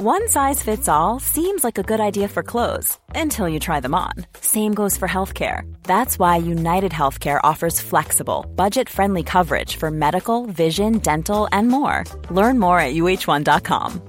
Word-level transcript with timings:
One 0.00 0.28
size 0.28 0.62
fits 0.62 0.86
all 0.86 1.18
seems 1.18 1.64
like 1.64 1.76
a 1.76 1.82
good 1.82 1.98
idea 1.98 2.28
for 2.28 2.44
clothes 2.44 2.96
until 3.16 3.48
you 3.48 3.58
try 3.58 3.80
them 3.80 3.96
on. 3.96 4.12
Same 4.40 4.72
goes 4.72 4.96
for 4.96 5.08
healthcare. 5.08 5.62
That's 5.82 6.20
why 6.20 6.36
United 6.36 6.92
Healthcare 6.92 7.40
offers 7.42 7.80
flexible, 7.80 8.46
budget 8.54 8.88
friendly 8.88 9.24
coverage 9.24 9.74
for 9.74 9.90
medical, 9.90 10.46
vision, 10.46 10.98
dental, 10.98 11.48
and 11.50 11.66
more. 11.66 12.04
Learn 12.30 12.60
more 12.60 12.78
at 12.78 12.94
uh1.com. 12.94 14.00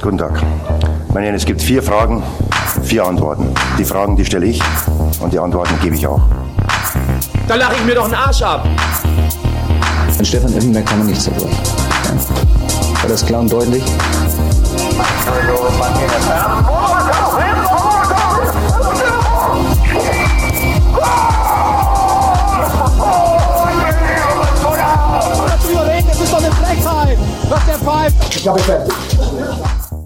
Guten 0.00 0.18
Tag. 0.18 0.40
Meine 1.12 1.26
Herren, 1.26 1.34
es 1.34 1.46
gibt 1.46 1.60
vier 1.62 1.82
Fragen, 1.82 2.22
vier 2.84 3.04
Antworten. 3.04 3.52
Die 3.76 3.84
Fragen, 3.84 4.14
die 4.14 4.24
stelle 4.24 4.46
ich 4.46 4.60
und 5.20 5.32
die 5.32 5.40
Antworten 5.40 5.74
gebe 5.82 5.96
ich 5.96 6.06
auch. 6.06 6.43
Da 7.46 7.56
lache 7.56 7.74
ich 7.76 7.84
mir 7.84 7.94
doch 7.94 8.04
einen 8.06 8.14
Arsch 8.14 8.42
ab. 8.42 8.66
An 10.18 10.24
Stefan 10.24 10.54
Effenberg 10.54 10.86
kann 10.86 10.98
man 10.98 11.08
nicht 11.08 11.20
zerbrechen. 11.20 11.50
Ja. 12.04 13.02
War 13.02 13.08
das 13.10 13.26
klar 13.26 13.40
und 13.40 13.52
deutlich? 13.52 13.82
Das 26.06 26.20
ist 26.20 26.32
doch 26.32 26.38
eine 26.38 26.52
Frechheit, 26.52 27.18
was 27.48 27.66
der 27.66 27.78
pfeift. 27.78 28.36
Ich 28.36 28.48
habe 28.48 28.58
fertig. 28.60 29.03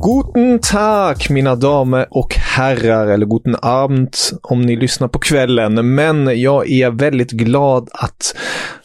Guten 0.02 0.58
Tag 0.58 1.16
mina 1.30 1.54
damer 1.56 2.06
och 2.10 2.34
herrar, 2.34 3.06
eller 3.06 3.26
guten 3.26 3.56
Abend 3.62 4.14
om 4.42 4.62
ni 4.62 4.76
lyssnar 4.76 5.08
på 5.08 5.18
kvällen. 5.18 5.94
Men 5.94 6.40
jag 6.40 6.70
är 6.70 6.90
väldigt 6.90 7.30
glad 7.30 7.88
att 7.92 8.36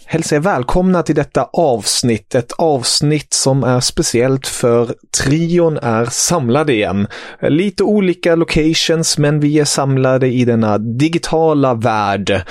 hälsa 0.05 0.35
er 0.35 0.39
välkomna 0.39 1.03
till 1.03 1.15
detta 1.15 1.49
avsnitt. 1.53 2.35
Ett 2.35 2.51
avsnitt 2.51 3.33
som 3.33 3.63
är 3.63 3.79
speciellt 3.79 4.47
för 4.47 4.89
trion 5.23 5.77
är 5.77 6.05
samlade 6.05 6.73
igen. 6.73 7.07
Lite 7.41 7.83
olika 7.83 8.35
locations, 8.35 9.17
men 9.17 9.39
vi 9.39 9.59
är 9.59 9.65
samlade 9.65 10.27
i 10.27 10.45
denna 10.45 10.77
digitala 10.77 11.73
värld. 11.73 12.41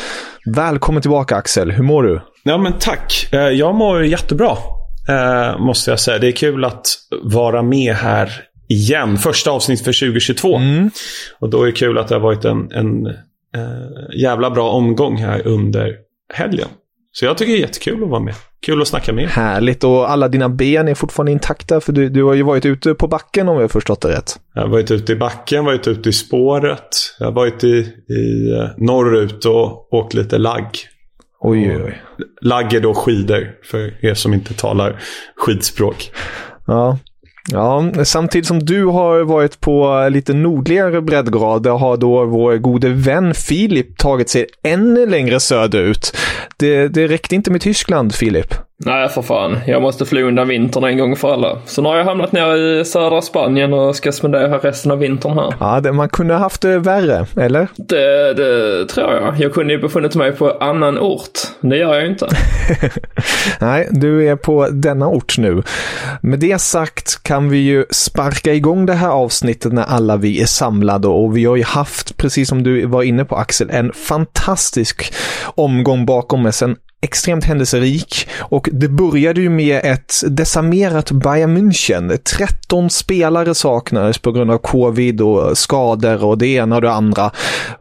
Välkommen 0.47 1.03
tillbaka 1.03 1.37
Axel, 1.37 1.70
hur 1.70 1.84
mår 1.84 2.03
du? 2.03 2.20
Ja 2.44 2.59
men 2.59 2.72
tack. 2.81 3.28
Eh, 3.33 3.41
jag 3.41 3.75
mår 3.75 4.05
jättebra. 4.05 4.56
eh, 5.09 5.59
Måste 5.59 5.91
jag 5.91 6.00
säga. 6.00 6.19
Det 6.19 6.28
är 6.28 6.33
kul 6.33 6.65
att 6.65 6.87
vara 7.22 7.62
med 7.62 7.94
här 7.94 8.33
igen. 8.73 9.17
Första 9.19 9.51
avsnitt 9.51 9.84
för 9.84 10.01
2022. 10.01 10.61
Och 11.39 11.51
då 11.51 11.62
är 11.62 11.67
det 11.67 11.73
kul 11.73 11.98
att 11.98 12.09
det 12.09 12.15
har 12.15 12.20
varit 12.20 12.45
en, 12.45 12.73
en 12.73 13.06
eh, 13.06 14.17
jävla 14.17 14.51
bra 14.51 14.70
omgång 14.70 15.17
här 15.17 15.47
under 15.47 15.97
helgen. 16.34 16.69
Så 17.12 17.25
jag 17.25 17.39
tycker 17.39 17.53
det 17.53 17.59
är 17.59 17.61
jättekul 17.61 18.03
att 18.03 18.09
vara 18.09 18.20
med. 18.20 18.34
Kul 18.67 18.83
att 18.83 18.89
snacka 18.89 19.12
med. 19.12 19.28
Härligt 19.28 19.84
och 19.84 20.11
alla 20.11 20.28
dina 20.28 20.48
ben 20.48 20.89
är 20.89 20.95
fortfarande 20.95 21.33
intakta 21.33 21.81
för 21.81 21.93
du, 21.93 22.09
du 22.09 22.25
har 22.25 22.34
ju 22.34 22.43
varit 22.43 22.67
ute 22.67 22.95
på 22.95 23.09
backen 23.09 23.48
om 23.48 23.55
jag 23.55 23.62
har 23.62 23.69
förstått 23.69 24.00
det 24.00 24.09
rätt. 24.09 24.41
Jag 24.55 24.62
har 24.62 24.69
varit 24.69 24.91
ute 24.91 25.12
i 25.12 25.17
backen, 25.17 25.65
varit 25.65 25.89
ute 25.89 26.09
i 26.09 26.12
spåret. 26.12 26.89
Jag 27.19 27.27
har 27.27 27.33
varit 27.33 27.65
i, 27.65 27.77
i 28.09 28.53
eh, 28.59 28.69
norrut 28.77 29.45
och 29.45 29.95
åkt 29.95 30.15
lite 30.15 30.39
lagg. 30.39 30.69
Oj, 31.41 31.77
oj, 31.77 31.83
oj. 31.84 32.03
Lagg 32.41 32.75
är 32.75 32.81
då 32.81 32.95
skidor, 32.95 33.50
för 33.65 34.05
er 34.05 34.15
som 34.15 34.34
inte 34.34 34.55
talar 34.55 35.03
skidspråk. 35.37 36.12
Ja. 36.67 36.98
Ja, 37.51 37.91
samtidigt 38.05 38.47
som 38.47 38.59
du 38.59 38.85
har 38.85 39.21
varit 39.21 39.61
på 39.61 40.09
lite 40.11 40.35
nordligare 40.35 41.03
breddgrader 41.03 41.71
har 41.71 41.97
då 41.97 42.25
vår 42.25 42.57
gode 42.57 42.89
vän 42.89 43.34
Filip 43.34 43.99
tagit 43.99 44.29
sig 44.29 44.47
ännu 44.62 45.07
längre 45.07 45.41
söderut. 45.41 46.17
Det, 46.57 46.89
det 46.89 47.07
räckte 47.07 47.34
inte 47.34 47.51
med 47.51 47.61
Tyskland, 47.61 48.15
Filip. 48.15 48.55
Nej, 48.84 49.08
för 49.08 49.22
fan. 49.22 49.58
Jag 49.66 49.83
måste 49.83 50.06
fly 50.06 50.22
undan 50.22 50.48
vintern 50.48 50.84
en 50.84 50.98
gång 50.98 51.16
för 51.16 51.33
alla. 51.33 51.58
Så 51.66 51.83
nu 51.83 51.88
har 51.88 51.97
jag 51.97 52.05
hamnat 52.05 52.33
nere 52.33 52.81
i 52.81 52.84
södra 52.84 53.22
Spanien 53.22 53.72
och 53.72 53.97
ska 53.97 54.12
spendera 54.12 54.59
resten 54.59 54.91
av 54.93 54.98
vintern 54.98 55.38
här. 55.38 55.54
Ja, 55.60 55.81
det, 55.81 55.93
man 55.93 56.09
kunde 56.09 56.34
ha 56.34 56.41
haft 56.41 56.62
det 56.62 56.78
värre, 56.78 57.26
eller? 57.37 57.69
Det, 57.76 58.34
det 58.34 58.87
tror 58.88 59.15
jag. 59.15 59.41
Jag 59.41 59.53
kunde 59.53 59.72
ju 59.72 59.81
befunnit 59.81 60.15
mig 60.15 60.32
på 60.32 60.50
annan 60.50 60.98
ort. 60.98 61.38
Det 61.60 61.76
gör 61.76 61.94
jag 61.94 62.03
ju 62.03 62.09
inte. 62.09 62.28
Nej, 63.60 63.88
du 63.91 64.28
är 64.28 64.37
på 64.37 64.69
denna 64.71 65.09
ort 65.09 65.38
nu. 65.38 65.62
Med 66.22 66.38
det 66.38 66.60
sagt 66.60 67.22
kan 67.22 67.48
vi 67.48 67.59
ju 67.59 67.84
sparka 67.91 68.54
igång 68.54 68.87
det 68.87 68.92
här 68.92 69.10
avsnittet 69.10 69.72
när 69.72 69.84
alla 69.84 70.16
vi 70.16 70.42
är 70.42 70.47
samlade 70.47 71.09
och 71.09 71.37
vi 71.37 71.44
har 71.44 71.56
ju 71.56 71.65
haft, 71.65 72.16
precis 72.16 72.48
som 72.48 72.62
du 72.62 72.87
var 72.87 73.03
inne 73.03 73.25
på 73.25 73.37
Axel, 73.37 73.71
en 73.71 73.92
fantastisk 73.92 75.15
omgång 75.54 76.06
bakom 76.06 76.47
oss. 76.47 76.62
En 76.62 76.76
extremt 77.03 77.45
händelserik 77.45 78.29
och 78.39 78.69
det 78.73 78.89
började 78.89 79.41
ju 79.41 79.49
med 79.49 79.81
ett 79.85 80.15
decimerat 80.27 81.11
Bayern 81.11 81.57
München. 81.57 82.17
13 82.17 82.91
spelare 82.91 83.55
saknades 83.55 84.19
på 84.19 84.33
grund 84.33 84.51
av 84.51 84.59
covid 84.59 85.21
och 85.21 85.59
skador 85.59 86.25
och 86.25 86.39
det 86.39 86.47
ena 86.47 86.77
och 86.77 86.83
det 86.83 86.93
andra 86.93 87.31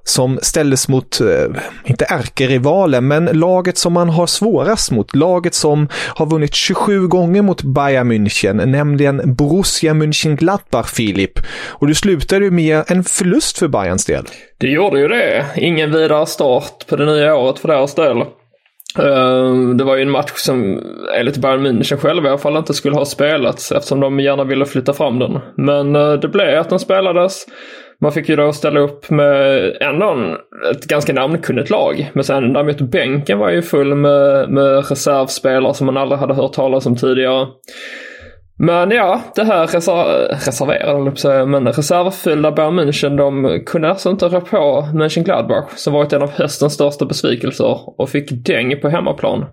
som 0.03 0.39
ställdes 0.41 0.87
mot, 0.87 1.21
eh, 1.21 1.61
inte 1.85 2.05
ärkerivalen, 2.05 3.07
men 3.07 3.25
laget 3.25 3.77
som 3.77 3.93
man 3.93 4.09
har 4.09 4.27
svårast 4.27 4.91
mot. 4.91 5.15
Laget 5.15 5.53
som 5.53 5.87
har 5.93 6.25
vunnit 6.25 6.55
27 6.55 7.07
gånger 7.07 7.41
mot 7.41 7.63
Bayern 7.63 8.11
München, 8.11 8.65
nämligen 8.65 9.35
Borussia 9.35 9.93
Mönchengladbach, 9.93 10.93
Filip. 10.93 11.39
Och 11.67 11.87
det 11.87 11.95
slutade 11.95 12.45
ju 12.45 12.51
med 12.51 12.83
en 12.87 13.03
förlust 13.03 13.57
för 13.57 13.67
Bayerns 13.67 14.05
del. 14.05 14.25
Det 14.57 14.67
gjorde 14.67 14.99
ju 14.99 15.07
det. 15.07 15.45
Ingen 15.55 15.91
vidare 15.91 16.25
start 16.25 16.87
på 16.87 16.95
det 16.95 17.05
nya 17.05 17.35
året 17.35 17.59
för 17.59 17.67
deras 17.67 17.95
del. 17.95 18.23
Ehm, 18.99 19.77
det 19.77 19.83
var 19.83 19.95
ju 19.95 20.01
en 20.01 20.11
match 20.11 20.31
som 20.35 20.81
enligt 21.17 21.37
Bayern 21.37 21.67
München 21.67 21.97
själva 21.97 22.27
i 22.27 22.29
alla 22.29 22.37
fall 22.37 22.57
inte 22.57 22.73
skulle 22.73 22.95
ha 22.95 23.05
spelats 23.05 23.71
eftersom 23.71 23.99
de 23.99 24.19
gärna 24.19 24.43
ville 24.43 24.65
flytta 24.65 24.93
fram 24.93 25.19
den. 25.19 25.39
Men 25.55 25.95
eh, 25.95 26.13
det 26.13 26.27
blev 26.27 26.59
att 26.59 26.69
den 26.69 26.79
spelades. 26.79 27.45
Man 28.01 28.11
fick 28.11 28.29
ju 28.29 28.35
då 28.35 28.53
ställa 28.53 28.79
upp 28.79 29.09
med 29.09 29.61
ändå 29.81 30.37
ett 30.71 30.85
ganska 30.85 31.13
namnkunnigt 31.13 31.69
lag. 31.69 32.11
Men 32.13 32.23
sen 32.23 32.53
däremot 32.53 32.81
bänken 32.81 33.39
var 33.39 33.49
ju 33.49 33.61
full 33.61 33.95
med, 33.95 34.49
med 34.49 34.89
reservspelare 34.89 35.73
som 35.73 35.85
man 35.85 35.97
aldrig 35.97 36.19
hade 36.19 36.33
hört 36.33 36.53
talas 36.53 36.85
om 36.85 36.95
tidigare. 36.95 37.47
Men 38.63 38.91
ja, 38.91 39.21
det 39.35 39.43
här 39.43 39.67
reser- 39.67 40.27
reserverade, 40.45 40.91
eller 40.91 41.45
men 41.45 41.67
reservfyllda 41.67 42.51
Bayern 42.51 42.79
München, 42.79 43.17
de 43.17 43.59
kunde 43.65 43.89
alltså 43.89 44.09
inte 44.09 44.27
rå 44.27 44.41
på 44.41 44.87
Mönchengladbach, 44.93 45.69
som 45.75 45.93
varit 45.93 46.13
en 46.13 46.21
av 46.21 46.31
höstens 46.31 46.73
största 46.73 47.05
besvikelser 47.05 47.79
och 48.01 48.09
fick 48.09 48.31
däng 48.31 48.79
på 48.81 48.89
hemmaplan. 48.89 49.45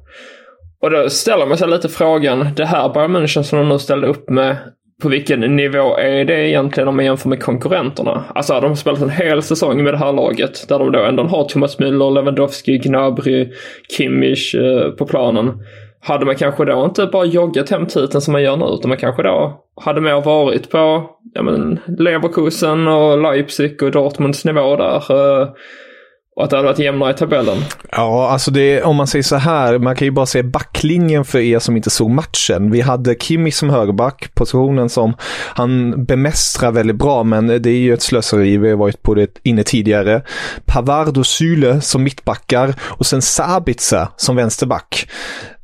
Och 0.82 0.91
då 0.91 1.08
ställer 1.10 1.46
man 1.46 1.58
sig 1.58 1.69
lite 1.69 1.88
frågan, 1.88 2.48
det 2.56 2.64
här 2.64 2.88
Bayern 2.88 3.16
München 3.16 3.42
som 3.42 3.58
de 3.58 3.69
nu 3.69 3.78
ställde 3.78 4.06
upp 4.06 4.30
med, 4.30 4.56
på 5.02 5.08
vilken 5.08 5.40
nivå 5.40 5.96
är 5.98 6.25
det 6.25 6.48
egentligen 6.48 6.88
om 6.88 6.96
man 6.96 7.04
jämför 7.04 7.28
med 7.28 7.42
konkurrenterna? 7.42 8.25
Alltså 8.34 8.60
de 8.60 8.66
har 8.69 8.75
spelat 8.75 9.02
en 9.02 9.10
hel 9.10 9.42
säsong 9.42 9.82
med 9.82 9.94
det 9.94 9.98
här 9.98 10.12
laget, 10.12 10.69
där 10.69 10.78
de 10.78 10.92
då 10.92 11.04
ändå 11.04 11.22
har 11.22 11.44
Thomas 11.44 11.78
Müller, 11.78 12.14
Lewandowski, 12.14 12.78
Gnabry, 12.78 13.52
Kimmich 13.96 14.54
eh, 14.54 14.90
på 14.90 15.06
planen. 15.06 15.52
Hade 16.00 16.26
man 16.26 16.36
kanske 16.36 16.64
då 16.64 16.84
inte 16.84 17.06
bara 17.06 17.25
joggat 17.25 17.70
hem 17.70 17.86
titeln 17.86 18.20
som 18.20 18.32
man 18.32 18.42
gör 18.42 18.56
nu, 18.56 18.64
utan 18.64 18.88
man 18.88 18.98
kanske 18.98 19.22
då 19.22 19.64
hade 19.81 20.00
mer 20.00 20.20
varit 20.20 20.70
på 20.70 21.10
ja, 21.34 21.42
men, 21.42 21.81
Leverkusen 21.98 22.88
och 22.88 23.22
Leipzig 23.22 23.82
och 23.82 23.91
Dortmunds 23.91 24.44
nivå 24.44 24.76
där. 24.76 24.97
Eh, 25.10 25.48
och 26.38 26.44
att 26.44 26.50
det 26.50 26.56
hade 26.56 26.69
varit 26.69 26.78
jämnare 26.78 27.10
i 27.10 27.14
tabellen. 27.14 27.58
Ja, 27.91 28.31
alltså 28.31 28.50
det, 28.50 28.82
om 28.82 28.97
man 28.97 29.06
säger 29.06 29.22
så 29.22 29.37
här, 29.37 29.78
man 29.78 29.97
kan 29.97 30.06
ju 30.06 30.10
bara 30.10 30.26
se 30.26 30.42
backlinjen 30.42 31.25
för 31.25 31.38
er 31.38 31.58
som 31.58 31.76
inte 31.76 31.91
såg 31.91 32.10
matchen. 32.10 32.70
Vi 32.70 32.81
hade 32.81 33.14
Kimmich 33.14 33.54
som 33.54 33.70
högerback, 33.70 34.34
positionen 34.34 34.88
som 34.88 35.14
han 35.54 36.04
bemästrar 36.04 36.72
väldigt 36.72 36.97
bra, 36.97 37.22
men 37.22 37.47
det 37.47 37.70
är 37.70 37.78
ju 37.78 37.94
ett 37.94 38.03
slöseri. 38.03 38.56
Vi 38.56 38.70
har 38.70 38.76
varit 38.76 39.03
på 39.03 39.14
det 39.14 39.41
inne 39.42 39.62
tidigare. 39.62 40.22
Pavard 40.66 41.19
och 41.19 41.26
Syle 41.26 41.81
som 41.81 42.03
mittbackar 42.03 42.75
och 42.81 43.06
sen 43.06 43.22
Sabitzer 43.22 44.08
som 44.17 44.37
vänsterback. 44.37 45.08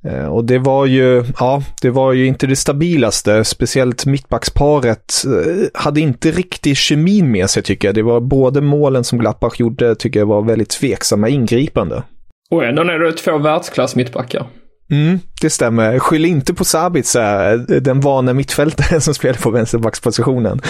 Eh, 0.08 0.26
och 0.26 0.44
det 0.44 0.58
var 0.58 0.86
ju, 0.86 1.24
ja, 1.38 1.62
det 1.82 1.90
var 1.90 2.12
ju 2.12 2.26
inte 2.26 2.46
det 2.46 2.56
stabilaste. 2.56 3.44
Speciellt 3.44 4.06
mittbacksparet 4.06 5.12
eh, 5.24 5.66
hade 5.74 6.00
inte 6.00 6.30
riktigt 6.30 6.78
kemin 6.78 7.30
med 7.30 7.50
sig 7.50 7.62
tycker 7.62 7.88
jag. 7.88 7.94
Det 7.94 8.02
var 8.02 8.20
både 8.20 8.60
målen 8.60 9.04
som 9.04 9.18
Glappach 9.18 9.60
gjorde 9.60 9.94
tycker 9.94 10.20
jag 10.20 10.26
var 10.26 10.42
väldigt 10.42 10.70
tveksamma 10.70 11.28
ingripande. 11.28 12.02
Och 12.50 12.64
ändå 12.64 12.82
är 12.82 12.98
det 12.98 13.12
två 13.12 13.38
världsklass 13.38 13.96
mittbackar. 13.96 14.46
Mm, 14.94 15.20
det 15.40 15.50
stämmer. 15.50 15.98
Skyll 15.98 16.24
inte 16.24 16.54
på 16.54 16.64
Sabitza, 16.64 17.56
den 17.56 18.00
vana 18.00 18.32
mittfältaren 18.32 19.00
som 19.00 19.14
spelar 19.14 19.34
på 19.34 19.50
vänsterbackspositionen. 19.50 20.60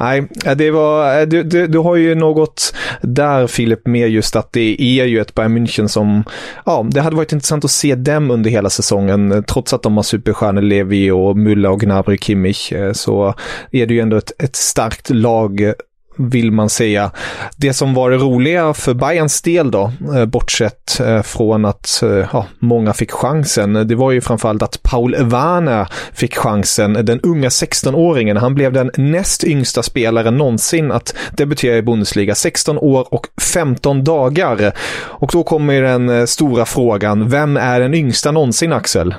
Nej, 0.00 0.28
det 0.56 0.70
var, 0.70 1.26
du, 1.26 1.42
du, 1.42 1.66
du 1.66 1.78
har 1.78 1.96
ju 1.96 2.14
något 2.14 2.74
där 3.02 3.46
Filip 3.46 3.86
med 3.86 4.08
just 4.08 4.36
att 4.36 4.52
det 4.52 4.82
är 4.82 5.04
ju 5.04 5.20
ett 5.20 5.34
Bayern 5.34 5.58
München 5.58 5.88
som, 5.88 6.24
ja, 6.66 6.86
det 6.90 7.00
hade 7.00 7.16
varit 7.16 7.32
intressant 7.32 7.64
att 7.64 7.70
se 7.70 7.94
dem 7.94 8.30
under 8.30 8.50
hela 8.50 8.70
säsongen. 8.70 9.44
Trots 9.48 9.72
att 9.72 9.82
de 9.82 9.96
har 9.96 10.02
superstjärnor 10.02 10.62
Levi 10.62 11.10
och 11.10 11.36
Mulla 11.36 11.70
och 11.70 11.80
Gnabry 11.80 12.18
Kimmich 12.18 12.72
eh, 12.72 12.92
så 12.92 13.34
är 13.70 13.86
det 13.86 13.94
ju 13.94 14.00
ändå 14.00 14.16
ett, 14.16 14.32
ett 14.42 14.56
starkt 14.56 15.10
lag 15.10 15.74
vill 16.16 16.52
man 16.52 16.68
säga. 16.68 17.10
Det 17.56 17.72
som 17.72 17.94
var 17.94 18.10
det 18.10 18.16
roliga 18.16 18.74
för 18.74 18.94
Bayerns 18.94 19.42
del 19.42 19.70
då, 19.70 19.92
eh, 20.14 20.24
bortsett 20.24 21.00
eh, 21.00 21.22
från 21.22 21.64
att 21.64 22.02
eh, 22.02 22.28
ja, 22.32 22.46
många 22.58 22.92
fick 22.92 23.10
chansen, 23.10 23.72
det 23.72 23.94
var 23.94 24.12
ju 24.12 24.20
framförallt 24.20 24.62
att 24.62 24.82
Paul 24.82 25.14
Werner 25.14 25.88
fick 26.12 26.36
chansen, 26.36 26.92
den 26.92 27.20
unga 27.20 27.48
16-åringen. 27.48 28.38
Han 28.38 28.54
blev 28.54 28.72
den 28.72 28.90
näst 28.96 29.44
yngsta 29.44 29.82
spelaren 29.82 30.38
någonsin 30.38 30.92
att 30.92 31.14
debutera 31.32 31.76
i 31.76 31.82
Bundesliga, 31.82 32.34
16 32.34 32.78
år 32.78 33.14
och 33.14 33.26
15 33.42 34.04
dagar. 34.04 34.72
Och 35.00 35.30
då 35.32 35.42
kommer 35.42 35.82
den 35.82 36.26
stora 36.26 36.64
frågan, 36.64 37.28
vem 37.28 37.56
är 37.56 37.80
den 37.80 37.94
yngsta 37.94 38.32
någonsin, 38.32 38.72
Axel? 38.72 39.14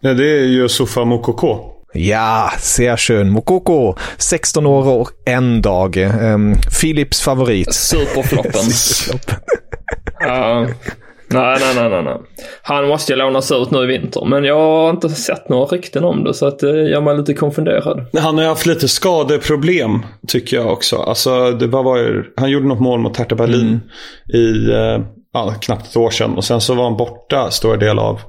Ja, 0.00 0.14
det 0.14 0.38
är 0.38 0.44
ju 0.44 0.68
Sofa 0.68 1.04
Mokoko. 1.04 1.71
Ja, 1.94 2.52
sehr 2.58 2.96
schön. 2.96 3.30
Mokoko, 3.30 3.94
16 4.18 4.66
år 4.66 4.88
och 4.88 5.10
en 5.26 5.62
dag. 5.62 5.96
Um, 5.96 6.54
Philips 6.80 7.20
favorit. 7.20 7.74
Superfloppen. 7.74 8.60
uh, 10.26 10.68
nej, 11.28 11.58
nej, 11.60 11.74
nej, 11.74 11.90
nej, 11.90 12.02
nej. 12.02 12.16
Han 12.62 12.88
måste 12.88 13.12
ju 13.12 13.18
lånas 13.18 13.52
ut 13.52 13.70
nu 13.70 13.82
i 13.82 13.86
vinter, 13.86 14.24
men 14.24 14.44
jag 14.44 14.58
har 14.58 14.90
inte 14.90 15.08
sett 15.08 15.48
några 15.48 15.64
rykten 15.64 16.04
om 16.04 16.24
det, 16.24 16.34
så 16.34 16.46
att 16.46 16.58
det 16.58 16.88
gör 16.88 17.00
mig 17.00 17.16
lite 17.16 17.34
konfunderad. 17.34 18.06
Han 18.18 18.38
har 18.38 18.44
haft 18.44 18.66
lite 18.66 18.88
skadeproblem, 18.88 20.06
tycker 20.28 20.56
jag 20.56 20.72
också. 20.72 20.96
Alltså, 20.96 21.50
det 21.50 21.66
var, 21.66 21.82
var 21.82 22.26
han 22.36 22.50
gjorde 22.50 22.66
något 22.66 22.80
mål 22.80 23.00
mot 23.00 23.16
Hertha 23.16 23.36
Berlin 23.36 23.68
mm. 23.68 23.80
i... 24.34 24.72
Uh, 24.72 25.21
ja, 25.32 25.54
knappt 25.60 25.86
ett 25.86 25.96
år 25.96 26.10
sedan. 26.10 26.36
Och 26.36 26.44
sen 26.44 26.60
så 26.60 26.74
var 26.74 26.84
han 26.84 26.96
borta 26.96 27.50
stora 27.50 27.76
del 27.76 27.98
av 27.98 28.20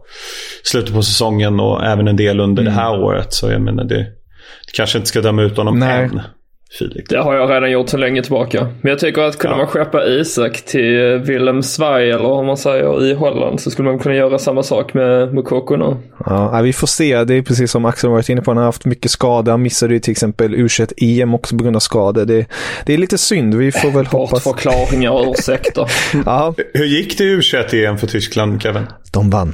slutet 0.63 0.94
på 0.94 1.03
säsongen 1.03 1.59
och 1.59 1.85
även 1.85 2.07
en 2.07 2.15
del 2.15 2.39
under 2.39 2.61
mm. 2.63 2.73
det 2.73 2.81
här 2.81 3.03
året. 3.03 3.33
Så 3.33 3.51
jag 3.51 3.61
menar, 3.61 3.83
det, 3.83 3.97
det 4.65 4.71
kanske 4.73 4.97
inte 4.97 5.07
ska 5.07 5.21
döma 5.21 5.41
ut 5.41 5.57
honom 5.57 5.79
Nej. 5.79 6.03
än. 6.03 6.21
Filip. 6.79 7.09
Det 7.09 7.17
har 7.17 7.35
jag 7.35 7.49
redan 7.51 7.71
gjort 7.71 7.89
så 7.89 7.97
länge 7.97 8.21
tillbaka. 8.21 8.67
Men 8.81 8.89
jag 8.89 8.99
tycker 8.99 9.21
att 9.21 9.37
kunde 9.37 9.57
ja. 9.57 9.57
man 9.57 9.67
skeppa 9.67 10.05
Isak 10.05 10.61
till 10.61 11.21
Willem 11.25 11.63
Zweig 11.63 12.09
eller 12.09 12.29
vad 12.29 12.45
man 12.45 12.57
säger 12.57 13.05
i 13.05 13.13
Holland 13.13 13.59
så 13.59 13.71
skulle 13.71 13.89
man 13.89 13.99
kunna 13.99 14.15
göra 14.15 14.39
samma 14.39 14.63
sak 14.63 14.93
med 14.93 15.33
Mukoko 15.33 15.75
nu. 15.75 15.95
Ja, 16.25 16.61
vi 16.61 16.73
får 16.73 16.87
se. 16.87 17.23
Det 17.23 17.33
är 17.33 17.41
precis 17.41 17.71
som 17.71 17.85
Axel 17.85 18.09
varit 18.09 18.29
inne 18.29 18.41
på. 18.41 18.51
Han 18.51 18.57
har 18.57 18.65
haft 18.65 18.85
mycket 18.85 19.11
skada. 19.11 19.51
Han 19.51 19.61
missade 19.61 19.93
ju 19.93 19.99
till 19.99 20.11
exempel 20.11 20.55
u 20.55 20.67
EM 20.97 21.33
också 21.33 21.57
på 21.57 21.63
grund 21.63 21.75
av 21.75 21.79
skador. 21.79 22.25
Det, 22.25 22.45
det 22.85 22.93
är 22.93 22.97
lite 22.97 23.17
synd. 23.17 23.55
Vi 23.55 23.71
får 23.71 23.91
väl 23.91 24.05
hoppas. 24.05 24.43
Förklaringar 24.43 25.11
och 25.11 25.35
ursäkter. 25.39 25.91
ja. 26.25 26.53
Hur 26.73 26.85
gick 26.85 27.17
det 27.17 27.23
i 27.23 27.27
u 27.27 27.41
EM 27.85 27.97
för 27.97 28.07
Tyskland, 28.07 28.61
Kevin? 28.61 28.83
De 29.11 29.29
vann. 29.29 29.53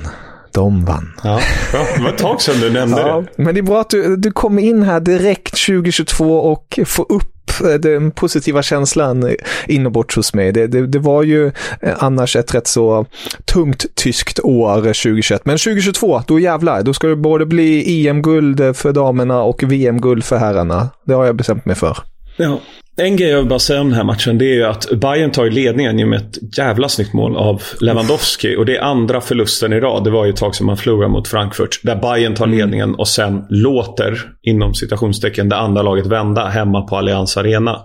De 0.52 0.86
vann. 0.86 1.14
Ja, 1.24 1.40
Det 1.72 2.04
var 2.04 2.10
ett 2.10 2.18
tag 2.18 2.42
sedan 2.42 2.60
du 2.62 2.70
nämnde 2.70 3.02
ja, 3.02 3.24
det. 3.36 3.44
Men 3.44 3.54
det 3.54 3.60
är 3.60 3.64
bra 3.64 3.82
att 3.82 3.90
du, 3.90 4.16
du 4.16 4.32
kom 4.32 4.60
in 4.60 4.84
här 4.84 5.00
direkt 5.00 5.66
2022 5.66 6.36
och 6.36 6.80
får 6.86 7.12
upp 7.12 7.36
den 7.80 8.12
positiva 8.12 8.62
känslan 8.62 9.36
inombords 9.68 10.16
hos 10.16 10.34
mig. 10.34 10.52
Det, 10.52 10.68
det, 10.68 10.88
det, 10.88 11.00
var 11.00 11.24
ju 11.24 11.48
eh, 11.82 11.94
annars 11.98 12.36
ett 12.36 12.56
rätt 12.56 12.68
så 12.68 13.06
tungt 13.46 13.96
tyskt 13.96 14.40
år 14.40 14.78
2021. 14.78 15.46
Men 15.46 15.58
2022, 15.58 16.22
då 16.28 16.40
jävlar, 16.40 16.84
då 16.84 16.94
ska 16.94 17.08
det 17.08 17.16
både 17.16 17.46
bli 17.46 18.08
EM-guld 18.08 18.76
för 18.78 18.94
damerna 18.94 19.42
och 19.42 19.64
VM-guld 19.64 20.24
för 20.24 20.38
herrarna. 20.38 20.90
Det 21.06 21.14
har 21.14 21.26
jag 21.26 21.36
bestämt 21.36 21.66
mig 21.66 21.76
för. 21.76 21.98
Ja. 22.38 22.60
En 23.00 23.16
grej 23.16 23.30
jag 23.30 23.38
vill 23.38 23.48
bara 23.50 23.60
säga 23.60 23.82
om 23.82 23.88
den 23.88 23.98
här 23.98 24.04
matchen 24.04 24.38
det 24.38 24.46
är 24.46 24.54
ju 24.54 24.64
att 24.64 24.90
Bayern 24.92 25.32
tar 25.32 25.50
ledningen 25.50 26.00
genom 26.00 26.14
ett 26.14 26.58
jävla 26.58 26.90
snyggt 26.90 27.14
mål 27.14 27.38
av 27.38 27.64
Lewandowski. 27.80 28.56
Och 28.56 28.66
det 28.66 28.78
är 28.78 28.82
andra 28.82 29.22
förlusten 29.22 29.74
i 29.74 29.80
rad. 29.80 30.04
Det 30.04 30.10
var 30.10 30.26
ju 30.26 30.30
ett 30.30 30.38
tag 30.38 30.56
som 30.56 30.66
man 30.66 30.78
förlorade 30.78 31.12
mot 31.12 31.28
Frankfurt. 31.28 31.80
Där 31.84 31.96
Bayern 31.96 32.36
tar 32.36 32.46
mm. 32.46 32.58
ledningen 32.58 32.96
och 32.96 33.08
sen 33.08 33.46
låter, 33.50 34.32
inom 34.42 34.74
citationstecken, 34.74 35.50
det 35.50 35.56
andra 35.56 35.82
laget 35.82 36.06
vända 36.06 36.48
hemma 36.48 36.82
på 36.82 36.98
Allianz 36.98 37.38
Arena. 37.38 37.80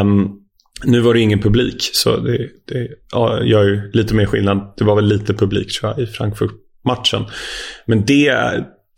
Um, 0.00 0.36
nu 0.84 1.00
var 1.00 1.14
det 1.14 1.20
ingen 1.20 1.40
publik, 1.40 1.90
så 1.92 2.16
det, 2.16 2.38
det 2.68 2.88
ja, 3.12 3.42
gör 3.44 3.64
ju 3.64 3.90
lite 3.92 4.14
mer 4.14 4.26
skillnad. 4.26 4.74
Det 4.76 4.84
var 4.84 4.96
väl 4.96 5.06
lite 5.06 5.34
publik 5.34 5.80
tror 5.80 5.92
jag, 5.92 6.02
i 6.02 6.06
Frankfurt-matchen. 6.06 7.24
Men 7.86 8.04
det 8.04 8.34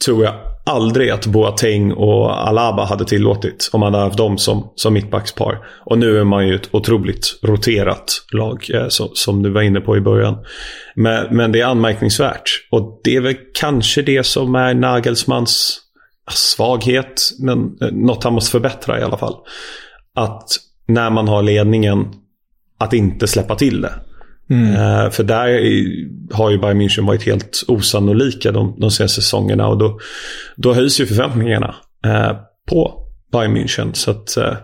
tror 0.05 0.25
jag 0.25 0.35
aldrig 0.65 1.11
att 1.11 1.27
Boateng 1.27 1.93
och 1.93 2.49
Alaba 2.49 2.85
hade 2.85 3.05
tillåtit 3.05 3.71
om 3.73 3.81
man 3.81 3.95
hade 3.95 4.05
haft 4.05 4.17
dem 4.17 4.39
som, 4.39 4.73
som 4.75 4.95
mittbackspar. 4.95 5.59
Och 5.85 5.99
nu 5.99 6.19
är 6.19 6.25
man 6.25 6.49
ju 6.49 6.55
ett 6.55 6.69
otroligt 6.71 7.39
roterat 7.43 8.25
lag, 8.33 8.71
eh, 8.75 8.89
som, 8.89 9.09
som, 9.13 9.43
du 9.43 9.51
var 9.51 9.63
inne 9.63 9.81
på 9.81 9.97
i 9.97 10.01
början. 10.01 10.37
Men, 10.95 11.37
men 11.37 11.53
det 11.53 11.61
är 11.61 11.67
anmärkningsvärt. 11.67 12.69
Och 12.71 13.01
det 13.05 13.17
är 13.17 13.21
väl 13.21 13.37
kanske 13.55 14.03
det 14.03 14.27
som 14.27 14.55
är 14.55 14.75
Nagelsmans 14.75 15.81
ah, 16.25 16.33
svaghet, 16.33 17.23
men 17.39 17.59
eh, 17.81 17.89
något 17.93 18.25
han 18.25 18.33
måste 18.33 18.51
förbättra 18.51 19.01
i 19.01 19.03
alla 19.03 19.17
fall. 19.17 19.37
Att 20.15 20.49
när 20.87 21.11
man 21.11 21.29
har 21.29 21.43
ledningen, 21.43 22.07
att 22.79 22.93
inte 22.93 23.27
släppa 23.27 23.55
till 23.55 23.81
det. 23.81 23.93
Mm. 24.51 24.71
Uh, 24.71 25.11
för 25.11 25.25
där 25.25 25.49
har 26.35 26.51
ju 26.51 26.59
Bayern 26.59 26.81
München 26.81 27.07
varit 27.07 27.27
helt 27.27 27.65
osannolika 27.69 28.53
de, 28.53 28.77
de 28.81 28.91
senaste 28.91 29.21
säsongerna. 29.21 29.69
Och 29.69 29.79
då, 29.79 29.99
då 30.57 30.73
höjs 30.75 31.01
ju 31.01 31.07
förväntningarna 31.07 31.75
uh, 32.07 32.33
på 32.69 32.95
Bayern 33.33 33.57
München. 33.57 33.93
Så 33.93 34.11
att, 34.11 34.35
uh, 34.39 34.55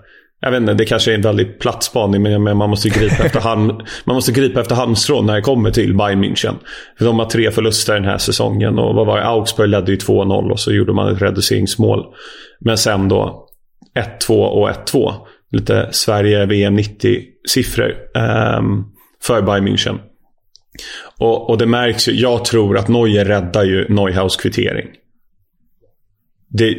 jag 0.40 0.50
vet 0.50 0.60
inte, 0.60 0.75
det 0.75 0.84
kanske 0.84 1.10
är 1.10 1.14
en 1.14 1.22
väldigt 1.22 1.58
platt 1.58 1.84
spaning, 1.84 2.22
men 2.22 2.56
man 2.56 2.70
måste 2.70 2.88
gripa 2.88 3.14
efter, 3.25 3.40
hand, 3.40 3.82
man 4.04 4.14
måste 4.16 4.32
gripa 4.32 4.60
efter 4.60 4.75
halmstrån 4.75 5.26
när 5.26 5.34
det 5.34 5.42
kommer 5.42 5.70
till 5.70 5.96
Bayern 5.96 6.25
München. 6.25 6.54
För 6.98 7.04
de 7.04 7.19
har 7.19 7.26
tre 7.26 7.50
förluster 7.50 7.94
den 7.94 8.04
här 8.04 8.19
säsongen 8.19 8.78
och 8.78 8.94
vad 8.94 9.06
var 9.06 9.16
det? 9.16 9.25
Augsburg 9.25 9.69
ledde 9.69 9.92
ju 9.92 9.98
2-0 9.98 10.50
och 10.50 10.60
så 10.60 10.72
gjorde 10.72 10.92
man 10.92 11.14
ett 11.14 11.22
reduceringsmål. 11.22 12.04
Men 12.60 12.78
sen 12.78 13.08
då 13.08 13.48
1-2 14.28 14.44
och 14.44 14.70
1-2. 14.70 15.12
Lite 15.52 15.88
Sverige 15.90 16.46
VM 16.46 16.78
90-siffror. 16.78 17.90
Um, 18.14 18.25
ehm, 18.25 18.84
för 19.22 19.42
Bayern 19.42 19.68
München. 19.68 19.98
Och, 21.18 21.50
och 21.50 21.58
det 21.58 21.66
märks 21.66 22.08
ju. 22.08 22.12
Jag 22.12 22.44
tror 22.44 22.78
att 22.78 22.88
Neuer 22.88 23.24
räddar 23.24 23.64
ju 23.64 23.86
Neuhaus 23.88 24.36
kvittering. 24.36 24.88
Det, 26.48 26.76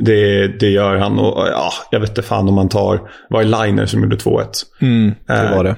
det, 0.00 0.48
det 0.48 0.70
gör 0.70 0.96
han. 0.96 1.18
Och 1.18 1.46
ja, 1.48 1.72
jag 1.90 2.00
vet 2.00 2.08
inte 2.08 2.22
fan 2.22 2.48
om 2.48 2.54
man 2.54 2.68
tar... 2.68 3.10
Var 3.30 3.44
det 3.44 3.64
Liner 3.64 3.86
som 3.86 4.02
gjorde 4.02 4.16
2-1? 4.16 4.46
Mm, 4.80 5.14
det 5.26 5.50
var 5.54 5.64
det. 5.64 5.70
Eh, 5.70 5.76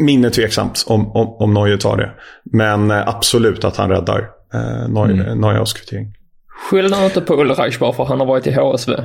minne 0.00 0.30
tveksamt 0.30 0.84
om, 0.86 1.16
om, 1.16 1.28
om 1.28 1.54
Neuer 1.54 1.76
tar 1.76 1.96
det. 1.96 2.10
Men 2.44 2.90
eh, 2.90 3.08
absolut 3.08 3.64
att 3.64 3.76
han 3.76 3.90
räddar 3.90 4.28
eh, 4.54 4.88
Neuer, 4.88 5.10
mm. 5.10 5.40
Neuhaus 5.40 5.72
kvittering. 5.72 6.14
Skyll 6.48 6.94
inte 7.04 7.20
på 7.20 7.40
Ulreich 7.40 7.78
bara 7.78 7.92
för 7.92 8.04
han 8.04 8.20
har 8.20 8.26
varit 8.26 8.46
i 8.46 8.52
HSV. 8.52 8.92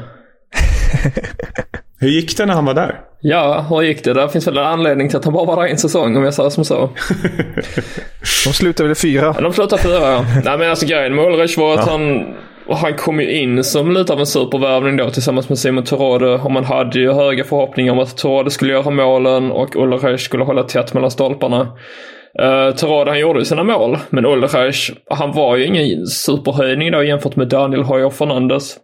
Hur 2.00 2.10
gick 2.10 2.38
det 2.38 2.46
när 2.46 2.54
han 2.54 2.66
var 2.66 2.74
där? 2.74 3.00
Ja, 3.22 3.66
hur 3.70 3.82
gick 3.82 4.04
det? 4.04 4.14
Det 4.14 4.30
finns 4.30 4.48
väl 4.48 4.58
en 4.58 4.66
anledning 4.66 5.10
till 5.10 5.18
att 5.18 5.26
han 5.26 5.34
bara 5.34 5.46
var 5.46 5.56
där 5.64 5.72
en 5.72 5.78
säsong 5.78 6.18
om 6.18 6.24
jag 6.24 6.34
säger 6.34 6.50
som 6.50 6.66
så. 6.66 6.76
de 8.46 8.54
slutade 8.54 8.90
väl 8.90 8.96
fyra? 8.96 9.34
Ja, 9.36 9.42
de 9.42 9.54
slutade 9.54 9.82
fyra, 9.82 10.12
ja. 10.12 10.26
Nej 10.46 10.58
men 10.58 10.70
alltså 10.70 10.86
grejen 10.86 11.16
med 11.16 11.26
Ulrich 11.26 11.58
var 11.58 11.74
att 11.74 11.88
ja. 11.88 11.92
han, 11.92 12.26
han 12.78 12.94
kom 12.94 13.20
ju 13.20 13.32
in 13.32 13.64
som 13.64 13.92
lite 13.92 14.14
av 14.14 14.20
en 14.20 14.26
supervärvning 14.26 14.98
då 14.98 15.10
tillsammans 15.10 15.50
med 15.50 15.58
Simon 15.58 15.84
Terode. 15.84 16.34
Och 16.34 16.52
man 16.52 16.66
hade 16.66 17.00
ju 17.00 17.12
höga 17.12 17.44
förhoppningar 17.44 17.94
om 17.94 18.00
att 18.00 18.18
Terode 18.18 18.52
skulle 18.52 18.74
göra 18.74 18.90
målen 18.90 19.52
och 19.52 19.76
Ulrich 19.76 20.22
skulle 20.22 20.44
hålla 20.44 20.64
tätt 20.64 20.94
mellan 20.94 21.12
stolparna. 21.12 21.62
Uh, 22.42 22.76
Terode 22.76 23.12
han 23.12 23.20
gjorde 23.20 23.40
ju 23.40 23.46
sina 23.46 23.64
mål, 23.64 23.98
men 24.10 24.26
Ulrich 24.26 24.92
han 25.10 25.32
var 25.32 25.56
ju 25.56 25.66
ingen 25.66 26.06
superhöjning 26.08 26.92
då 26.92 27.04
jämfört 27.04 27.36
med 27.36 27.48
Daniel 27.48 27.84
Hoyer 27.84 28.10
Fernandes. 28.10 28.78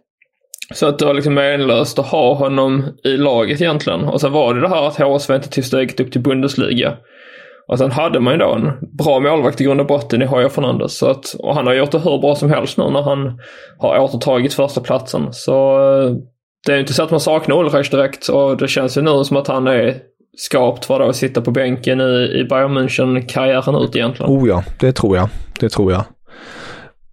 Så 0.74 0.86
att 0.86 0.98
det 0.98 1.04
var 1.04 1.14
liksom 1.14 1.34
menlöst 1.34 1.98
att 1.98 2.06
ha 2.06 2.34
honom 2.34 2.84
i 3.04 3.16
laget 3.16 3.60
egentligen. 3.60 4.04
Och 4.04 4.20
sen 4.20 4.32
var 4.32 4.54
det 4.54 4.60
det 4.60 4.68
här 4.68 4.86
att 4.86 4.96
HSV 4.96 5.34
inte 5.34 5.48
tog 5.48 5.64
steget 5.64 6.00
upp 6.00 6.12
till 6.12 6.20
Bundesliga. 6.20 6.96
Och 7.68 7.78
sen 7.78 7.90
hade 7.90 8.20
man 8.20 8.32
ju 8.32 8.38
då 8.38 8.54
en 8.54 8.72
bra 8.98 9.20
målvakt 9.20 9.60
i 9.60 9.64
grund 9.64 9.80
och 9.80 9.86
botten 9.86 10.22
i 10.22 10.26
Hoya 10.26 10.48
Fernandes. 10.48 10.98
Så 10.98 11.06
att, 11.06 11.34
och 11.38 11.54
han 11.54 11.66
har 11.66 11.74
gjort 11.74 11.90
det 11.90 11.98
hur 11.98 12.18
bra 12.18 12.34
som 12.34 12.50
helst 12.50 12.78
nu 12.78 12.90
när 12.90 13.02
han 13.02 13.38
har 13.78 13.98
återtagit 13.98 14.54
första 14.54 14.80
platsen. 14.80 15.28
Så 15.32 15.76
eh, 16.02 16.12
det 16.66 16.72
är 16.72 16.80
inte 16.80 16.92
så 16.94 17.02
att 17.02 17.10
man 17.10 17.20
saknar 17.20 17.58
Ulrich 17.58 17.90
direkt 17.90 18.28
och 18.28 18.56
det 18.56 18.68
känns 18.68 18.96
ju 18.98 19.02
nu 19.02 19.24
som 19.24 19.36
att 19.36 19.48
han 19.48 19.66
är 19.66 19.96
skapt 20.36 20.84
för 20.84 21.00
att 21.00 21.16
sitta 21.16 21.40
på 21.40 21.50
bänken 21.50 22.00
i, 22.00 22.40
i 22.40 22.44
Bayern 22.50 22.78
München-karriären 22.78 23.84
ut 23.84 23.96
egentligen. 23.96 24.32
Oh 24.32 24.48
ja, 24.48 24.64
det 24.80 24.92
tror 24.92 25.16
jag. 25.16 25.28
Det 25.60 25.68
tror 25.68 25.92
jag. 25.92 26.04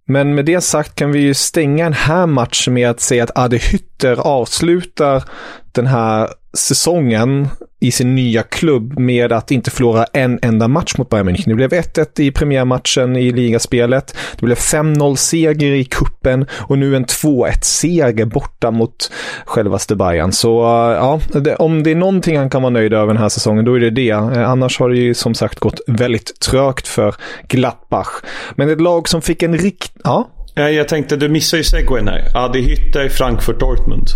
Men 0.06 0.34
med 0.34 0.44
det 0.44 0.60
sagt 0.60 0.94
kan 0.94 1.12
vi 1.12 1.18
ju 1.18 1.34
stänga 1.34 1.84
den 1.84 1.92
här 1.92 2.26
matchen 2.26 2.74
med 2.74 2.90
att 2.90 3.00
säga 3.00 3.24
att 3.24 3.38
Adi 3.38 3.58
Hütter 3.58 4.16
avslutar 4.16 5.24
den 5.72 5.86
här 5.86 6.28
säsongen 6.54 7.48
i 7.80 7.90
sin 7.90 8.14
nya 8.14 8.42
klubb 8.42 8.98
med 8.98 9.32
att 9.32 9.50
inte 9.50 9.70
förlora 9.70 10.04
en 10.12 10.38
enda 10.42 10.68
match 10.68 10.94
mot 10.98 11.10
Bayern 11.10 11.28
München. 11.28 11.48
Det 11.48 11.54
blev 11.54 11.70
1-1 11.70 12.20
i 12.20 12.30
premiärmatchen 12.30 13.16
i 13.16 13.32
ligaspelet. 13.32 14.16
Det 14.38 14.46
blev 14.46 14.56
5-0 14.56 15.16
seger 15.16 15.72
i 15.72 15.84
kuppen 15.84 16.46
och 16.52 16.78
nu 16.78 16.96
en 16.96 17.04
2-1 17.04 17.52
seger 17.62 18.24
borta 18.24 18.70
mot 18.70 19.12
självaste 19.44 19.96
Bayern. 19.96 20.32
Så 20.32 20.62
eh, 20.62 20.96
ja, 20.96 21.20
det, 21.32 21.56
om 21.56 21.82
det 21.82 21.90
är 21.90 21.94
någonting 21.94 22.38
han 22.38 22.50
kan 22.50 22.62
vara 22.62 22.70
nöjd 22.70 22.92
över 22.92 23.06
den 23.06 23.22
här 23.22 23.28
säsongen, 23.28 23.64
då 23.64 23.74
är 23.74 23.80
det 23.80 23.90
det. 23.90 24.10
Eh, 24.10 24.50
annars 24.50 24.78
har 24.78 24.90
det 24.90 24.96
ju 24.96 25.14
som 25.14 25.34
sagt 25.34 25.58
gått 25.58 25.80
väldigt 25.86 26.40
trögt 26.40 26.88
för 26.88 27.14
Gladbach. 27.48 28.08
Men 28.54 28.70
ett 28.70 28.80
lag 28.80 29.08
som 29.08 29.22
fick 29.22 29.42
en 29.42 29.58
rikt... 29.58 29.92
Ja? 30.04 30.30
Jag 30.54 30.88
tänkte, 30.88 31.16
du 31.16 31.28
missar 31.28 31.58
ju 31.58 31.64
segwayn 31.64 32.08
här. 32.08 32.22
Adi 32.34 32.60
Hütter, 32.60 33.08
Frankfurt, 33.08 33.60
Dortmund. 33.60 34.08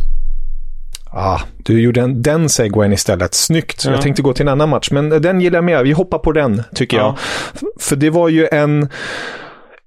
Ah, 1.11 1.41
du 1.57 1.81
gjorde 1.81 2.01
en, 2.01 2.23
den 2.23 2.49
segwayen 2.49 2.93
istället. 2.93 3.35
Snyggt. 3.35 3.85
Ja. 3.85 3.91
Jag 3.91 4.03
tänkte 4.03 4.23
gå 4.23 4.33
till 4.33 4.43
en 4.43 4.49
annan 4.49 4.69
match, 4.69 4.91
men 4.91 5.09
den 5.09 5.41
gillar 5.41 5.57
jag 5.57 5.65
mer. 5.65 5.83
Vi 5.83 5.93
hoppar 5.93 6.19
på 6.19 6.33
den, 6.33 6.63
tycker 6.75 6.97
ja. 6.97 7.17
jag. 7.53 7.83
För 7.83 7.97
det 7.97 8.11
var 8.11 8.29
ju 8.29 8.49
en 8.53 8.89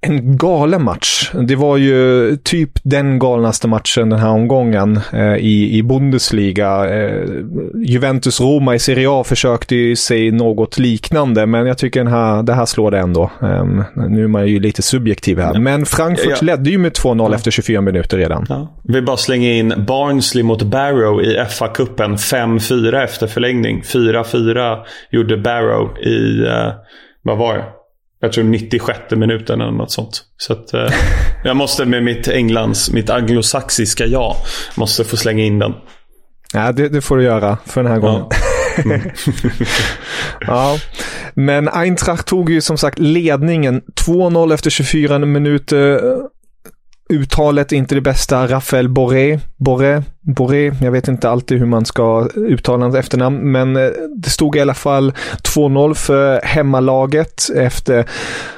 en 0.02 0.38
galen 0.38 0.84
match. 0.84 1.32
Det 1.48 1.56
var 1.56 1.78
ju 1.78 2.36
typ 2.44 2.70
den 2.84 3.20
galnaste 3.20 3.68
matchen 3.68 4.10
den 4.10 4.20
här 4.20 4.30
omgången 4.30 5.00
eh, 5.14 5.36
i, 5.36 5.78
i 5.78 5.84
Bundesliga. 5.84 6.90
Eh, 6.90 7.26
Juventus-Roma 7.86 8.76
i 8.76 8.80
Serie 8.80 9.08
A 9.10 9.24
försökte 9.24 9.76
ju 9.76 9.96
sig 9.96 10.32
något 10.32 10.80
liknande, 10.80 11.46
men 11.46 11.66
jag 11.66 11.78
tycker 11.78 12.04
den 12.04 12.14
här, 12.14 12.44
det 12.44 12.54
här 12.54 12.66
slår 12.66 12.92
det 12.92 13.00
ändå. 13.00 13.32
Eh, 13.42 13.66
nu 14.10 14.24
är 14.24 14.28
man 14.28 14.48
ju 14.48 14.60
lite 14.60 14.82
subjektiv 14.82 15.40
här, 15.40 15.60
men 15.60 15.86
Frankfurt 15.86 16.28
ja, 16.30 16.36
ja. 16.42 16.46
ledde 16.46 16.70
ju 16.70 16.78
med 16.78 16.92
2-0 16.92 17.30
ja. 17.30 17.36
efter 17.36 17.52
24 17.52 17.82
minuter 17.82 18.18
redan. 18.18 18.46
Ja. 18.50 18.80
Vi 18.84 19.02
bara 19.02 19.18
slänga 19.18 19.52
in 19.52 19.74
Barnsley 19.88 20.44
mot 20.44 20.64
Barrow 20.64 21.22
i 21.22 21.38
FA-cupen. 21.50 22.16
5-4 22.16 23.04
efter 23.04 23.28
förlängning. 23.28 23.82
4-4 23.82 24.78
gjorde 25.12 25.38
Barrow 25.38 25.98
i, 26.00 26.46
eh, 26.48 26.74
vad 27.24 27.38
var 27.38 27.58
det? 27.58 27.64
Jag 28.22 28.34
tror 28.34 28.44
96 28.44 29.00
minuten 29.12 29.62
eller 29.62 29.72
något 29.72 29.92
sånt. 29.92 30.24
Så 30.38 30.54
att, 30.54 30.74
eh, 30.74 30.90
jag 31.44 31.56
måste 31.56 31.86
med 31.86 32.04
mitt 32.04 32.28
Englands, 32.28 32.92
mitt 32.92 33.10
anglosaxiska 33.10 34.06
ja, 34.06 34.36
måste 34.76 35.04
få 35.04 35.18
slänga 35.18 35.44
in 35.44 35.60
den. 35.60 35.74
Ja, 36.54 36.72
det, 36.72 36.90
det 36.90 37.02
får 37.02 37.18
du 37.18 37.24
göra 37.24 37.58
för 37.66 37.84
den 37.84 37.92
här 37.92 38.00
gången. 38.00 38.26
Ja. 38.30 38.84
Mm. 38.84 39.02
ja. 40.48 40.78
Men 41.34 41.70
Eintracht 41.70 42.28
tog 42.28 42.50
ju 42.50 42.62
som 42.62 42.78
sagt 42.78 43.00
ledningen 43.00 43.82
2-0 44.06 44.54
efter 44.54 44.70
24 44.70 45.20
minuter 45.20 46.02
uttalet 47.12 47.72
är 47.72 47.78
inte 47.78 47.96
det 47.96 48.02
bästa. 48.02 48.48
Rafael 48.48 48.90
Boré, 48.90 49.40
Boré, 49.58 50.04
Boré, 50.22 50.72
jag 50.82 50.92
vet 50.92 51.08
inte 51.08 51.30
alltid 51.30 51.60
hur 51.60 51.66
man 51.66 51.86
ska 51.86 52.28
uttala 52.36 52.84
hans 52.86 52.96
efternamn, 52.96 53.52
men 53.52 53.76
eh, 53.76 53.90
det 54.18 54.30
stod 54.30 54.56
i 54.56 54.60
alla 54.60 54.74
fall 54.74 55.14
2-0 55.56 55.94
för 55.94 56.42
hemmalaget 56.44 57.50
efter 57.56 58.06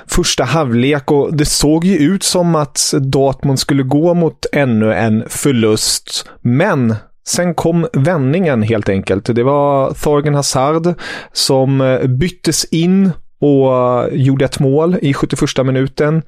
första 0.08 0.44
halvlek 0.44 1.12
och 1.12 1.38
det 1.38 1.46
såg 1.46 1.86
ju 1.86 1.98
ut 1.98 2.24
som 2.24 2.56
att 2.56 2.94
Dortmund 2.94 3.60
skulle 3.60 3.84
gå 3.84 4.14
mot 4.14 4.46
ännu 4.52 4.94
en 4.94 5.24
förlust. 5.30 6.30
Men 6.42 6.96
Sen 7.26 7.54
kom 7.54 7.88
vändningen 7.94 8.62
helt 8.62 8.90
enkelt. 8.90 9.36
Det 9.36 9.44
var 9.44 9.94
Thorgen 9.94 10.36
Hazard 10.36 10.94
som 11.32 11.82
eh, 11.82 12.08
byttes 12.08 12.66
in 12.66 13.12
och 13.40 13.78
eh, 13.78 14.08
gjorde 14.12 14.46
ett 14.46 14.60
mål 14.60 14.98
i 15.02 15.14
71 15.14 15.66
minuten. 15.66 16.22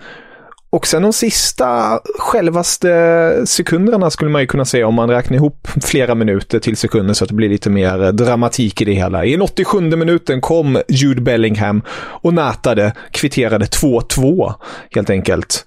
Och 0.69 0.87
sen 0.87 1.01
de 1.01 1.13
sista 1.13 1.99
självaste 2.19 3.43
sekunderna 3.45 4.09
skulle 4.09 4.31
man 4.31 4.41
ju 4.41 4.47
kunna 4.47 4.65
säga 4.65 4.87
om 4.87 4.95
man 4.95 5.09
räknar 5.09 5.37
ihop 5.37 5.67
flera 5.83 6.15
minuter 6.15 6.59
till 6.59 6.77
sekunder 6.77 7.13
så 7.13 7.23
att 7.23 7.29
det 7.29 7.35
blir 7.35 7.49
lite 7.49 7.69
mer 7.69 8.11
dramatik 8.11 8.81
i 8.81 8.85
det 8.85 8.93
hela. 8.93 9.25
I 9.25 9.31
den 9.31 9.41
87 9.41 9.81
minuten 9.81 10.41
kom 10.41 10.81
Jude 10.87 11.21
Bellingham 11.21 11.81
och 11.97 12.33
nätade, 12.33 12.93
kvitterade 13.11 13.65
2-2 13.65 14.53
helt 14.91 15.09
enkelt. 15.09 15.65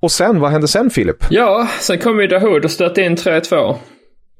Och 0.00 0.12
sen, 0.12 0.40
vad 0.40 0.50
hände 0.50 0.68
sen 0.68 0.90
Filip? 0.90 1.24
Ja, 1.30 1.68
sen 1.80 1.98
kom 1.98 2.20
ju 2.20 2.26
Dahoud 2.26 2.64
och 2.64 2.70
stötte 2.70 3.02
in 3.02 3.16
3-2. 3.16 3.76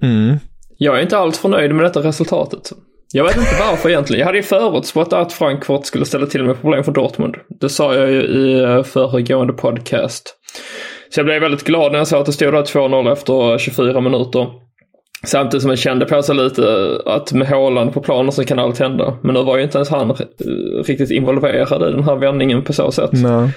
Mm. 0.02 0.36
Jag 0.76 0.98
är 0.98 1.02
inte 1.02 1.18
alls 1.18 1.38
förnöjd 1.38 1.74
med 1.74 1.84
detta 1.84 2.00
resultatet. 2.00 2.72
Jag 3.12 3.24
vet 3.24 3.36
inte 3.36 3.56
varför 3.60 3.88
egentligen. 3.88 4.20
Jag 4.20 4.26
hade 4.26 4.38
ju 4.38 4.42
förutspått 4.42 5.12
att 5.12 5.32
Frankfurt 5.32 5.86
skulle 5.86 6.04
ställa 6.04 6.26
till 6.26 6.44
med 6.44 6.60
problem 6.60 6.84
för 6.84 6.92
Dortmund. 6.92 7.34
Det 7.60 7.68
sa 7.68 7.94
jag 7.94 8.10
ju 8.10 8.22
i 8.22 8.62
eh, 8.62 8.82
föregående 8.82 9.52
podcast. 9.52 10.34
Så 11.14 11.20
jag 11.20 11.26
blev 11.26 11.40
väldigt 11.40 11.64
glad 11.64 11.92
när 11.92 11.98
jag 11.98 12.08
såg 12.08 12.20
att 12.20 12.26
det 12.26 12.32
stod 12.32 12.52
där 12.52 12.62
2-0 12.62 13.12
efter 13.12 13.58
24 13.58 14.00
minuter. 14.00 14.46
Samtidigt 15.24 15.62
som 15.62 15.70
jag 15.70 15.78
kände 15.78 16.04
på 16.04 16.22
sig 16.22 16.34
lite 16.34 16.62
eh, 16.62 17.12
att 17.12 17.32
med 17.32 17.48
Håland 17.48 17.94
på 17.94 18.00
planen 18.00 18.32
så 18.32 18.44
kan 18.44 18.58
allt 18.58 18.78
hända. 18.78 19.18
Men 19.22 19.34
nu 19.34 19.42
var 19.42 19.56
ju 19.56 19.62
inte 19.62 19.78
ens 19.78 19.90
han 19.90 20.16
riktigt 20.84 21.10
involverad 21.10 21.88
i 21.88 21.92
den 21.92 22.04
här 22.04 22.16
vändningen 22.16 22.62
på 22.62 22.72
så 22.72 22.92
sätt. 22.92 23.10
Nej. 23.12 23.50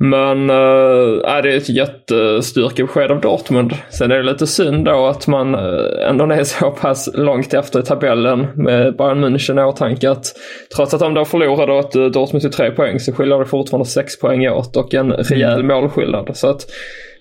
Men 0.00 0.50
äh, 0.50 1.42
det 1.42 1.52
är 1.52 1.56
ett 1.56 1.68
jättestyrkebesked 1.68 3.10
av 3.10 3.20
Dortmund. 3.20 3.74
Sen 3.90 4.10
är 4.10 4.16
det 4.16 4.32
lite 4.32 4.46
synd 4.46 4.84
då 4.84 5.06
att 5.06 5.26
man 5.26 5.54
äh, 5.54 6.08
ändå 6.08 6.24
är 6.24 6.44
så 6.44 6.70
pass 6.70 7.10
långt 7.14 7.54
efter 7.54 7.80
i 7.80 7.82
tabellen 7.82 8.46
med 8.54 8.96
Bayern 8.96 9.24
München 9.24 9.60
i 9.60 9.64
åtanke 9.64 10.10
att 10.10 10.24
trots 10.76 10.94
att 10.94 11.00
de 11.00 11.14
då 11.14 11.24
förlorade 11.24 11.78
att 11.78 11.96
äh, 11.96 12.04
Dortmund 12.04 12.42
tog 12.42 12.52
tre 12.52 12.70
poäng 12.70 13.00
så 13.00 13.12
skiljer 13.12 13.38
det 13.38 13.46
fortfarande 13.46 13.88
sex 13.88 14.20
poäng 14.20 14.48
åt 14.48 14.76
och 14.76 14.94
en 14.94 15.12
rejäl 15.12 15.60
mm. 15.60 15.66
målskillnad. 15.66 16.30
Så 16.34 16.48
att 16.48 16.66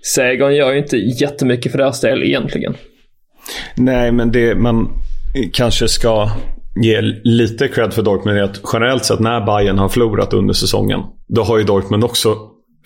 segern 0.01 0.55
gör 0.55 0.71
ju 0.71 0.77
inte 0.77 0.97
jättemycket 0.97 1.71
för 1.71 1.79
deras 1.79 2.01
del 2.01 2.23
egentligen. 2.23 2.75
Nej, 3.75 4.11
men 4.11 4.31
det 4.31 4.55
man 4.55 4.89
kanske 5.53 5.87
ska 5.87 6.29
ge 6.83 7.01
lite 7.23 7.67
cred 7.67 7.93
för 7.93 8.01
Dortmund 8.01 8.37
är 8.37 8.43
att 8.43 8.61
generellt 8.73 9.05
sett 9.05 9.19
när 9.19 9.45
Bayern 9.45 9.77
har 9.77 9.89
förlorat 9.89 10.33
under 10.33 10.53
säsongen, 10.53 10.99
då 11.27 11.43
har 11.43 11.57
ju 11.57 11.63
Dortmund 11.63 12.03
också 12.03 12.35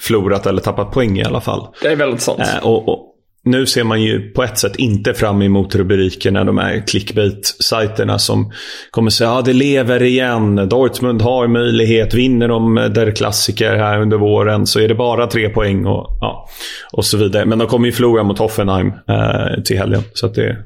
förlorat 0.02 0.46
eller 0.46 0.62
tappat 0.62 0.92
poäng 0.92 1.20
i 1.20 1.24
alla 1.24 1.42
fall. 1.42 1.68
Det 1.82 1.88
är 1.88 1.96
väldigt 1.96 2.22
sant. 2.22 2.40
Eh, 2.40 2.68
och, 2.68 2.90
och, 2.90 3.08
nu 3.44 3.66
ser 3.66 3.84
man 3.84 4.02
ju 4.02 4.32
på 4.32 4.44
ett 4.44 4.58
sätt 4.58 4.76
inte 4.76 5.14
fram 5.14 5.42
emot 5.42 5.76
rubrikerna, 5.76 6.44
de 6.44 6.58
här 6.58 6.84
clickbait-sajterna 6.88 8.18
som 8.18 8.52
kommer 8.92 9.10
säga 9.10 9.32
att 9.32 9.38
ah, 9.38 9.42
det 9.42 9.54
lever 9.54 10.04
igen. 10.04 10.70
Dortmund 10.70 11.22
har 11.22 11.48
möjlighet. 11.48 12.14
Vinner 12.14 12.48
de 12.48 12.76
der 12.76 13.12
klassiker 13.12 13.76
här 13.76 14.02
under 14.02 14.18
våren 14.18 14.68
så 14.68 14.80
är 14.80 14.88
det 14.88 14.96
bara 14.96 15.28
tre 15.28 15.50
poäng 15.50 15.86
och, 15.86 16.18
ja, 16.22 16.50
och 16.92 17.06
så 17.06 17.18
vidare. 17.18 17.46
Men 17.46 17.60
de 17.60 17.68
kommer 17.68 17.86
ju 17.86 17.92
förlora 17.92 18.24
mot 18.24 18.40
Hoffenheim 18.40 18.94
eh, 19.08 19.64
till 19.64 19.78
helgen. 19.78 20.02
Så 20.14 20.26
att 20.26 20.36
det... 20.36 20.58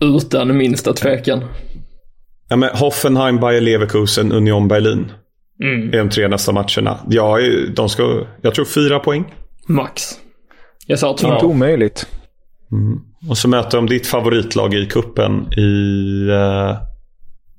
Utan 0.00 0.56
minsta 0.56 0.92
tvekan. 0.92 1.44
Ja, 2.48 2.56
men 2.56 2.68
Hoffenheim, 2.68 3.40
Bayer 3.40 3.60
Leverkusen, 3.60 4.32
Union 4.32 4.68
Berlin. 4.68 5.12
Mm. 5.64 5.94
I 5.94 5.96
de 5.96 6.10
tre 6.10 6.28
nästa 6.28 6.52
matcherna. 6.52 6.98
Ja, 7.08 7.38
de 7.74 7.88
ska, 7.88 8.26
jag 8.42 8.54
tror 8.54 8.64
fyra 8.64 8.98
poäng. 8.98 9.34
Max. 9.68 10.02
Jag 10.86 10.98
sa 10.98 11.16
två. 11.16 11.32
Inte 11.32 11.46
omöjligt. 11.46 12.06
Mm. 12.72 13.00
Och 13.28 13.38
så 13.38 13.48
möter 13.48 13.78
de 13.78 13.86
ditt 13.86 14.06
favoritlag 14.06 14.74
i 14.74 14.86
kuppen 14.86 15.52
i 15.52 15.70
uh, 16.30 16.76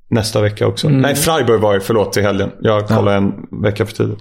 nästa 0.10 0.42
vecka 0.42 0.68
också. 0.68 0.88
Mm. 0.88 1.02
Nej, 1.02 1.16
Freiburg 1.16 1.62
var 1.62 1.74
det, 1.74 1.82
förlåt, 1.82 2.18
i 2.18 2.22
helgen. 2.22 2.52
Jag 2.62 2.88
kollade 2.88 3.12
ja. 3.12 3.18
en 3.18 3.62
vecka 3.62 3.86
för 3.86 3.96
tidigt. 3.96 4.20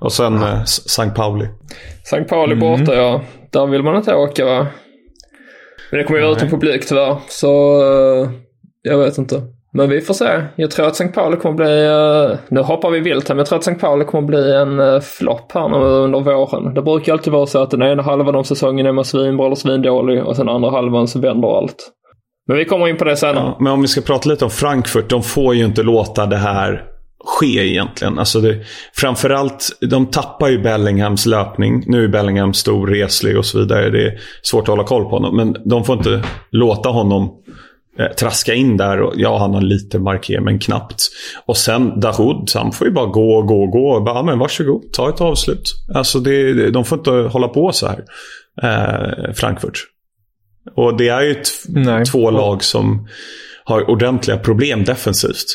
Och 0.00 0.12
sen 0.12 0.34
ja. 0.34 0.48
eh, 0.48 0.62
St. 0.62 1.10
Pauli. 1.10 1.48
St. 2.02 2.24
Pauli 2.24 2.52
mm. 2.52 2.60
borta, 2.60 2.94
ja. 2.94 3.22
Där 3.50 3.66
vill 3.66 3.82
man 3.82 3.96
inte 3.96 4.14
åka 4.14 4.44
va? 4.44 4.66
Men 5.90 5.98
det 5.98 6.04
kommer 6.04 6.20
ju 6.20 6.32
ut 6.32 6.42
en 6.42 6.50
publik 6.50 6.86
tyvärr, 6.88 7.16
så 7.28 7.82
uh, 7.82 8.30
jag 8.82 8.98
vet 8.98 9.18
inte. 9.18 9.42
Men 9.74 9.90
vi 9.90 10.00
får 10.00 10.14
se. 10.14 10.42
Jag 10.56 10.70
tror 10.70 10.86
att 10.86 10.92
St. 10.92 11.08
Pauli 11.08 11.36
kommer 11.36 11.56
bli, 11.56 11.84
eh, 11.86 12.38
nu 12.48 12.60
hoppar 12.60 12.90
vi 12.90 13.00
vilt 13.00 13.28
här, 13.28 13.34
men 13.34 13.38
jag 13.38 13.46
tror 13.46 13.58
att 13.58 13.66
St. 13.66 13.80
Pauli 13.80 14.04
kommer 14.04 14.28
bli 14.28 14.54
en 14.54 14.80
eh, 14.80 15.00
flopp 15.00 15.52
här 15.52 15.68
nu 15.68 15.76
under 15.76 16.20
våren. 16.20 16.74
Det 16.74 16.82
brukar 16.82 17.12
alltid 17.12 17.32
vara 17.32 17.46
så 17.46 17.62
att 17.62 17.70
den 17.70 17.82
ena 17.82 18.02
halvan 18.02 18.36
av 18.36 18.42
säsongen 18.42 18.86
är 18.86 18.92
man 18.92 19.04
svinbra 19.04 19.46
eller 19.46 19.56
svindålig 19.56 20.24
och 20.24 20.36
sen 20.36 20.48
andra 20.48 20.70
halvan 20.70 21.08
så 21.08 21.20
vänder 21.20 21.58
allt. 21.58 21.90
Men 22.48 22.56
vi 22.56 22.64
kommer 22.64 22.88
in 22.88 22.96
på 22.96 23.04
det 23.04 23.16
senare. 23.16 23.44
Ja, 23.44 23.56
men 23.60 23.72
om 23.72 23.82
vi 23.82 23.88
ska 23.88 24.00
prata 24.00 24.30
lite 24.30 24.44
om 24.44 24.50
Frankfurt, 24.50 25.10
de 25.10 25.22
får 25.22 25.54
ju 25.54 25.64
inte 25.64 25.82
låta 25.82 26.26
det 26.26 26.36
här 26.36 26.84
ske 27.24 27.70
egentligen. 27.70 28.18
Alltså 28.18 28.40
det, 28.40 28.58
framförallt, 28.94 29.68
de 29.90 30.06
tappar 30.06 30.48
ju 30.48 30.58
Bellinghams 30.58 31.26
löpning. 31.26 31.84
Nu 31.86 32.04
är 32.04 32.08
Bellingham 32.08 32.54
stor, 32.54 32.86
reslig 32.86 33.38
och 33.38 33.46
så 33.46 33.58
vidare. 33.58 33.90
Det 33.90 34.06
är 34.06 34.18
svårt 34.42 34.62
att 34.62 34.68
hålla 34.68 34.84
koll 34.84 35.04
på 35.04 35.10
honom. 35.10 35.36
Men 35.36 35.56
de 35.64 35.84
får 35.84 35.96
inte 35.96 36.22
låta 36.50 36.88
honom 36.88 37.30
traska 38.18 38.54
in 38.54 38.76
där. 38.76 39.00
Och, 39.00 39.12
ja, 39.16 39.38
han 39.38 39.54
har 39.54 39.60
lite 39.60 39.98
marker, 39.98 40.40
men 40.40 40.58
knappt. 40.58 41.08
Och 41.46 41.56
sen 41.56 42.00
Dahoud, 42.00 42.50
han 42.54 42.72
får 42.72 42.86
ju 42.86 42.92
bara 42.92 43.06
gå, 43.06 43.42
gå, 43.42 43.66
gå. 43.66 44.00
Bara, 44.00 44.14
ja, 44.14 44.22
men 44.22 44.38
varsågod, 44.38 44.92
ta 44.92 45.08
ett 45.08 45.20
avslut. 45.20 45.72
Alltså 45.94 46.20
det, 46.20 46.70
de 46.70 46.84
får 46.84 46.98
inte 46.98 47.10
hålla 47.10 47.48
på 47.48 47.72
så 47.72 47.86
här, 47.86 48.04
eh, 48.62 49.32
Frankfurt. 49.32 49.78
Och 50.76 50.96
det 50.96 51.08
är 51.08 51.22
ju 51.22 51.42
två 52.04 52.30
lag 52.30 52.64
som 52.64 53.08
har 53.64 53.90
ordentliga 53.90 54.38
problem 54.38 54.84
defensivt. 54.84 55.46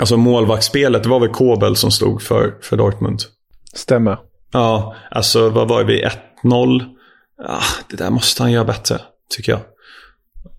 Alltså 0.00 0.16
målvaktsspelet, 0.16 1.02
det 1.02 1.08
var 1.08 1.20
väl 1.20 1.28
Kobel 1.28 1.76
som 1.76 1.90
stod 1.90 2.22
för, 2.22 2.54
för 2.62 2.76
Dortmund. 2.76 3.20
Stämmer. 3.74 4.18
Ja, 4.52 4.96
alltså 5.10 5.48
vad 5.48 5.68
var 5.68 5.84
vi? 5.84 6.04
1-0? 6.44 6.82
Ah, 7.44 7.62
det 7.90 7.96
där 7.96 8.10
måste 8.10 8.42
han 8.42 8.52
göra 8.52 8.64
bättre, 8.64 9.00
tycker 9.30 9.52
jag. 9.52 9.60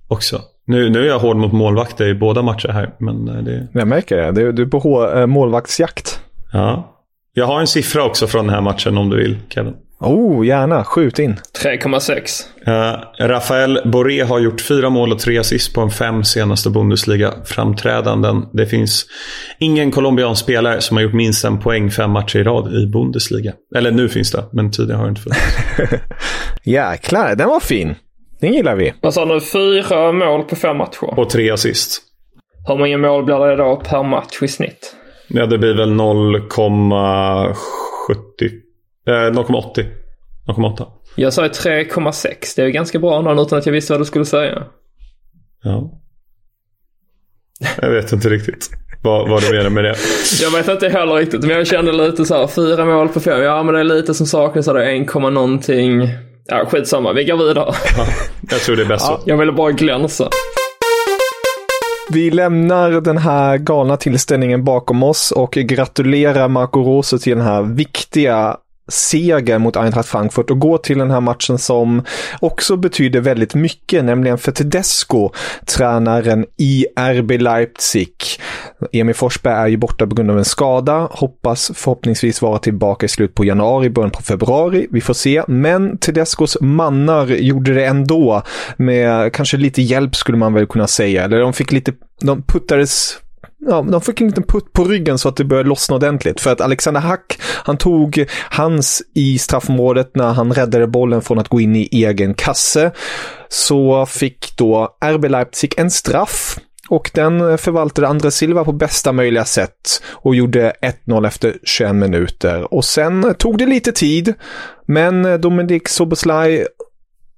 Också. 0.07 0.41
Nu, 0.67 0.89
nu 0.89 1.03
är 1.03 1.07
jag 1.07 1.19
hård 1.19 1.37
mot 1.37 1.53
målvakter 1.53 2.07
i 2.07 2.13
båda 2.13 2.41
matcher 2.41 2.69
här. 2.69 2.89
Men 2.97 3.27
eh, 3.27 3.43
det... 3.43 3.67
Jag 3.71 3.87
märker 3.87 4.31
det. 4.31 4.51
Du 4.51 4.61
är 4.63 4.67
på 4.67 5.11
äh, 5.15 5.25
målvaktsjakt. 5.25 6.19
Ja. 6.53 6.93
Jag 7.33 7.45
har 7.45 7.59
en 7.59 7.67
siffra 7.67 8.03
också 8.03 8.27
från 8.27 8.45
den 8.45 8.55
här 8.55 8.61
matchen 8.61 8.97
om 8.97 9.09
du 9.09 9.17
vill, 9.17 9.37
Kevin. 9.49 9.73
Oh, 9.99 10.45
gärna. 10.45 10.83
Skjut 10.83 11.19
in. 11.19 11.35
3,6. 11.63 12.43
Uh, 12.67 13.27
Rafael 13.27 13.79
Boré 13.85 14.21
har 14.21 14.39
gjort 14.39 14.61
fyra 14.61 14.89
mål 14.89 15.11
och 15.11 15.19
tre 15.19 15.37
assist 15.37 15.73
på 15.73 15.81
de 15.81 15.91
fem 15.91 16.23
senaste 16.23 16.69
Bundesliga-framträdanden. 16.69 18.45
Det 18.53 18.65
finns 18.65 19.05
ingen 19.59 19.91
colombiansk 19.91 20.43
spelare 20.43 20.81
som 20.81 20.97
har 20.97 21.03
gjort 21.03 21.13
minst 21.13 21.45
en 21.45 21.59
poäng 21.59 21.91
fem 21.91 22.11
matcher 22.11 22.39
i 22.39 22.43
rad 22.43 22.73
i 22.73 22.87
Bundesliga. 22.87 23.53
Eller 23.75 23.91
nu 23.91 24.09
finns 24.09 24.31
det, 24.31 24.43
men 24.51 24.71
tidigare 24.71 24.97
har 24.97 25.05
det 25.05 25.09
inte 25.09 25.21
funnits. 25.21 26.03
Jäklar, 26.63 27.35
den 27.35 27.49
var 27.49 27.59
fin. 27.59 27.95
Den 28.39 28.53
gillar 28.53 28.75
vi. 28.75 28.93
Vad 29.01 29.13
sa 29.13 29.25
du? 29.25 29.41
Fyra 29.41 30.11
mål 30.11 30.43
på 30.43 30.55
fem 30.55 30.77
matcher. 30.77 31.19
Och 31.19 31.29
tre 31.29 31.51
assist. 31.51 32.01
Hur 32.67 32.77
många 32.77 32.97
mål 32.97 33.23
blir 33.23 33.39
det 33.39 33.55
då 33.55 33.75
per 33.75 34.03
match 34.03 34.41
i 34.41 34.47
snitt? 34.47 34.95
Ja, 35.27 35.45
det 35.45 35.57
blir 35.57 35.73
väl 35.73 35.89
0,70. 35.89 37.53
Eh, 39.07 39.11
0,80. 39.11 39.85
0,8. 40.47 40.85
Jag 41.15 41.33
sa 41.33 41.47
3,6. 41.47 42.55
Det 42.55 42.61
är 42.61 42.67
ganska 42.69 42.99
bra 42.99 43.21
någon 43.21 43.39
utan 43.39 43.59
att 43.59 43.65
jag 43.65 43.73
visste 43.73 43.93
vad 43.93 44.01
du 44.01 44.05
skulle 44.05 44.25
säga. 44.25 44.63
Ja. 45.63 46.01
Jag 47.81 47.91
vet 47.91 48.11
inte 48.11 48.29
riktigt 48.29 48.69
vad, 49.03 49.29
vad 49.29 49.43
du 49.43 49.57
menar 49.57 49.69
med 49.69 49.83
det. 49.83 49.95
Jag 50.41 50.51
vet 50.51 50.67
inte 50.67 50.89
heller 50.89 51.13
riktigt, 51.13 51.41
men 51.41 51.49
jag 51.49 51.67
kände 51.67 51.91
lite 51.91 52.25
så 52.25 52.35
här, 52.35 52.47
fyra 52.47 52.85
mål 52.85 53.09
på 53.09 53.19
fem. 53.19 53.41
Ja, 53.41 53.63
men 53.63 53.73
det 53.73 53.79
är 53.79 53.83
lite 53.83 54.13
som 54.13 54.25
saknas. 54.25 54.65
Det 54.65 54.85
är 54.85 55.01
1, 55.01 55.13
någonting. 55.13 56.01
Ja, 56.47 56.65
skitsamma. 56.65 57.13
Vi 57.13 57.23
går 57.23 57.37
vidare. 57.37 57.73
Ja, 57.97 58.05
jag 58.51 58.59
tror 58.59 58.75
det 58.75 58.81
är 58.81 58.85
bäst 58.87 59.05
så. 59.05 59.19
Jag 59.25 59.37
ville 59.37 59.51
bara 59.51 59.71
glänsa. 59.71 60.29
Vi 62.09 62.31
lämnar 62.31 62.91
den 62.91 63.17
här 63.17 63.57
galna 63.57 63.97
tillställningen 63.97 64.63
bakom 64.63 65.03
oss 65.03 65.31
och 65.31 65.51
gratulerar 65.51 66.47
Marco 66.47 66.79
Rose 66.83 67.19
till 67.19 67.37
den 67.37 67.45
här 67.45 67.61
viktiga 67.61 68.57
seger 68.87 69.57
mot 69.59 69.75
Eintracht 69.75 70.09
Frankfurt 70.09 70.49
och 70.49 70.59
gå 70.59 70.77
till 70.77 70.97
den 70.97 71.11
här 71.11 71.21
matchen 71.21 71.57
som 71.57 72.03
också 72.39 72.77
betyder 72.77 73.19
väldigt 73.19 73.55
mycket, 73.55 74.05
nämligen 74.05 74.37
för 74.37 74.51
Tedesco, 74.51 75.31
tränaren 75.65 76.45
i 76.57 76.85
RB 76.95 77.31
Leipzig. 77.31 78.11
Emil 78.91 79.15
Forsberg 79.15 79.53
är 79.53 79.67
ju 79.67 79.77
borta 79.77 80.07
på 80.07 80.15
grund 80.15 80.31
av 80.31 80.37
en 80.37 80.45
skada, 80.45 81.07
hoppas 81.11 81.71
förhoppningsvis 81.75 82.41
vara 82.41 82.59
tillbaka 82.59 83.05
i 83.05 83.09
slut 83.09 83.35
på 83.35 83.45
januari, 83.45 83.89
början 83.89 84.11
på 84.11 84.21
februari. 84.21 84.87
Vi 84.91 85.01
får 85.01 85.13
se, 85.13 85.43
men 85.47 85.97
Tedescos 85.97 86.57
mannar 86.61 87.27
gjorde 87.27 87.73
det 87.73 87.85
ändå 87.85 88.41
med 88.77 89.33
kanske 89.33 89.57
lite 89.57 89.81
hjälp 89.81 90.15
skulle 90.15 90.37
man 90.37 90.53
väl 90.53 90.67
kunna 90.67 90.87
säga, 90.87 91.23
eller 91.23 91.39
de 91.39 91.53
fick 91.53 91.71
lite, 91.71 91.93
de 92.21 92.41
puttades 92.41 93.17
ja, 93.59 93.81
de 93.81 94.01
fick 94.01 94.21
en 94.21 94.27
liten 94.27 94.43
putt 94.43 94.73
på 94.73 94.83
ryggen 94.83 95.17
så 95.17 95.29
att 95.29 95.35
det 95.35 95.43
började 95.43 95.69
lossna 95.69 95.95
ordentligt. 95.95 96.41
För 96.41 96.51
att 96.51 96.61
Alexander 96.61 97.01
Hack, 97.01 97.39
han 97.41 97.77
tog 97.77 98.25
hans 98.49 99.01
i 99.13 99.37
straffområdet 99.37 100.15
när 100.15 100.33
han 100.33 100.53
räddade 100.53 100.87
bollen 100.87 101.21
från 101.21 101.39
att 101.39 101.47
gå 101.47 101.61
in 101.61 101.75
i 101.75 101.89
egen 101.91 102.33
kasse. 102.33 102.91
Så 103.49 104.05
fick 104.05 104.57
då 104.57 104.97
RB 105.05 105.25
Leipzig 105.25 105.73
en 105.77 105.91
straff 105.91 106.59
och 106.89 107.11
den 107.13 107.57
förvaltade 107.57 108.07
André 108.07 108.31
Silva 108.31 108.63
på 108.63 108.71
bästa 108.71 109.11
möjliga 109.11 109.45
sätt 109.45 110.03
och 110.09 110.35
gjorde 110.35 110.73
1-0 111.05 111.27
efter 111.27 111.57
21 111.63 111.95
minuter. 111.95 112.73
Och 112.73 112.85
sen 112.85 113.35
tog 113.37 113.57
det 113.57 113.65
lite 113.65 113.91
tid, 113.91 114.33
men 114.85 115.41
Dominik 115.41 115.87
Soboslaj 115.87 116.65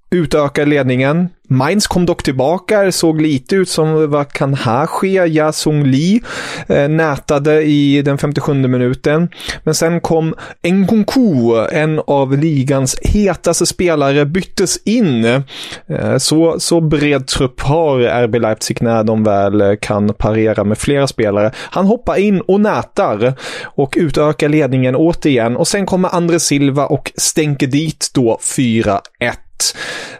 utökar 0.09 0.65
ledningen. 0.65 1.29
Mainz 1.51 1.87
kom 1.87 2.05
dock 2.05 2.23
tillbaka, 2.23 2.81
det 2.81 2.91
såg 2.91 3.21
lite 3.21 3.55
ut 3.55 3.69
som 3.69 4.11
vad 4.11 4.31
kan 4.31 4.53
här 4.53 4.85
ske? 4.85 5.07
Ja 5.07 5.51
Sung 5.51 5.83
Lee 5.83 6.19
eh, 6.67 6.89
nätade 6.89 7.63
i 7.63 8.01
den 8.01 8.17
57 8.17 8.53
minuten. 8.53 9.29
Men 9.63 9.75
sen 9.75 10.01
kom 10.01 10.35
Nkunku, 10.63 11.65
en 11.71 12.01
av 12.07 12.37
ligans 12.37 12.99
hetaste 13.01 13.65
spelare, 13.65 14.25
byttes 14.25 14.77
in. 14.85 15.25
Eh, 15.25 16.17
så, 16.17 16.59
så 16.59 16.81
bred 16.81 17.27
trupp 17.27 17.61
har 17.61 17.99
RB 17.99 18.35
Leipzig 18.35 18.81
när 18.81 19.03
de 19.03 19.23
väl 19.23 19.77
kan 19.81 20.13
parera 20.13 20.63
med 20.63 20.77
flera 20.77 21.07
spelare. 21.07 21.51
Han 21.55 21.85
hoppar 21.85 22.19
in 22.19 22.41
och 22.41 22.61
nätar 22.61 23.33
och 23.63 23.93
utökar 23.97 24.49
ledningen 24.49 24.95
återigen 24.95 25.57
och 25.57 25.67
sen 25.67 25.85
kommer 25.85 26.15
André 26.15 26.39
Silva 26.39 26.85
och 26.85 27.11
stänker 27.15 27.67
dit 27.67 28.11
då 28.13 28.39
4-1. 28.41 28.99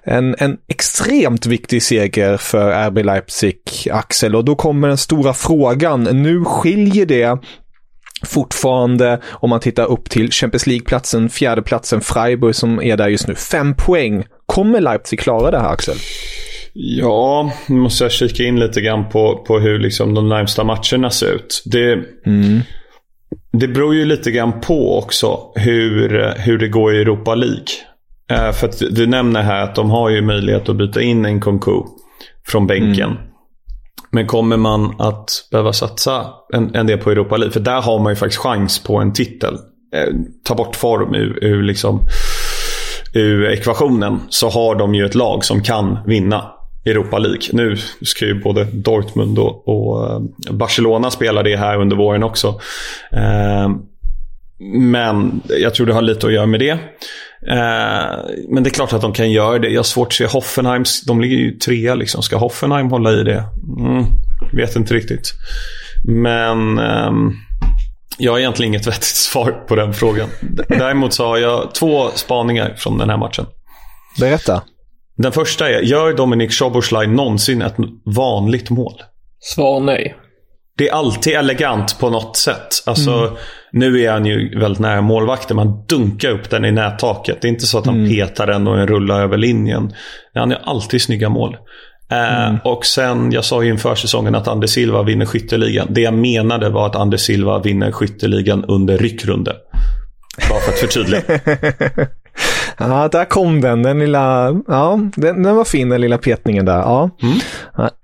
En, 0.04 0.36
en 0.40 0.58
extremt 0.68 1.46
viktig 1.46 1.84
seger 1.84 2.38
för 2.38 2.88
RB 2.90 2.98
Leipzig, 2.98 3.60
Axel. 3.92 4.36
Och 4.36 4.46
då 4.46 4.56
kommer 4.56 4.88
den 4.88 4.98
stora 4.98 5.34
frågan. 5.34 6.04
Nu 6.04 6.46
skiljer 6.46 7.06
det 7.06 7.40
fortfarande, 8.26 9.20
om 9.30 9.50
man 9.50 9.60
tittar 9.60 9.86
upp 9.86 10.10
till 10.10 10.32
Champions 10.32 10.68
League-platsen, 10.68 11.30
fjärdeplatsen 11.30 12.02
Freiburg 12.02 12.56
som 12.56 12.82
är 12.82 12.98
där 12.98 13.08
just 13.08 13.28
nu, 13.28 13.36
fem 13.36 13.76
poäng. 13.76 14.24
Kommer 14.46 14.82
Leipzig 14.82 15.20
klara 15.20 15.52
det 15.52 15.60
här, 15.60 15.74
Axel? 15.74 15.96
Ja, 16.74 17.52
nu 17.68 17.76
måste 17.76 18.04
jag 18.04 18.12
kika 18.12 18.44
in 18.44 18.60
lite 18.60 18.82
grann 18.82 19.10
på, 19.10 19.44
på 19.48 19.60
hur 19.60 19.80
liksom 19.80 20.14
de 20.14 20.30
närmsta 20.30 20.64
matcherna 20.64 21.10
ser 21.10 21.36
ut. 21.36 21.64
Det, 21.66 21.94
mm. 22.26 22.60
det 23.52 23.68
beror 23.68 23.96
ju 23.96 24.06
lite 24.06 24.32
grann 24.32 24.62
på 24.62 24.98
också 24.98 25.52
hur, 25.56 26.34
hur 26.38 26.58
det 26.58 26.68
går 26.68 26.96
i 26.96 27.02
Europa 27.02 27.36
League. 27.36 27.68
Eh, 28.30 28.52
för 28.52 28.68
att 28.68 28.80
du 28.92 29.08
nämner 29.08 29.42
här 29.42 29.64
att 29.64 29.76
de 29.76 29.90
har 29.90 30.10
ju 30.10 30.22
möjlighet 30.22 30.70
att 30.70 30.76
byta 30.76 31.02
in 31.02 31.26
en 31.26 31.40
Konku 31.40 31.82
från 32.48 32.68
bänken. 32.68 33.10
Mm. 33.10 33.24
Men 34.12 34.28
kommer 34.28 34.58
man 34.58 34.96
att 35.00 35.48
behöva 35.52 35.74
satsa 35.74 36.26
en, 36.54 36.76
en 36.76 36.88
del 36.88 36.98
på 36.98 37.12
Europa 37.12 37.38
League? 37.38 37.54
För 37.54 37.60
där 37.60 37.82
har 37.82 38.00
man 38.00 38.12
ju 38.12 38.16
faktiskt 38.16 38.42
chans 38.42 38.84
på 38.84 38.98
en 38.98 39.14
titel. 39.14 39.54
Eh, 39.96 40.14
ta 40.44 40.56
bort 40.56 40.76
form 40.76 41.16
ur, 41.16 41.44
ur, 41.44 41.64
liksom, 41.64 42.02
ur 43.14 43.50
ekvationen 43.50 44.20
så 44.30 44.50
har 44.50 44.76
de 44.76 44.96
ju 44.96 45.06
ett 45.06 45.16
lag 45.16 45.46
som 45.46 45.64
kan 45.64 46.00
vinna 46.06 46.52
Europa 46.86 47.18
League. 47.18 47.42
Nu 47.52 47.78
ska 48.02 48.26
ju 48.26 48.42
både 48.42 48.64
Dortmund 48.64 49.40
och, 49.40 49.68
och 49.68 50.12
eh, 50.12 50.20
Barcelona 50.52 51.12
spela 51.12 51.44
det 51.44 51.56
här 51.56 51.78
under 51.78 51.96
våren 51.96 52.24
också. 52.24 52.60
Men 54.60 55.42
jag 55.62 55.76
tror 55.76 55.88
det 55.88 55.94
har 55.94 56.02
lite 56.02 56.28
att 56.28 56.34
göra 56.34 56.46
med 56.46 56.60
det. 56.60 56.80
Eh, 57.48 58.20
men 58.50 58.64
det 58.64 58.70
är 58.70 58.74
klart 58.74 58.94
att 58.94 59.02
de 59.02 59.14
kan 59.14 59.32
göra 59.32 59.60
det. 59.60 59.70
Jag 59.70 59.80
har 59.80 59.84
svårt 59.84 60.08
att 60.08 60.14
se 60.14 60.26
Hoffenheim. 60.26 60.84
De 61.08 61.22
ligger 61.22 61.38
ju 61.38 61.52
trea 61.52 61.96
liksom. 61.96 62.24
Ska 62.24 62.38
Hoffenheim 62.38 62.92
hålla 62.92 63.12
i 63.12 63.24
det? 63.24 63.44
Mm, 63.80 64.06
vet 64.54 64.76
inte 64.76 64.94
riktigt. 64.94 65.34
Men 66.08 66.80
eh, 66.80 67.12
jag 68.18 68.32
har 68.32 68.40
egentligen 68.40 68.74
inget 68.74 68.88
vettigt 68.88 69.04
svar 69.04 69.52
på 69.52 69.76
den 69.76 69.94
frågan. 69.94 70.30
Däremot 70.68 71.14
så 71.14 71.28
har 71.28 71.38
jag 71.38 71.74
två 71.76 72.10
spaningar 72.16 72.74
från 72.78 72.98
den 72.98 73.10
här 73.10 73.18
matchen. 73.18 73.46
Berätta. 74.20 74.62
Den 75.18 75.32
första 75.32 75.70
är, 75.70 75.82
gör 75.82 76.14
Dominik 76.14 76.54
Szoboszlaj 76.54 77.08
någonsin 77.08 77.62
ett 77.62 77.76
vanligt 78.06 78.70
mål? 78.70 78.94
Svar 79.40 79.80
nej. 79.80 80.16
Det 80.78 80.90
är 80.90 80.94
alltid 80.94 81.34
elegant 81.34 82.00
på 82.00 82.10
något 82.10 82.38
sätt. 82.38 82.84
Alltså, 82.86 83.12
mm. 83.12 83.34
Nu 83.72 84.02
är 84.02 84.12
han 84.12 84.26
ju 84.26 84.60
väldigt 84.60 84.80
nära 84.80 85.02
målvakten. 85.02 85.56
Man 85.56 85.84
dunkar 85.88 86.30
upp 86.30 86.50
den 86.50 86.66
i 86.66 86.72
nättaket. 86.72 87.42
Det 87.42 87.48
är 87.48 87.50
inte 87.50 87.66
så 87.66 87.78
att 87.78 87.86
han 87.86 87.96
mm. 87.96 88.10
petar 88.10 88.48
den 88.48 88.68
och 88.68 88.78
den 88.78 88.88
rullar 88.88 89.22
över 89.22 89.38
linjen. 89.38 89.94
Han 90.34 90.52
är 90.52 90.60
alltid 90.64 91.02
snygga 91.02 91.30
mål. 91.30 91.58
Eh, 92.12 92.48
mm. 92.48 92.60
och 92.64 92.86
sen, 92.86 93.32
jag 93.32 93.46
sa 93.46 93.64
ju 93.64 93.70
inför 93.70 93.96
säsongen 93.96 94.36
att 94.36 94.48
Anders 94.48 94.70
Silva 94.70 95.04
vinner 95.04 95.26
skytteligan. 95.26 95.88
Det 95.90 96.02
jag 96.02 96.14
menade 96.14 96.70
var 96.70 96.86
att 96.86 96.96
Anders 96.96 97.22
Silva 97.22 97.60
vinner 97.60 97.92
skytteligan 97.92 98.66
under 98.66 98.98
ryckrunde. 98.98 99.56
Bara 100.50 100.60
för 100.60 100.72
att 100.72 100.80
förtydliga. 100.80 101.22
Ja, 102.80 103.08
där 103.12 103.26
kom 103.26 103.62
den. 103.62 103.84
Den 103.84 104.00
lilla, 104.00 104.56
ja, 104.68 105.00
den, 105.16 105.44
den 105.44 105.56
var 105.56 105.66
fin 105.66 105.90
den 105.90 106.02
lilla 106.02 106.18
petningen 106.18 106.66
där. 106.66 106.80
Ja. 106.80 107.10
Mm. 107.22 107.40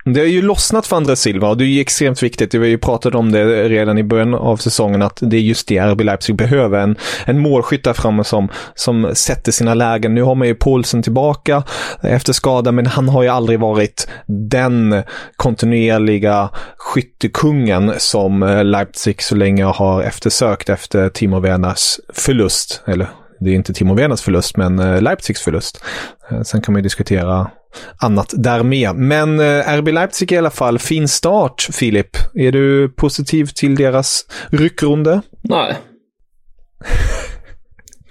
Det 0.06 0.20
har 0.20 0.28
ju 0.28 0.42
lossnat 0.42 0.88
för 0.88 0.96
André 0.96 1.16
Silva 1.16 1.50
och 1.50 1.58
det 1.58 1.64
är 1.64 1.68
ju 1.68 1.82
extremt 1.82 2.24
viktigt. 2.24 2.54
Vi 2.54 2.58
har 2.58 2.66
ju 2.66 2.78
pratat 2.78 3.16
om 3.16 3.32
det 3.32 3.70
redan 3.70 3.98
i 3.98 4.04
början 4.04 4.34
av 4.34 4.58
säsongen 4.58 5.02
att 5.02 5.20
det 5.22 5.38
är 5.38 5.42
just 5.42 5.68
det 5.68 5.80
RB 5.80 6.02
Leipzig 6.02 6.36
behöver. 6.36 6.80
En, 6.80 6.96
en 7.26 7.40
målskytt 7.40 7.84
där 7.84 7.94
framme 7.94 8.24
som, 8.24 8.50
som 8.76 9.10
sätter 9.14 9.52
sina 9.52 9.74
lägen. 9.74 10.16
Nu 10.16 10.22
har 10.22 10.36
man 10.36 10.48
ju 10.48 10.56
Paulsen 10.56 11.04
tillbaka 11.04 11.64
efter 12.02 12.34
skada, 12.34 12.72
men 12.72 12.86
han 12.86 13.10
har 13.10 13.24
ju 13.24 13.30
aldrig 13.30 13.60
varit 13.60 14.08
den 14.28 15.04
kontinuerliga 15.36 16.50
skyttekungen 16.78 17.94
som 17.98 18.62
Leipzig 18.64 19.24
så 19.24 19.36
länge 19.36 19.64
har 19.64 20.02
eftersökt 20.02 20.70
efter 20.70 21.10
Timo 21.10 21.40
Werners 21.40 22.00
förlust. 22.14 22.84
Eller 22.88 23.08
det 23.40 23.50
är 23.50 23.54
inte 23.54 23.74
Timo 23.74 23.94
Werners 23.94 24.22
förlust, 24.22 24.58
men 24.58 24.80
eh, 24.80 25.02
Leipzigs 25.02 25.42
förlust. 25.42 25.84
Eh, 26.32 26.42
sen 26.42 26.62
kan 26.62 26.74
man 26.74 26.80
ju 26.80 26.84
diskutera 26.84 27.52
annat 27.98 28.34
där 28.38 28.64
med. 28.64 28.96
Men 28.96 29.40
eh, 29.40 29.78
RB 29.78 29.88
Leipzig 29.88 30.32
i 30.32 30.38
alla 30.38 30.50
fall, 30.50 30.80
fin 30.80 31.08
start, 31.08 31.68
Filip. 31.72 32.18
Är 32.34 32.52
du 32.52 32.90
positiv 32.90 33.46
till 33.46 33.76
deras 33.76 34.26
ryckrunde? 34.50 35.22
Nej. 35.42 35.76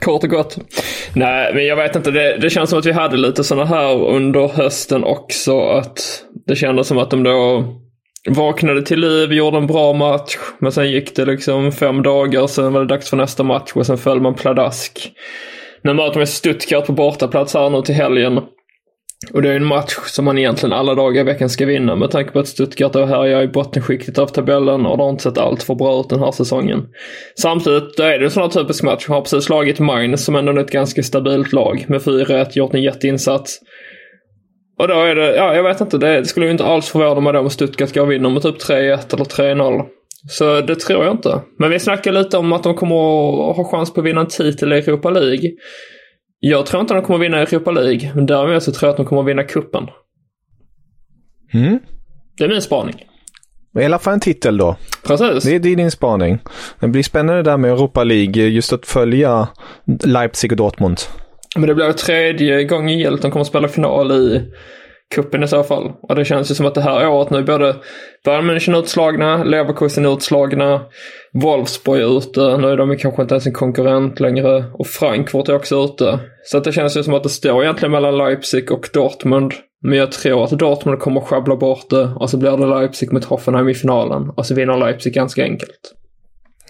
Kort 0.05 0.25
och 0.25 0.31
gott. 0.31 0.59
Nej, 1.15 1.55
men 1.55 1.67
jag 1.67 1.77
vet 1.77 1.97
inte. 1.97 2.11
Det, 2.11 2.37
det 2.37 2.51
känns 2.51 2.71
som 2.71 2.79
att 2.79 2.87
vi 2.87 2.93
hade 2.93 3.17
lite 3.17 3.45
sådana 3.45 3.67
här 3.67 4.05
under 4.05 4.49
hösten 4.49 5.05
också. 5.05 5.61
Att 5.61 6.23
det 6.47 6.57
kändes 6.57 6.87
som 6.87 6.99
att 6.99 7.11
de 7.11 7.23
då 7.23 7.65
Vaknade 8.31 8.83
till 8.83 9.01
liv, 9.01 9.33
gjorde 9.33 9.57
en 9.57 9.67
bra 9.67 9.93
match. 9.93 10.37
Men 10.59 10.73
sen 10.73 10.91
gick 10.91 11.17
det 11.17 11.25
liksom 11.25 11.73
fem 11.73 12.03
dagar, 12.03 12.47
sen 12.47 12.73
var 12.73 12.81
det 12.81 12.87
dags 12.87 13.11
för 13.11 13.17
nästa 13.17 13.43
match 13.43 13.73
och 13.75 13.87
sen 13.87 13.99
föll 13.99 14.21
man 14.21 14.35
pladask. 14.35 15.13
Nu 15.83 15.95
möter 15.95 16.19
man 16.19 16.27
Stuttgart 16.27 16.87
på 16.87 16.93
bortaplats 16.93 17.55
här 17.55 17.71
nu 17.71 17.83
till 17.83 17.95
helgen. 17.95 18.41
Och 19.33 19.43
det 19.43 19.51
är 19.51 19.57
en 19.57 19.65
match 19.65 19.95
som 20.07 20.25
man 20.25 20.39
egentligen 20.39 20.73
alla 20.73 20.95
dagar 20.95 21.21
i 21.21 21.25
veckan 21.25 21.49
ska 21.49 21.67
vinna 21.67 21.97
med 21.97 22.11
tanke 22.11 22.31
på 22.31 22.39
att 22.39 22.49
Stuttgart 22.49 22.95
är 22.95 23.07
här 23.07 23.43
i 23.43 23.49
bottenskiktet 23.49 24.19
av 24.19 24.27
tabellen 24.27 24.87
och 24.87 24.97
det 24.97 25.03
har 25.03 25.11
inte 25.11 25.23
sett 25.23 25.39
allt 25.39 25.63
för 25.63 25.75
bra 25.75 26.01
ut 26.01 26.09
den 26.09 26.21
här 26.21 26.33
säsongen. 26.33 26.89
Samtidigt 27.41 27.97
då 27.97 28.03
är 28.03 28.19
det 28.19 28.25
en 28.25 28.31
sån 28.31 28.43
här 28.43 28.51
typisk 28.51 28.83
match. 28.83 29.09
Man 29.09 29.15
har 29.15 29.23
precis 29.23 29.45
slagit 29.45 29.79
Mainz 29.79 30.25
som 30.25 30.37
ändå 30.37 30.53
är 30.53 30.59
ett 30.59 30.71
ganska 30.71 31.03
stabilt 31.03 31.53
lag 31.53 31.85
med 31.89 32.01
4-1, 32.01 32.47
gjort 32.53 32.75
en 32.75 32.83
jätteinsats. 32.83 33.61
Och 34.79 34.89
då 34.89 34.95
är 34.95 35.15
det, 35.15 35.37
ja 35.37 35.55
jag 35.55 35.63
vet 35.63 35.81
inte, 35.81 35.99
det 35.99 36.25
skulle 36.25 36.47
ju 36.47 36.53
inte 36.53 36.65
alls 36.65 36.89
förvåna 36.89 37.21
mig 37.21 37.33
då 37.33 37.39
om 37.39 37.51
Stuttgart 37.51 37.95
går 37.95 38.03
och 38.03 38.11
vinner 38.11 38.31
med 38.31 38.43
typ 38.43 38.59
3-1 38.59 39.15
eller 39.15 39.25
3-0. 39.25 39.85
Så 40.29 40.61
det 40.61 40.77
tror 40.77 41.05
jag 41.05 41.15
inte. 41.15 41.41
Men 41.59 41.71
vi 41.71 41.79
snackar 41.79 42.13
lite 42.13 42.39
om 42.39 42.53
att 42.53 42.63
de 42.63 42.75
kommer 42.75 42.97
att 43.51 43.57
ha 43.57 43.71
chans 43.71 43.95
på 43.95 44.01
att 44.01 44.07
vinna 44.07 44.21
en 44.21 44.27
titel 44.27 44.73
i 44.73 44.77
Europa 44.77 45.11
League. 45.11 45.51
Jag 46.39 46.67
tror 46.67 46.81
inte 46.81 46.95
de 46.95 47.03
kommer 47.03 47.19
att 47.19 47.25
vinna 47.25 47.39
Europa 47.39 47.71
League, 47.71 48.13
men 48.15 48.27
däremot 48.27 48.63
så 48.63 48.73
tror 48.73 48.87
jag 48.89 48.91
att 48.91 48.97
de 48.97 49.07
kommer 49.07 49.23
att 49.23 49.29
vinna 49.29 49.43
kuppen. 49.43 49.87
Mm. 51.55 51.79
Det 52.39 52.45
är 52.45 52.49
min 52.49 52.63
spaning. 52.63 52.95
I 53.81 53.85
alla 53.85 53.99
fall 53.99 54.15
en 54.15 54.21
titel 54.21 54.57
då. 54.57 54.77
Precis. 55.07 55.45
Det 55.45 55.55
är 55.55 55.77
din 55.77 55.91
spaning. 55.91 56.39
Det 56.81 56.89
blir 56.89 57.03
spännande 57.03 57.43
där 57.43 57.57
med 57.57 57.71
Europa 57.71 58.05
League, 58.05 58.43
just 58.43 58.73
att 58.73 58.87
följa 58.87 59.49
Leipzig 60.05 60.53
och 60.53 60.57
Dortmund. 60.57 60.99
Men 61.55 61.67
det 61.69 61.75
blir 61.75 61.93
tredje 61.93 62.64
gången 62.64 62.99
gillt 62.99 63.23
de 63.23 63.31
kommer 63.31 63.40
att 63.40 63.47
spela 63.49 63.69
final 63.69 64.12
i 64.12 64.43
kuppen 65.14 65.43
i 65.43 65.49
så 65.49 65.62
fall. 65.62 65.93
Och 66.03 66.14
det 66.14 66.25
känns 66.25 66.51
ju 66.51 66.55
som 66.55 66.67
att 66.67 66.75
det 66.75 66.81
här 66.81 67.09
året 67.09 67.31
nu 67.31 67.43
både 67.43 67.77
Bayern 68.25 68.51
München 68.51 68.79
utslagna, 68.79 69.45
Leverkusen 69.45 70.07
utslagna, 70.07 70.81
Wolfsburg 71.33 72.01
är 72.03 72.19
ute, 72.19 72.57
nu 72.57 72.69
är 72.69 72.77
de 72.77 72.97
kanske 72.97 73.23
inte 73.23 73.35
ens 73.35 73.47
en 73.47 73.53
konkurrent 73.53 74.21
längre 74.21 74.64
och 74.73 74.87
Frankfurt 74.87 75.49
är 75.49 75.55
också 75.55 75.85
ute. 75.85 76.19
Så 76.45 76.59
att 76.59 76.64
det 76.64 76.73
känns 76.73 76.97
ju 76.97 77.03
som 77.03 77.14
att 77.14 77.23
det 77.23 77.29
står 77.29 77.62
egentligen 77.62 77.93
mellan 77.93 78.19
Leipzig 78.19 78.73
och 78.73 78.88
Dortmund. 78.93 79.53
Men 79.83 79.99
jag 79.99 80.12
tror 80.12 80.45
att 80.45 80.51
Dortmund 80.51 80.99
kommer 80.99 81.21
att 81.21 81.29
sjabbla 81.29 81.57
bort 81.57 81.90
det 81.90 82.09
och 82.17 82.31
så 82.31 82.37
blir 82.37 82.57
det 82.57 82.67
Leipzig 82.67 83.12
mot 83.12 83.25
Hoffenheim 83.25 83.69
i 83.69 83.75
finalen 83.75 84.31
och 84.37 84.47
så 84.47 84.55
vinner 84.55 84.79
Leipzig 84.79 85.14
ganska 85.14 85.43
enkelt. 85.43 85.95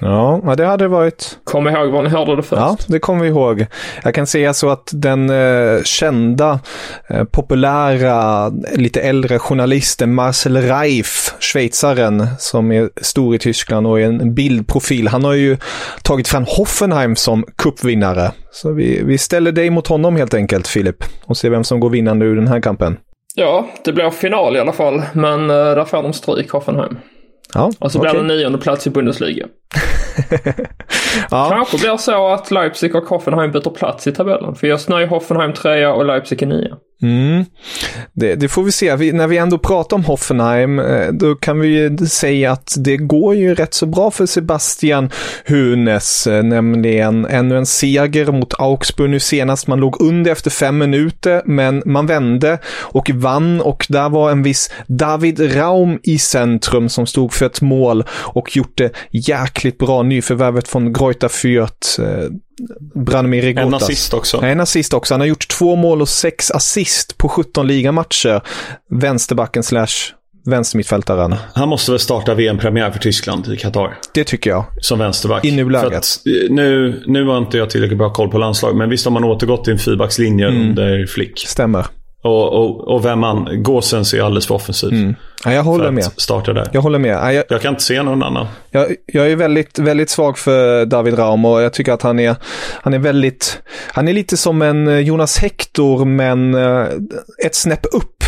Ja, 0.00 0.54
det 0.56 0.66
hade 0.66 0.88
varit... 0.88 1.38
Kom 1.44 1.68
ihåg 1.68 1.90
var 1.90 2.02
ni 2.02 2.08
hörde 2.08 2.36
det 2.36 2.42
först. 2.42 2.60
Ja, 2.60 2.76
det 2.86 2.98
kommer 2.98 3.22
vi 3.22 3.28
ihåg. 3.28 3.66
Jag 4.04 4.14
kan 4.14 4.26
säga 4.26 4.54
så 4.54 4.70
att 4.70 4.90
den 4.92 5.30
eh, 5.30 5.82
kända, 5.82 6.60
eh, 7.08 7.24
populära, 7.24 8.48
lite 8.74 9.00
äldre 9.00 9.38
journalisten 9.38 10.14
Marcel 10.14 10.56
Reif, 10.56 11.34
schweizaren 11.40 12.26
som 12.38 12.72
är 12.72 12.90
stor 12.96 13.34
i 13.34 13.38
Tyskland 13.38 13.86
och 13.86 14.00
är 14.00 14.04
en 14.04 14.34
bildprofil, 14.34 15.08
han 15.08 15.24
har 15.24 15.34
ju 15.34 15.56
tagit 16.02 16.28
fram 16.28 16.44
Hoffenheim 16.48 17.16
som 17.16 17.44
cupvinnare. 17.56 18.30
Så 18.50 18.72
vi, 18.72 19.02
vi 19.04 19.18
ställer 19.18 19.52
dig 19.52 19.70
mot 19.70 19.86
honom 19.86 20.16
helt 20.16 20.34
enkelt, 20.34 20.68
Filip, 20.68 21.04
och 21.24 21.36
ser 21.36 21.50
vem 21.50 21.64
som 21.64 21.80
går 21.80 21.90
vinnande 21.90 22.26
ur 22.26 22.36
den 22.36 22.48
här 22.48 22.60
kampen. 22.60 22.96
Ja, 23.34 23.68
det 23.84 23.92
blir 23.92 24.10
final 24.10 24.56
i 24.56 24.60
alla 24.60 24.72
fall, 24.72 25.02
men 25.12 25.50
eh, 25.50 25.56
där 25.56 25.84
får 25.84 26.02
de 26.02 26.12
stryk, 26.12 26.50
Hoffenheim. 26.50 26.96
Ja, 27.54 27.70
Och 27.80 27.92
så 27.92 27.98
okej. 27.98 28.10
blir 28.12 28.22
det 28.22 28.26
nionde 28.26 28.58
plats 28.58 28.86
i 28.86 28.90
Bundesliga. 28.90 29.46
ja, 31.30 31.48
Kanske 31.50 31.78
blir 31.78 31.96
så 31.96 32.28
att 32.28 32.50
Leipzig 32.50 32.94
och 32.96 33.04
Hoffenheim 33.04 33.52
byter 33.52 33.70
plats 33.70 34.06
i 34.06 34.12
tabellen. 34.12 34.54
För 34.54 34.66
just 34.66 34.88
nu 34.88 34.96
är 34.96 35.06
Hoffenheim 35.06 35.52
trea 35.52 35.92
och 35.94 36.04
Leipzig 36.04 36.42
är 36.42 36.46
nia. 36.46 36.76
Mm. 37.04 37.44
Det, 38.12 38.34
det 38.34 38.48
får 38.48 38.62
vi 38.62 38.72
se. 38.72 38.96
Vi, 38.96 39.12
när 39.12 39.26
vi 39.26 39.36
ändå 39.36 39.58
pratar 39.58 39.96
om 39.96 40.04
Hoffenheim, 40.04 40.78
eh, 40.78 41.08
då 41.12 41.34
kan 41.34 41.60
vi 41.60 41.68
ju 41.68 41.96
säga 41.96 42.52
att 42.52 42.74
det 42.78 42.96
går 42.96 43.34
ju 43.34 43.54
rätt 43.54 43.74
så 43.74 43.86
bra 43.86 44.10
för 44.10 44.26
Sebastian 44.26 45.10
Hunes, 45.46 46.26
eh, 46.26 46.42
nämligen 46.42 47.26
ännu 47.26 47.56
en 47.56 47.66
seger 47.66 48.32
mot 48.32 48.54
Augsburg 48.58 49.10
nu 49.10 49.20
senast. 49.20 49.66
Man 49.66 49.80
låg 49.80 50.02
under 50.02 50.32
efter 50.32 50.50
fem 50.50 50.78
minuter, 50.78 51.42
men 51.44 51.82
man 51.86 52.06
vände 52.06 52.58
och 52.78 53.10
vann 53.14 53.60
och 53.60 53.86
där 53.88 54.08
var 54.08 54.30
en 54.30 54.42
viss 54.42 54.70
David 54.86 55.56
Raum 55.56 55.98
i 56.02 56.18
centrum 56.18 56.88
som 56.88 57.06
stod 57.06 57.32
för 57.32 57.46
ett 57.46 57.60
mål 57.60 58.04
och 58.10 58.56
gjort 58.56 58.78
det 58.78 58.90
jäkligt 59.10 59.78
bra. 59.78 60.02
Nyförvärvet 60.02 60.68
från 60.68 60.92
Greuther 60.92 61.28
Fürth, 61.28 62.02
eh, 62.02 62.30
Branimir 62.94 63.42
Rigotas. 63.42 63.66
En 63.66 63.74
assist 63.74 64.14
också. 64.14 64.42
En 64.42 64.60
assist 64.60 64.92
också. 64.94 65.14
Han 65.14 65.20
har 65.20 65.26
gjort 65.28 65.48
två 65.48 65.76
mål 65.76 66.02
och 66.02 66.08
sex 66.08 66.50
assist 66.50 67.18
på 67.18 67.28
17 67.28 67.66
ligamatcher. 67.66 68.40
Vänsterbacken 68.90 69.62
slash 69.62 69.86
vänstermittfältaren. 70.46 71.34
Han 71.54 71.68
måste 71.68 71.90
väl 71.90 72.00
starta 72.00 72.34
VM-premiär 72.34 72.90
för 72.90 72.98
Tyskland 72.98 73.48
i 73.52 73.56
Qatar. 73.56 73.98
Det 74.14 74.24
tycker 74.24 74.50
jag. 74.50 74.64
Som 74.80 74.98
vänsterback. 74.98 75.44
I 75.44 75.50
nuläget. 75.50 76.04
Eh, 76.26 76.50
nu, 76.54 77.02
nu 77.06 77.24
har 77.26 77.38
inte 77.38 77.58
jag 77.58 77.70
tillräckligt 77.70 77.98
bra 77.98 78.12
koll 78.12 78.28
på 78.30 78.38
landslag, 78.38 78.76
men 78.76 78.90
visst 78.90 79.04
har 79.04 79.12
man 79.12 79.24
återgått 79.24 79.64
till 79.64 79.72
en 79.72 79.78
fyrbackslinje 79.78 80.48
Mm. 80.48 80.68
under 80.68 81.06
Flick. 81.06 81.38
Stämmer. 81.46 81.86
Och, 82.24 82.52
och, 82.52 82.88
och 82.88 83.04
vem 83.04 83.18
man... 83.18 83.62
Gåsens 83.62 84.14
är 84.14 84.22
alldeles 84.22 84.46
för 84.46 84.54
offensiv. 84.54 85.14
Ja, 85.44 85.52
jag 85.52 85.62
håller 85.62 85.90
med. 85.90 86.04
starta 86.16 86.52
där. 86.52 86.68
Jag 86.72 86.80
håller 86.80 86.98
med. 86.98 87.16
Ja, 87.16 87.32
Jag, 87.32 87.44
Jag 87.48 87.62
kan 87.62 87.70
inte 87.70 87.82
se 87.82 88.02
någon 88.02 88.22
annan. 88.22 88.46
jag, 88.70 88.94
jag 89.06 89.30
är 89.30 89.36
väldigt, 89.36 89.78
väldigt 89.78 90.10
svag 90.10 90.38
för 90.38 90.84
David 90.86 91.18
Raum 91.18 91.44
och 91.44 91.62
jag 91.62 91.72
tycker 91.72 91.92
att 91.92 92.02
han 92.02 92.18
är, 92.20 92.36
han 92.82 92.94
är 92.94 92.98
väldigt, 92.98 93.58
han 93.92 94.08
är 94.08 94.12
lite 94.12 94.36
som 94.36 94.62
en 94.62 94.88
eh, 94.88 94.98
Jonas 94.98 95.38
Hector 95.38 96.04
men 96.04 96.54
eh, 96.54 96.86
ett 97.46 97.54
snäpp 97.54 97.86
upp 97.92 98.24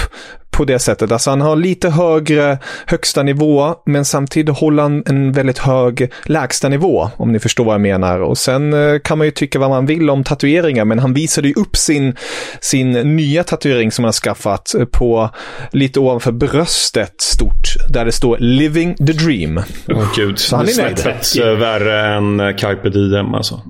på 0.56 0.64
det 0.64 0.78
sättet. 0.78 1.12
Alltså 1.12 1.30
han 1.30 1.40
har 1.40 1.56
lite 1.56 1.90
högre 1.90 2.58
högsta 2.86 3.22
nivå 3.22 3.74
men 3.86 4.04
samtidigt 4.04 4.56
håller 4.58 4.82
han 4.82 5.02
en 5.06 5.32
väldigt 5.32 5.58
hög 5.58 6.10
lägsta 6.24 6.68
nivå 6.68 7.10
om 7.16 7.32
ni 7.32 7.38
förstår 7.38 7.64
vad 7.64 7.74
jag 7.74 7.80
menar. 7.80 8.20
Och 8.20 8.38
sen 8.38 8.72
eh, 8.72 8.98
kan 8.98 9.18
man 9.18 9.26
ju 9.26 9.30
tycka 9.30 9.58
vad 9.58 9.70
man 9.70 9.86
vill 9.86 10.10
om 10.10 10.24
tatueringar 10.24 10.84
men 10.84 10.98
han 10.98 11.14
visade 11.14 11.48
ju 11.48 11.54
upp 11.54 11.76
sin, 11.76 12.14
sin 12.60 12.92
nya 12.92 13.44
tatuering 13.44 13.92
som 13.92 14.04
han 14.04 14.08
har 14.08 14.12
skaffat 14.12 14.74
eh, 14.74 14.84
på 14.84 15.30
lite 15.72 16.00
ovanför 16.00 16.32
bröstet 16.32 17.20
stort 17.20 17.66
där 17.90 18.04
det 18.04 18.12
står 18.12 18.36
Living 18.40 18.94
the 18.94 19.12
Dream. 19.12 19.60
Åh 19.88 20.04
gud. 20.16 20.38
han 20.52 20.60
är 20.60 20.66
det 20.66 20.82
nöjd. 20.82 20.98
snäppet 20.98 21.36
eh, 21.40 21.52
värre 21.58 22.14
än 22.16 22.54
Carpe 22.58 22.90
Diem 22.90 23.34
alltså. 23.34 23.60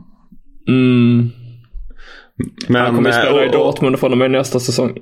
Mm. 0.69 1.31
Men, 2.69 2.83
Han 2.83 2.95
kommer 2.97 3.11
eh, 3.11 3.17
spela 3.17 3.45
i 3.45 3.49
och- 3.49 3.53
Dortmund 3.53 3.99
från 3.99 4.13
och 4.13 4.19
med 4.19 4.31
nästa 4.31 4.61
säsong. 4.61 4.93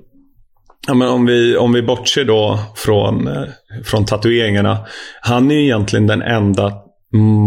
Ja, 0.87 0.94
men 0.94 1.09
om, 1.09 1.27
vi, 1.27 1.57
om 1.57 1.73
vi 1.73 1.83
bortser 1.83 2.25
då 2.25 2.59
från, 2.77 3.29
eh, 3.29 3.44
från 3.85 4.05
tatueringarna. 4.05 4.79
Han 5.20 5.51
är 5.51 5.55
ju 5.55 5.64
egentligen 5.64 6.07
den 6.07 6.23
enda 6.23 6.73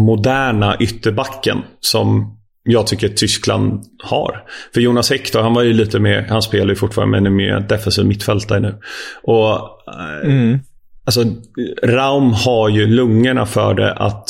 moderna 0.06 0.78
ytterbacken 0.80 1.58
som 1.80 2.38
jag 2.64 2.88
tycker 2.88 3.10
Tyskland 3.10 3.84
har. 4.04 4.44
För 4.74 4.82
Jonas 4.82 5.10
Hector, 5.10 5.42
han 5.42 5.54
var 5.54 5.64
ju 5.64 5.74
lite 5.74 6.00
mer, 6.00 6.26
han 6.30 6.42
spelar 6.42 6.70
ju 6.70 6.76
fortfarande 6.76 7.12
men 7.22 7.26
är 7.26 7.36
mer 7.36 7.60
defensiv 7.60 8.06
mittfältare 8.06 8.60
nu. 8.60 8.76
Och 9.24 9.52
eh, 9.54 10.58
alltså 11.06 11.24
Raum 11.84 12.34
har 12.34 12.70
ju 12.70 12.88
lungorna 12.88 13.46
för 13.46 13.74
det 13.74 13.94
att 13.94 14.30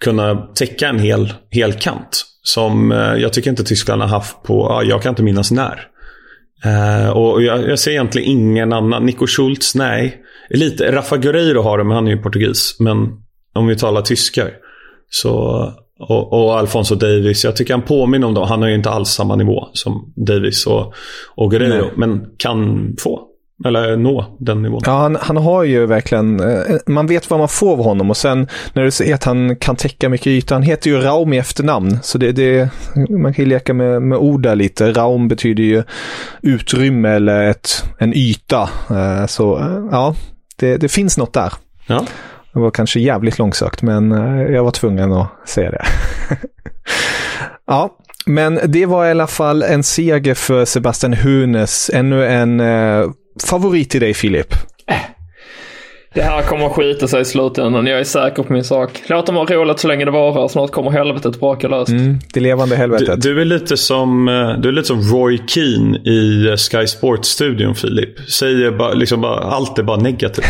kunna 0.00 0.34
täcka 0.34 0.88
en 0.88 0.98
hel, 0.98 1.32
hel 1.50 1.72
kant. 1.72 2.24
Som 2.42 2.92
eh, 2.92 2.98
jag 2.98 3.32
tycker 3.32 3.50
inte 3.50 3.64
Tyskland 3.64 4.02
har 4.02 4.08
haft 4.08 4.42
på, 4.42 4.66
ja, 4.70 4.82
jag 4.82 5.02
kan 5.02 5.10
inte 5.10 5.22
minnas 5.22 5.50
när. 5.50 5.89
Eh, 6.64 7.10
och 7.10 7.42
jag, 7.42 7.68
jag 7.68 7.78
ser 7.78 7.90
egentligen 7.90 8.30
ingen 8.30 8.72
annan. 8.72 9.06
Nico 9.06 9.26
Schultz, 9.26 9.74
nej. 9.74 10.22
Lite. 10.50 10.92
Rafa 10.92 11.16
Guerreiro 11.16 11.62
har 11.62 11.78
det, 11.78 11.84
men 11.84 11.94
han 11.94 12.06
är 12.06 12.10
ju 12.10 12.18
portugis. 12.18 12.76
Men 12.78 13.08
om 13.54 13.66
vi 13.66 13.76
talar 13.76 14.02
tyskar. 14.02 14.50
Så, 15.10 15.32
och, 15.98 16.32
och 16.32 16.58
Alfonso 16.58 16.94
Davis, 16.94 17.44
jag 17.44 17.56
tycker 17.56 17.74
han 17.74 17.82
påminner 17.82 18.26
om 18.26 18.34
dem. 18.34 18.48
Han 18.48 18.62
har 18.62 18.68
ju 18.68 18.74
inte 18.74 18.90
alls 18.90 19.08
samma 19.08 19.36
nivå 19.36 19.68
som 19.72 20.12
Davis 20.26 20.66
och, 20.66 20.94
och 21.34 21.50
Guerreiro. 21.50 21.90
Men 21.96 22.26
kan 22.36 22.94
få. 23.00 23.26
Eller 23.64 23.96
nå 23.96 24.24
den 24.38 24.62
nivån. 24.62 24.80
Ja, 24.86 24.98
han, 24.98 25.16
han 25.20 25.36
har 25.36 25.64
ju 25.64 25.86
verkligen, 25.86 26.40
eh, 26.40 26.76
man 26.86 27.06
vet 27.06 27.30
vad 27.30 27.38
man 27.38 27.48
får 27.48 27.72
av 27.72 27.82
honom 27.84 28.10
och 28.10 28.16
sen 28.16 28.48
när 28.72 28.82
du 28.82 28.90
säger 28.90 29.14
att 29.14 29.24
han 29.24 29.56
kan 29.56 29.76
täcka 29.76 30.08
mycket 30.08 30.26
yta, 30.26 30.54
han 30.54 30.62
heter 30.62 30.90
ju 30.90 31.00
Raum 31.00 31.32
i 31.32 31.38
efternamn, 31.38 31.98
så 32.02 32.18
det, 32.18 32.32
det 32.32 32.70
man 33.10 33.34
kan 33.34 33.44
ju 33.44 33.48
leka 33.48 33.74
med, 33.74 34.02
med 34.02 34.18
ord 34.18 34.42
där 34.42 34.54
lite. 34.56 34.92
Raum 34.92 35.28
betyder 35.28 35.62
ju 35.62 35.82
utrymme 36.42 37.08
eller 37.08 37.50
ett, 37.50 37.84
en 37.98 38.14
yta. 38.16 38.70
Eh, 38.90 39.26
Så 39.26 39.58
eh, 39.58 39.84
ja, 39.90 40.14
det, 40.56 40.76
det 40.76 40.88
finns 40.88 41.18
något 41.18 41.32
där. 41.32 41.52
Ja. 41.86 42.06
Det 42.52 42.58
var 42.58 42.70
kanske 42.70 43.00
jävligt 43.00 43.38
långsökt, 43.38 43.82
men 43.82 44.10
jag 44.52 44.64
var 44.64 44.70
tvungen 44.70 45.12
att 45.12 45.28
säga 45.48 45.70
det. 45.70 45.84
ja, 47.66 47.90
men 48.26 48.60
det 48.66 48.86
var 48.86 49.06
i 49.06 49.10
alla 49.10 49.26
fall 49.26 49.62
en 49.62 49.82
seger 49.82 50.34
för 50.34 50.64
Sebastian 50.64 51.12
Hunes. 51.12 51.90
Ännu 51.94 52.26
en 52.26 52.60
eh, 52.60 53.06
favorit 53.44 53.90
till 53.90 54.00
dig, 54.00 54.14
Filip. 54.14 54.54
Det 56.14 56.22
här 56.22 56.42
kommer 56.42 56.66
att 56.66 56.72
skita 56.72 57.08
sig 57.08 57.20
i 57.20 57.24
slutändan. 57.24 57.86
Jag 57.86 58.00
är 58.00 58.04
säker 58.04 58.42
på 58.42 58.52
min 58.52 58.64
sak. 58.64 59.02
Låt 59.06 59.26
dem 59.26 59.36
ha 59.36 59.44
roligt 59.44 59.78
så 59.80 59.88
länge 59.88 60.04
det 60.04 60.10
varar. 60.10 60.48
Snart 60.48 60.70
kommer 60.70 60.90
helvetet 60.90 61.40
braka 61.40 61.68
löst. 61.68 61.88
Mm, 61.90 62.18
det 62.34 62.40
levande 62.40 62.74
Du, 62.74 62.78
helvetet. 62.78 63.22
du, 63.22 63.40
är 63.40 63.44
lite 63.44 63.76
som, 63.76 64.28
eh, 64.28 64.52
du 64.60 64.68
är 64.68 64.72
lite 64.72 64.86
som 64.86 65.00
Roy 65.00 65.38
Keane 65.46 65.98
i 65.98 66.48
eh, 66.48 66.56
Sky 66.56 66.86
Sports-studion, 66.86 67.74
Filip. 67.74 68.30
Säger 68.30 68.70
bara, 68.70 68.92
liksom 68.92 69.20
bara, 69.20 69.40
allt 69.40 69.78
är 69.78 69.82
bara 69.82 69.96
negativt. 69.96 70.44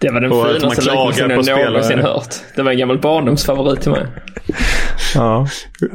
Det 0.00 0.10
var 0.10 0.20
den 0.20 0.32
Och 0.32 0.46
finaste 0.46 0.80
liknelsen 0.80 1.56
jag 1.56 1.66
någonsin 1.66 1.98
hört. 1.98 2.34
Det 2.56 2.62
var 2.62 2.70
en 2.72 2.78
gammal 2.78 2.98
barndomsfavorit 2.98 3.80
till 3.80 3.90
mig. 3.90 4.06
Ja. 5.14 5.46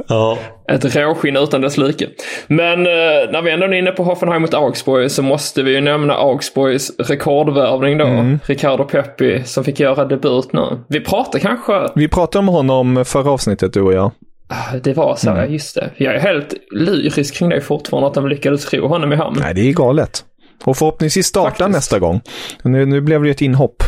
Ja. 0.08 0.38
Ett 0.68 0.96
råskinn 0.96 1.38
utan 1.38 1.62
dess 1.62 1.78
like. 1.78 2.08
Men 2.48 2.80
eh, 2.80 3.32
när 3.32 3.42
vi 3.42 3.52
ändå 3.52 3.66
är 3.66 3.74
inne 3.74 3.92
på 3.92 4.04
Hoffenheim 4.04 4.42
mot 4.42 4.54
Augsburg 4.54 5.12
så 5.12 5.24
måste 5.24 5.64
vi 5.64 5.72
ju 5.72 5.82
nämna 5.82 6.14
Augsburgs 6.14 6.92
rekordvärvning 7.00 7.98
då. 7.98 8.06
Mm. 8.06 8.40
Ricardo 8.46 8.84
Peppi 8.84 9.44
som 9.44 9.64
fick 9.64 9.80
göra 9.80 10.06
debut 10.06 10.54
nu. 10.54 10.80
Vi 10.88 11.00
pratade 11.02 11.40
kanske, 11.40 11.90
Vi 11.96 12.08
pratade 12.08 12.40
om 12.40 12.48
honom 12.48 13.06
förra 13.06 13.32
avsnittet, 13.32 13.74
du 13.74 13.82
och 13.82 13.94
jag. 13.94 14.12
Ah, 14.48 14.78
det 14.84 14.94
var 14.94 15.16
så, 15.16 15.44
just 15.48 15.76
det. 15.76 15.90
Jag 15.98 16.16
är 16.16 16.20
helt 16.20 16.54
lyrisk 16.72 17.36
kring 17.36 17.50
det 17.50 17.62
fortfarande 17.62 18.08
att 18.08 18.14
de 18.14 18.28
lyckades 18.28 18.74
ro 18.74 18.88
honom 18.88 19.14
i 19.14 19.16
hamn. 19.16 19.38
Nej, 19.40 19.54
det 19.54 19.70
är 19.70 19.74
galet. 19.74 20.24
Och 20.64 20.78
förhoppningsvis 20.78 21.26
starta 21.26 21.50
Faktiskt. 21.50 21.70
nästa 21.70 22.00
gång. 22.00 22.22
Nu, 22.64 22.86
nu 22.86 23.02
blev 23.02 23.22
det 23.22 23.28
ju 23.28 23.32
ett 23.32 23.42
inhopp. 23.42 23.84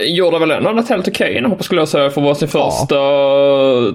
Gjorde 0.00 0.38
väl 0.38 0.50
ändå 0.50 0.78
ett 0.78 0.88
helt 0.88 1.08
okej 1.08 1.36
inhopp 1.36 1.64
skulle 1.64 1.80
jag 1.80 1.88
säga 1.88 2.10
för 2.10 2.20
vara 2.20 2.34
sin 2.34 2.48
första... 2.48 2.98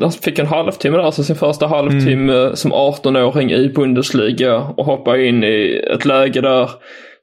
Han 0.01 0.11
fick 0.11 0.39
en 0.39 0.47
halvtimme 0.47 0.97
där, 0.97 1.03
alltså 1.03 1.23
sin 1.23 1.35
första 1.35 1.67
halvtimme 1.67 2.51
som 2.53 2.73
18-åring 2.73 3.51
i 3.51 3.69
Bundesliga 3.69 4.55
och 4.55 4.85
hoppa 4.85 5.17
in 5.17 5.43
i 5.43 5.81
ett 5.93 6.05
läge 6.05 6.41
där 6.41 6.69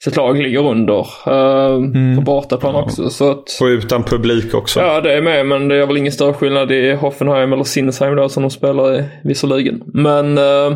sitt 0.05 0.17
lag 0.17 0.43
ligger 0.43 0.67
under. 0.67 1.01
Uh, 1.29 2.17
På 2.17 2.23
bortaplan 2.23 2.75
också. 2.75 3.11
Så 3.11 3.31
att, 3.31 3.59
Och 3.61 3.67
utan 3.67 4.03
publik 4.03 4.55
också. 4.55 4.81
ja, 4.81 5.01
det 5.01 5.13
är 5.13 5.23
med, 5.23 5.47
men 5.47 5.69
det 5.69 5.77
är 5.77 5.87
väl 5.87 5.97
ingen 5.97 6.13
större 6.13 6.33
skillnad 6.33 6.73
i 6.73 6.93
Hoffenheim 6.93 7.53
eller 7.53 7.65
Sinsheim 7.65 8.17
då 8.17 8.29
som 8.29 8.43
de 8.43 8.51
spelar 8.51 8.99
i 8.99 9.05
visserligen. 9.25 9.83
Men, 9.95 10.39
uh, 10.39 10.71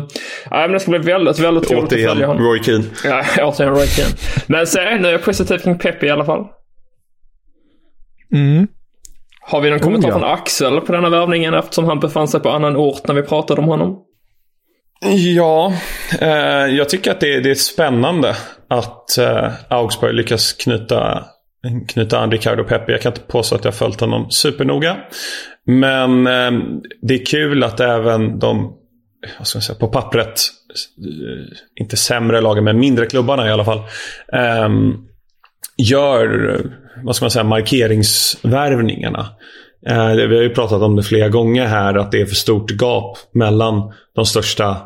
nej, 0.51 0.61
men 0.61 0.71
det 0.71 0.79
ska 0.79 0.91
bli 0.91 0.99
väldigt, 0.99 1.39
väldigt 1.39 1.71
roligt 1.71 1.83
att 1.83 1.89
Återigen, 1.89 2.09
följa 2.09 2.27
honom. 2.27 2.43
Roy 2.43 2.63
Keane. 2.63 2.83
Ja, 3.05 3.23
återigen 3.43 3.75
Roy 3.75 3.87
Keane. 3.87 4.11
Men 4.47 4.67
se, 4.67 4.97
nu 4.99 5.07
är 5.07 5.11
jag 5.11 5.23
positiv 5.23 5.57
kring 5.57 5.77
Pepe 5.77 6.05
i 6.05 6.09
alla 6.09 6.25
fall. 6.25 6.45
Mm. 8.33 8.67
Har 9.41 9.61
vi 9.61 9.69
någon 9.69 9.79
kommentar 9.79 10.09
Oh, 10.09 10.11
ja. 10.11 10.19
från 10.19 10.29
Axel 10.29 10.81
på 10.81 10.91
denna 10.91 11.09
värvningen 11.09 11.53
eftersom 11.53 11.85
han 11.85 11.99
befann 11.99 12.27
sig 12.27 12.39
på 12.39 12.49
annan 12.49 12.77
ort 12.77 13.07
när 13.07 13.15
vi 13.15 13.21
pratade 13.21 13.61
om 13.61 13.67
honom? 13.67 13.97
Ja, 15.35 15.73
eh, 16.21 16.29
jag 16.75 16.89
tycker 16.89 17.11
att 17.11 17.19
det, 17.19 17.39
det 17.39 17.51
är 17.51 17.55
spännande 17.55 18.35
att 18.67 19.17
eh, 19.17 19.51
Augsburg 19.69 20.15
lyckas 20.15 20.53
knyta, 20.53 21.25
knyta 21.87 22.19
an 22.19 22.31
Ricardo 22.31 22.63
Pepe. 22.63 22.91
Jag 22.91 23.01
kan 23.01 23.11
inte 23.11 23.21
påstå 23.21 23.55
att 23.55 23.65
jag 23.65 23.75
följt 23.75 23.99
honom 23.99 24.31
supernoga. 24.31 24.97
Men 25.65 26.27
eh, 26.27 26.51
det 27.01 27.13
är 27.13 27.25
kul 27.25 27.63
att 27.63 27.79
även 27.79 28.39
de, 28.39 28.73
vad 29.37 29.47
ska 29.47 29.57
man 29.57 29.63
säga, 29.63 29.79
på 29.79 29.87
pappret, 29.87 30.41
eh, 30.97 31.57
inte 31.81 31.97
sämre 31.97 32.41
lagen 32.41 32.63
men 32.63 32.79
mindre 32.79 33.05
klubbarna 33.05 33.47
i 33.47 33.51
alla 33.51 33.65
fall, 33.65 33.81
eh, 34.33 34.69
gör, 35.77 36.61
vad 37.03 37.15
ska 37.15 37.25
man 37.25 37.31
säga, 37.31 37.43
markeringsvärvningarna. 37.43 39.29
Eh, 39.87 40.13
vi 40.15 40.35
har 40.35 40.43
ju 40.43 40.49
pratat 40.49 40.81
om 40.81 40.95
det 40.95 41.03
flera 41.03 41.29
gånger 41.29 41.65
här, 41.65 41.95
att 41.95 42.11
det 42.11 42.21
är 42.21 42.25
för 42.25 42.35
stort 42.35 42.71
gap 42.71 43.17
mellan 43.33 43.93
de 44.15 44.25
största 44.25 44.77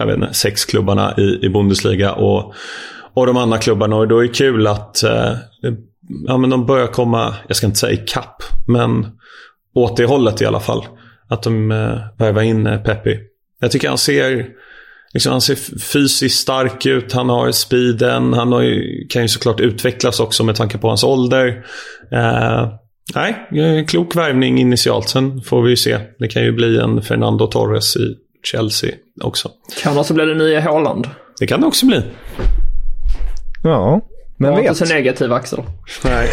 jag 0.00 0.06
vet 0.06 0.16
inte, 0.16 0.34
sex 0.34 0.64
klubbarna 0.64 1.14
i, 1.18 1.46
i 1.46 1.48
Bundesliga 1.48 2.12
och, 2.12 2.54
och 3.14 3.26
de 3.26 3.36
andra 3.36 3.58
klubbarna. 3.58 3.96
Och 3.96 4.08
då 4.08 4.18
är 4.18 4.22
det 4.22 4.28
kul 4.28 4.66
att 4.66 5.02
eh, 5.02 5.32
ja, 6.26 6.36
men 6.36 6.50
de 6.50 6.66
börjar 6.66 6.86
komma, 6.86 7.34
jag 7.46 7.56
ska 7.56 7.66
inte 7.66 7.78
säga 7.78 7.92
ikapp, 7.92 8.42
men 8.68 9.06
åt 9.74 9.96
det 9.96 10.04
hållet 10.04 10.40
i 10.40 10.46
alla 10.46 10.60
fall. 10.60 10.86
Att 11.28 11.42
de 11.42 11.70
eh, 11.70 11.98
värvar 12.18 12.42
in 12.42 12.66
eh, 12.66 12.82
Peppi. 12.82 13.18
Jag 13.60 13.70
tycker 13.70 13.88
han 13.88 13.98
ser, 13.98 14.46
liksom, 15.14 15.32
han 15.32 15.40
ser 15.40 15.78
fysiskt 15.80 16.40
stark 16.40 16.86
ut, 16.86 17.12
han 17.12 17.28
har 17.28 17.52
speeden, 17.52 18.32
han 18.32 18.52
har 18.52 18.60
ju, 18.60 19.06
kan 19.08 19.22
ju 19.22 19.28
såklart 19.28 19.60
utvecklas 19.60 20.20
också 20.20 20.44
med 20.44 20.56
tanke 20.56 20.78
på 20.78 20.88
hans 20.88 21.04
ålder. 21.04 21.64
Eh, 22.12 22.68
nej, 23.14 23.48
eh, 23.62 23.86
klok 23.86 24.16
värvning 24.16 24.60
initialt. 24.60 25.08
Sen 25.08 25.42
får 25.42 25.62
vi 25.62 25.70
ju 25.70 25.76
se. 25.76 25.98
Det 26.18 26.28
kan 26.28 26.42
ju 26.42 26.52
bli 26.52 26.78
en 26.78 27.02
Fernando 27.02 27.46
Torres 27.46 27.96
i 27.96 28.14
Chelsea 28.44 28.90
också. 29.22 29.50
Kan 29.82 29.98
också 29.98 30.14
bli 30.14 30.24
det 30.24 30.34
nya 30.34 30.60
Haaland. 30.60 31.08
Det 31.40 31.46
kan 31.46 31.60
det 31.60 31.66
också 31.66 31.86
bli. 31.86 32.02
Ja, 33.62 34.00
men 34.38 34.54
vet. 34.54 34.64
inte 34.64 34.74
så 34.74 34.94
negativ 34.94 35.32
Axel. 35.32 35.62
Nej, 36.04 36.28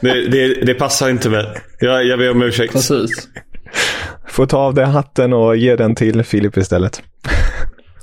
det, 0.00 0.28
det, 0.28 0.64
det 0.66 0.74
passar 0.74 1.10
inte 1.10 1.28
mig. 1.28 1.46
Jag, 1.80 2.04
jag 2.04 2.18
ber 2.18 2.30
om 2.30 2.42
ursäkt. 2.42 2.72
Precis. 2.72 3.28
Får 4.28 4.46
ta 4.46 4.58
av 4.58 4.74
dig 4.74 4.84
hatten 4.84 5.32
och 5.32 5.56
ge 5.56 5.76
den 5.76 5.94
till 5.94 6.22
Filip 6.22 6.56
istället. 6.56 7.02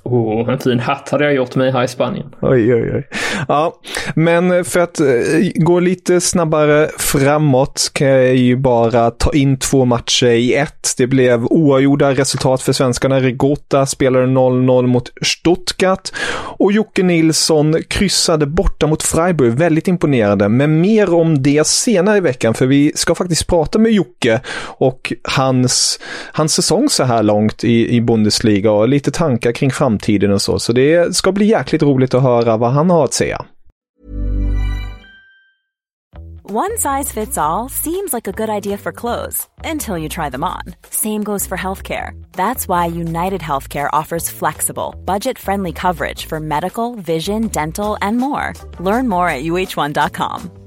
Oh, 0.10 0.50
en 0.50 0.60
fin 0.60 0.80
hatt 0.80 1.10
hade 1.10 1.24
jag 1.24 1.34
gjort 1.34 1.56
mig 1.56 1.72
här 1.72 1.84
i 1.84 1.88
Spanien. 1.88 2.36
Oj, 2.42 2.74
oj, 2.74 2.92
oj. 2.96 3.08
Ja, 3.48 3.74
men 4.16 4.66
för 4.66 4.80
att 4.80 5.00
eh, 5.00 5.08
gå 5.56 5.80
lite 5.80 6.22
snabbare 6.22 6.90
framåt 6.98 7.92
kan 7.94 8.08
jag 8.08 8.36
ju 8.36 8.56
bara 8.56 9.12
ta 9.12 9.34
in 9.34 9.60
två 9.60 9.86
matcher 9.86 10.28
i 10.28 10.54
ett. 10.54 10.94
Det 10.98 11.08
blev 11.08 11.46
oavgjorda 11.46 12.14
resultat 12.14 12.62
för 12.62 12.74
svenskarna. 12.74 13.20
Rigota 13.20 13.86
spelade 13.86 14.26
0-0 14.26 14.88
mot 14.88 15.12
Stuttgart 15.22 16.10
och 16.60 16.72
Jocke 16.72 17.04
Nilsson 17.04 17.76
kryssade 17.88 18.46
borta 18.46 18.88
mot 18.88 19.04
Freiburg. 19.04 19.54
Väldigt 19.54 19.88
imponerande, 19.88 20.50
men 20.50 20.82
mer 20.82 21.14
om 21.14 21.44
det 21.44 21.68
senare 21.68 22.18
i 22.18 22.22
veckan, 22.22 22.54
för 22.54 22.66
vi 22.66 22.92
ska 22.96 23.16
faktiskt 23.16 23.48
prata 23.48 23.80
med 23.80 23.92
Jocke 23.92 24.42
och 24.60 25.14
hans, 25.24 26.00
hans 26.32 26.54
säsong 26.54 26.90
så 26.90 27.04
här 27.04 27.24
långt 27.24 27.64
i, 27.64 27.96
i 27.96 28.02
Bundesliga 28.02 28.72
och 28.72 28.88
lite 28.88 29.12
tankar 29.12 29.52
kring 29.52 29.72
framtiden 29.72 29.97
och 30.32 30.42
så. 30.42 30.60
Så 30.60 30.74
det 30.74 31.16
ska 31.16 31.32
bli 31.32 31.46
jäkligt 31.46 31.84
roligt 31.84 32.14
att 32.14 32.24
höra 32.24 32.58
vad 32.58 32.72
han 32.72 32.90
har 32.90 33.04
att 33.04 33.14
säga. 33.14 33.46
One 36.50 36.78
size 36.78 37.12
fits 37.12 37.38
all 37.38 37.68
seems 37.68 38.14
like 38.14 38.26
a 38.26 38.32
good 38.32 38.48
idea 38.48 38.78
for 38.78 38.94
clothes 38.94 39.50
until 39.66 39.98
you 39.98 40.08
try 40.08 40.30
them 40.30 40.46
on. 40.46 40.76
Same 40.90 41.22
goes 41.22 41.46
for 41.46 41.58
healthcare. 41.58 42.12
That's 42.32 42.70
why 42.70 42.86
United 42.86 43.42
Healthcare 43.42 43.90
offers 43.92 44.30
flexible, 44.30 44.96
budget 45.04 45.38
friendly 45.38 45.74
coverage 45.74 46.26
for 46.26 46.40
medical, 46.40 46.96
vision, 46.96 47.50
dental, 47.50 47.98
and 48.02 48.18
more. 48.18 48.54
Learn 48.80 49.10
more 49.10 49.30
at 49.30 49.44
uh1.com. 49.44 50.67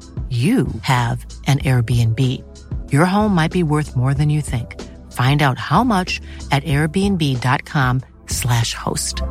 you 0.31 0.67
have 0.81 1.25
an 1.47 1.59
Airbnb. 1.59 2.19
Your 2.91 3.05
home 3.05 3.35
might 3.35 3.51
be 3.51 3.63
worth 3.63 3.95
more 3.95 4.13
than 4.13 4.29
you 4.29 4.41
think. 4.41 4.81
Find 5.11 5.41
out 5.41 5.57
how 5.57 5.83
much 5.83 6.21
at 6.51 6.63
airbnb.com/slash 6.63 8.73
host. 8.73 9.21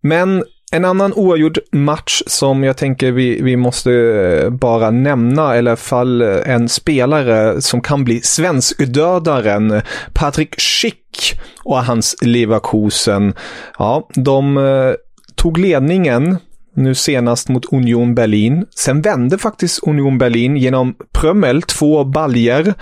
Men 0.00 0.44
en 0.72 0.84
annan 0.84 1.12
oavgjord 1.12 1.58
match 1.72 2.22
som 2.26 2.64
jag 2.64 2.76
tänker 2.76 3.12
vi, 3.12 3.42
vi 3.42 3.56
måste 3.56 3.92
eh, 3.92 4.50
bara 4.50 4.90
nämna, 4.90 5.54
eller 5.54 5.76
fall 5.76 6.22
eh, 6.22 6.54
en 6.54 6.68
spelare 6.68 7.62
som 7.62 7.80
kan 7.80 8.04
bli 8.04 8.20
svenskdödaren, 8.20 9.82
Patrik 10.12 10.60
Schick 10.60 11.40
och 11.64 11.84
hans 11.84 12.16
Leverkusen. 12.20 13.34
Ja, 13.78 14.08
de 14.14 14.56
eh, 14.56 14.92
tog 15.38 15.58
ledningen 15.58 16.38
nu 16.74 16.94
senast 16.94 17.48
mot 17.48 17.72
Union 17.72 18.14
Berlin. 18.14 18.66
Sen 18.74 19.02
vände 19.02 19.38
faktiskt 19.38 19.82
Union 19.82 20.18
Berlin 20.18 20.56
genom 20.56 20.94
Prömmel, 21.12 21.62
två 21.62 22.04
baljer. 22.04 22.74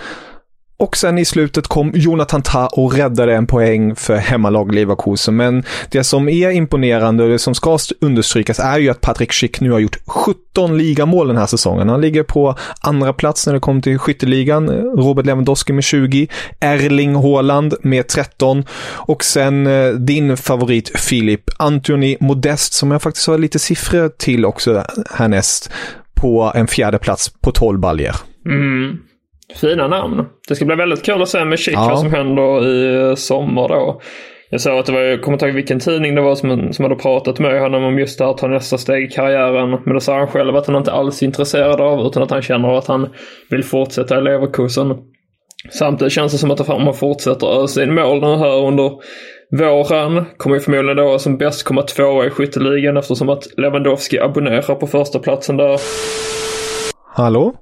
Och 0.79 0.97
sen 0.97 1.17
i 1.17 1.25
slutet 1.25 1.67
kom 1.67 1.91
Jonathan 1.95 2.41
Ta 2.41 2.67
och 2.67 2.93
räddade 2.93 3.35
en 3.35 3.47
poäng 3.47 3.95
för 3.95 4.15
hemmalag 4.15 4.75
Leverkusen. 4.75 5.35
Men 5.35 5.63
det 5.91 6.03
som 6.03 6.29
är 6.29 6.49
imponerande 6.51 7.23
och 7.23 7.29
det 7.29 7.39
som 7.39 7.55
ska 7.55 7.77
understrykas 8.01 8.59
är 8.59 8.79
ju 8.79 8.89
att 8.89 9.01
Patrik 9.01 9.33
Schick 9.33 9.59
nu 9.59 9.71
har 9.71 9.79
gjort 9.79 9.97
17 10.07 10.77
ligamål 10.77 11.27
den 11.27 11.37
här 11.37 11.45
säsongen. 11.45 11.89
Han 11.89 12.01
ligger 12.01 12.23
på 12.23 12.55
andra 12.81 13.13
plats 13.13 13.47
när 13.47 13.53
det 13.53 13.59
kommer 13.59 13.81
till 13.81 13.99
skytteligan. 13.99 14.69
Robert 14.69 15.25
Lewandowski 15.25 15.73
med 15.73 15.83
20, 15.83 16.27
Erling 16.59 17.15
Haaland 17.15 17.75
med 17.81 18.07
13 18.07 18.63
och 18.93 19.23
sen 19.23 19.67
eh, 19.67 19.89
din 19.89 20.37
favorit 20.37 20.99
Filip, 20.99 21.43
Anthony 21.57 22.17
Modest 22.19 22.73
som 22.73 22.91
jag 22.91 23.01
faktiskt 23.01 23.27
har 23.27 23.37
lite 23.37 23.59
siffror 23.59 24.09
till 24.17 24.45
också 24.45 24.83
härnäst 25.11 25.71
på 26.13 26.51
en 26.55 26.67
fjärde 26.67 26.97
plats 26.97 27.29
på 27.41 27.51
12 27.51 27.79
baljer. 27.79 28.15
Mm. 28.45 28.97
Fina 29.55 29.87
namn. 29.87 30.25
Det 30.47 30.55
ska 30.55 30.65
bli 30.65 30.75
väldigt 30.75 31.05
kul 31.05 31.21
att 31.21 31.29
se 31.29 31.45
med 31.45 31.59
Chic 31.59 31.73
Ja. 31.73 31.87
vad 31.89 31.99
som 31.99 32.13
händer 32.13 32.67
i 32.67 33.15
sommar 33.15 33.67
då. 33.67 34.01
Jag 34.49 34.61
såg 34.61 34.79
att 34.79 34.85
det 34.85 34.91
var, 34.91 34.99
jag 34.99 35.21
kommer 35.21 35.35
inte 35.35 35.45
ihåg 35.45 35.55
vilken 35.55 35.79
tidning 35.79 36.15
det 36.15 36.21
var 36.21 36.35
som, 36.35 36.73
som 36.73 36.83
hade 36.85 36.95
pratat 36.95 37.39
med 37.39 37.61
honom 37.61 37.83
om 37.83 37.99
just 37.99 38.17
det 38.17 38.25
här 38.25 38.31
att 38.31 38.37
ta 38.37 38.47
nästa 38.47 38.77
steg 38.77 39.03
i 39.03 39.07
karriären. 39.07 39.69
Men 39.85 39.93
då 39.93 39.99
sa 39.99 40.17
han 40.17 40.27
själv 40.27 40.55
att 40.55 40.67
han 40.67 40.75
inte 40.75 40.91
alls 40.91 41.21
är 41.21 41.25
intresserad 41.25 41.81
av 41.81 42.07
utan 42.07 42.23
att 42.23 42.31
han 42.31 42.41
känner 42.41 42.77
att 42.77 42.87
han 42.87 43.09
vill 43.49 43.63
fortsätta 43.63 44.17
i 44.17 44.21
Leverkusen. 44.21 44.95
Samtidigt 45.71 46.13
känns 46.13 46.31
det 46.31 46.37
som 46.37 46.51
att 46.51 46.69
om 46.69 46.83
han 46.83 46.93
fortsätter 46.93 47.63
ösa 47.63 47.83
in 47.83 47.95
mål 47.95 48.21
nu 48.21 48.35
här 48.35 48.65
under 48.67 48.91
våren 49.59 50.25
kommer 50.37 50.55
ju 50.55 50.61
förmodligen 50.61 50.97
då 50.97 51.19
som 51.19 51.37
bäst 51.37 51.63
komma 51.63 51.81
tvåa 51.81 52.25
i 52.25 52.29
skytteligan 52.29 52.97
eftersom 52.97 53.29
att 53.29 53.43
Lewandowski 53.57 54.19
abonnerar 54.19 54.75
på 54.75 54.87
första 54.87 55.19
platsen 55.19 55.57
där. 55.57 55.79
Hallå? 57.15 57.53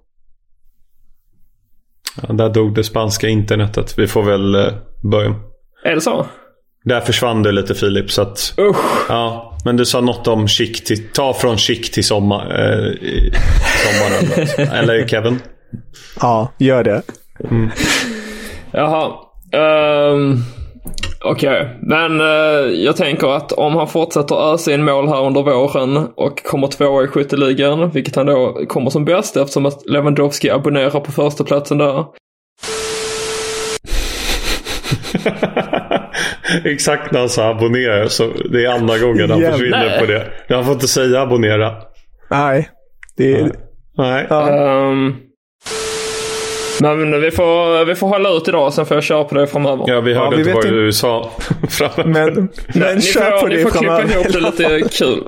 Ja, 2.22 2.34
där 2.34 2.50
dog 2.50 2.76
det 2.76 2.84
spanska 2.84 3.28
internetet. 3.28 3.94
Vi 3.98 4.08
får 4.08 4.24
väl 4.24 4.56
eh, 4.56 4.74
börja. 5.12 5.36
Är 5.84 5.96
det 5.96 6.02
så? 6.02 6.26
Där 6.84 7.02
försvann 7.02 7.44
du 7.44 7.52
lite 7.52 7.76
Filip. 7.76 8.12
Så 8.12 8.22
att, 8.22 8.54
Usch! 8.58 9.06
ja, 9.10 9.58
men 9.66 9.78
du 9.78 9.86
sa 9.86 10.02
något 10.02 10.28
om 10.28 10.48
chic 10.48 10.84
till, 10.84 11.08
ta 11.08 11.34
från 11.34 11.58
chic 11.58 11.92
till 11.92 12.04
sommar, 12.06 12.60
eh, 12.60 12.88
i 12.88 13.34
sommaren. 13.86 14.50
Eller 14.74 15.08
Kevin? 15.08 15.40
Ja, 16.22 16.52
gör 16.58 16.84
det. 16.84 17.02
Jaha. 18.72 19.12
Um, 20.14 20.44
Okej, 21.24 21.78
men 21.82 22.22
eh, 22.22 22.68
jag 22.84 22.98
tänker 22.98 23.28
att 23.36 23.52
om 23.52 23.76
han 23.76 23.88
fortsätter 23.88 24.54
ösa 24.54 24.74
in 24.74 24.84
mål 24.84 25.08
här 25.08 25.26
under 25.26 25.44
våren 25.44 26.08
och 26.16 26.44
kommer 26.44 26.68
tvåa 26.68 27.04
i 27.04 27.08
skytteligan, 27.08 27.90
vilket 27.90 28.16
han 28.16 28.26
då 28.26 28.66
kommer 28.68 28.90
som 28.90 29.06
bäst 29.06 29.38
eftersom 29.38 29.66
att 29.66 29.90
Lewandowski 29.90 30.50
abonnerar 30.50 31.00
på 31.00 31.12
första 31.12 31.44
platsen 31.44 31.78
där. 31.78 32.06
Exakt 36.66 37.12
när 37.12 37.20
han 37.20 37.30
sa 37.30 37.50
abonnera. 37.50 38.10
Så 38.10 38.32
det 38.52 38.66
är 38.66 38.70
andra 38.70 38.98
gången 38.98 39.30
han 39.30 39.42
försvinner 39.42 40.00
på 40.00 40.06
det. 40.06 40.28
Jag 40.48 40.66
får 40.66 40.74
inte 40.74 40.88
säga 40.88 41.22
abonnera. 41.22 41.74
Nej, 42.30 42.70
det 43.18 43.34
är... 43.34 43.52
Nej. 43.98 44.28
Ehm, 44.30 45.16
men 46.82 47.22
vi 47.22 47.32
får, 47.32 47.86
vi 47.86 47.96
får 47.96 48.08
hålla 48.08 48.30
ut 48.30 48.48
idag, 48.48 48.74
sen 48.74 48.86
får 48.86 48.98
jag 48.98 49.04
köra 49.04 49.24
på 49.24 49.36
det 49.36 49.48
framöver. 49.48 49.84
Ja, 49.88 50.02
vi 50.02 50.14
hörde 50.14 50.36
vi 50.36 50.42
inte 50.42 50.54
vet 50.54 50.66
vad 50.66 50.74
du 50.74 50.92
sa 50.94 51.32
framöver. 51.70 52.32
Men, 52.32 52.50
men 52.74 52.96
ni 52.96 53.02
kör 53.02 53.32
får, 53.32 53.40
på 53.40 53.48
ni 53.48 53.56
det 53.56 53.62
får 53.62 53.70
klippa 53.70 53.98
framöver. 53.98 54.14
ihop 54.14 54.34
det 54.34 54.40
lite 54.40 54.90
kul. 54.98 55.24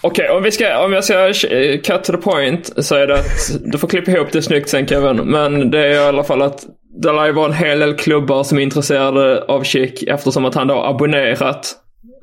Okej, 0.00 0.28
om, 0.28 0.42
vi 0.42 0.50
ska, 0.50 0.84
om 0.84 0.92
jag 0.92 1.04
ska 1.04 1.28
eh, 1.28 1.80
cut 1.80 2.04
to 2.04 2.12
the 2.12 2.18
point 2.18 2.72
så 2.84 2.94
är 2.94 3.06
det 3.06 3.14
att 3.14 3.50
du 3.72 3.78
får 3.78 3.88
klippa 3.88 4.10
ihop 4.10 4.28
det 4.32 4.42
snyggt 4.42 4.68
sen 4.68 4.86
Kevin. 4.86 5.16
Men 5.16 5.70
det 5.70 5.78
är 5.86 5.90
i 5.90 5.98
alla 5.98 6.24
fall 6.24 6.42
att 6.42 6.66
det 7.02 7.12
lär 7.12 7.26
ju 7.26 7.32
vara 7.32 7.46
en 7.46 7.52
hel 7.52 7.78
del 7.78 7.94
klubbar 7.94 8.42
som 8.42 8.58
är 8.58 8.62
intresserade 8.62 9.42
av 9.42 9.62
Chic 9.62 10.04
eftersom 10.06 10.44
att 10.44 10.54
han 10.54 10.66
då 10.66 10.74
har 10.74 10.90
abonnerat. 10.90 11.74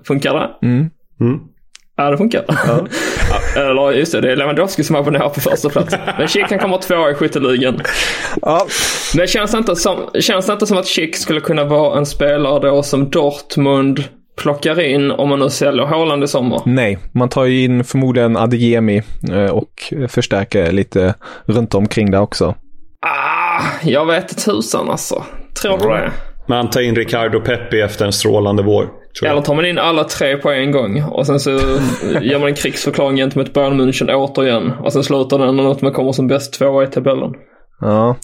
Funkar 0.07 0.33
det? 0.33 0.67
Mm. 0.67 0.89
Ja, 1.99 2.11
det 2.11 2.17
funkar. 2.17 2.43
Ja. 2.47 2.87
Eller 3.61 3.91
just 3.91 4.11
det, 4.11 4.21
det 4.21 4.31
är 4.31 4.35
Lewandowski 4.35 4.83
som 4.83 4.95
abonnerar 4.95 5.29
på 5.29 5.39
första 5.39 5.69
plats. 5.69 5.95
Men 6.17 6.27
Chic 6.27 6.45
han 6.49 6.59
kommer 6.59 6.77
tvåa 6.77 7.11
i 7.11 7.13
skytteligan. 7.13 7.81
Ja, 8.41 8.67
Men 9.15 9.27
känns 9.27 9.51
det, 9.51 9.57
inte 9.57 9.75
som, 9.75 10.09
känns 10.19 10.45
det 10.45 10.53
inte 10.53 10.67
som 10.67 10.77
att 10.77 10.87
Chic 10.87 11.21
skulle 11.21 11.39
kunna 11.39 11.63
vara 11.63 11.97
en 11.97 12.05
spelare 12.05 12.59
då 12.59 12.83
som 12.83 13.09
Dortmund 13.09 14.03
plockar 14.37 14.79
in 14.79 15.11
om 15.11 15.29
man 15.29 15.39
nu 15.39 15.49
säljer 15.49 15.85
Haaland 15.85 16.23
i 16.23 16.27
sommar? 16.27 16.61
nej, 16.65 16.97
man 17.11 17.29
tar 17.29 17.45
ju 17.45 17.63
in 17.63 17.83
förmodligen 17.83 18.37
Adeyemi 18.37 19.01
eh, 19.31 19.49
och 19.51 19.93
förstärker 20.07 20.71
lite 20.71 21.13
runt 21.45 21.73
omkring 21.73 22.11
där 22.11 22.21
också. 22.21 22.55
Ah, 23.01 23.61
jag 23.83 24.05
vet 24.05 24.45
tusan 24.45 24.89
alltså. 24.89 25.23
Tror 25.61 25.77
du 25.77 25.89
det? 25.89 26.11
Men 26.47 26.57
han 26.57 26.69
tar 26.69 26.81
in 26.81 26.95
Ricardo 26.95 27.39
Pepi 27.39 27.81
efter 27.81 28.05
en 28.05 28.13
strålande 28.13 28.63
vår. 28.63 28.87
Tror. 29.19 29.29
Eller 29.29 29.41
tar 29.41 29.55
man 29.55 29.65
in 29.65 29.77
alla 29.77 30.03
tre 30.03 30.37
på 30.37 30.49
en 30.49 30.71
gång 30.71 31.03
och 31.03 31.25
sen 31.25 31.39
så 31.39 31.49
ger 32.21 32.39
man 32.39 32.47
en 32.47 32.55
krigsförklaring 32.55 33.17
gentemot 33.17 33.53
Bayern 33.53 33.81
München 33.81 34.13
återigen. 34.13 34.71
Och 34.83 34.93
sen 34.93 35.03
slutar 35.03 35.39
den 35.39 35.55
med 35.55 35.65
att 35.65 35.81
man 35.81 35.93
kommer 35.93 36.11
som 36.11 36.27
bäst 36.27 36.53
tvåa 36.53 36.83
i 36.83 36.87
tabellen. 36.87 37.33
Ja. 37.81 38.15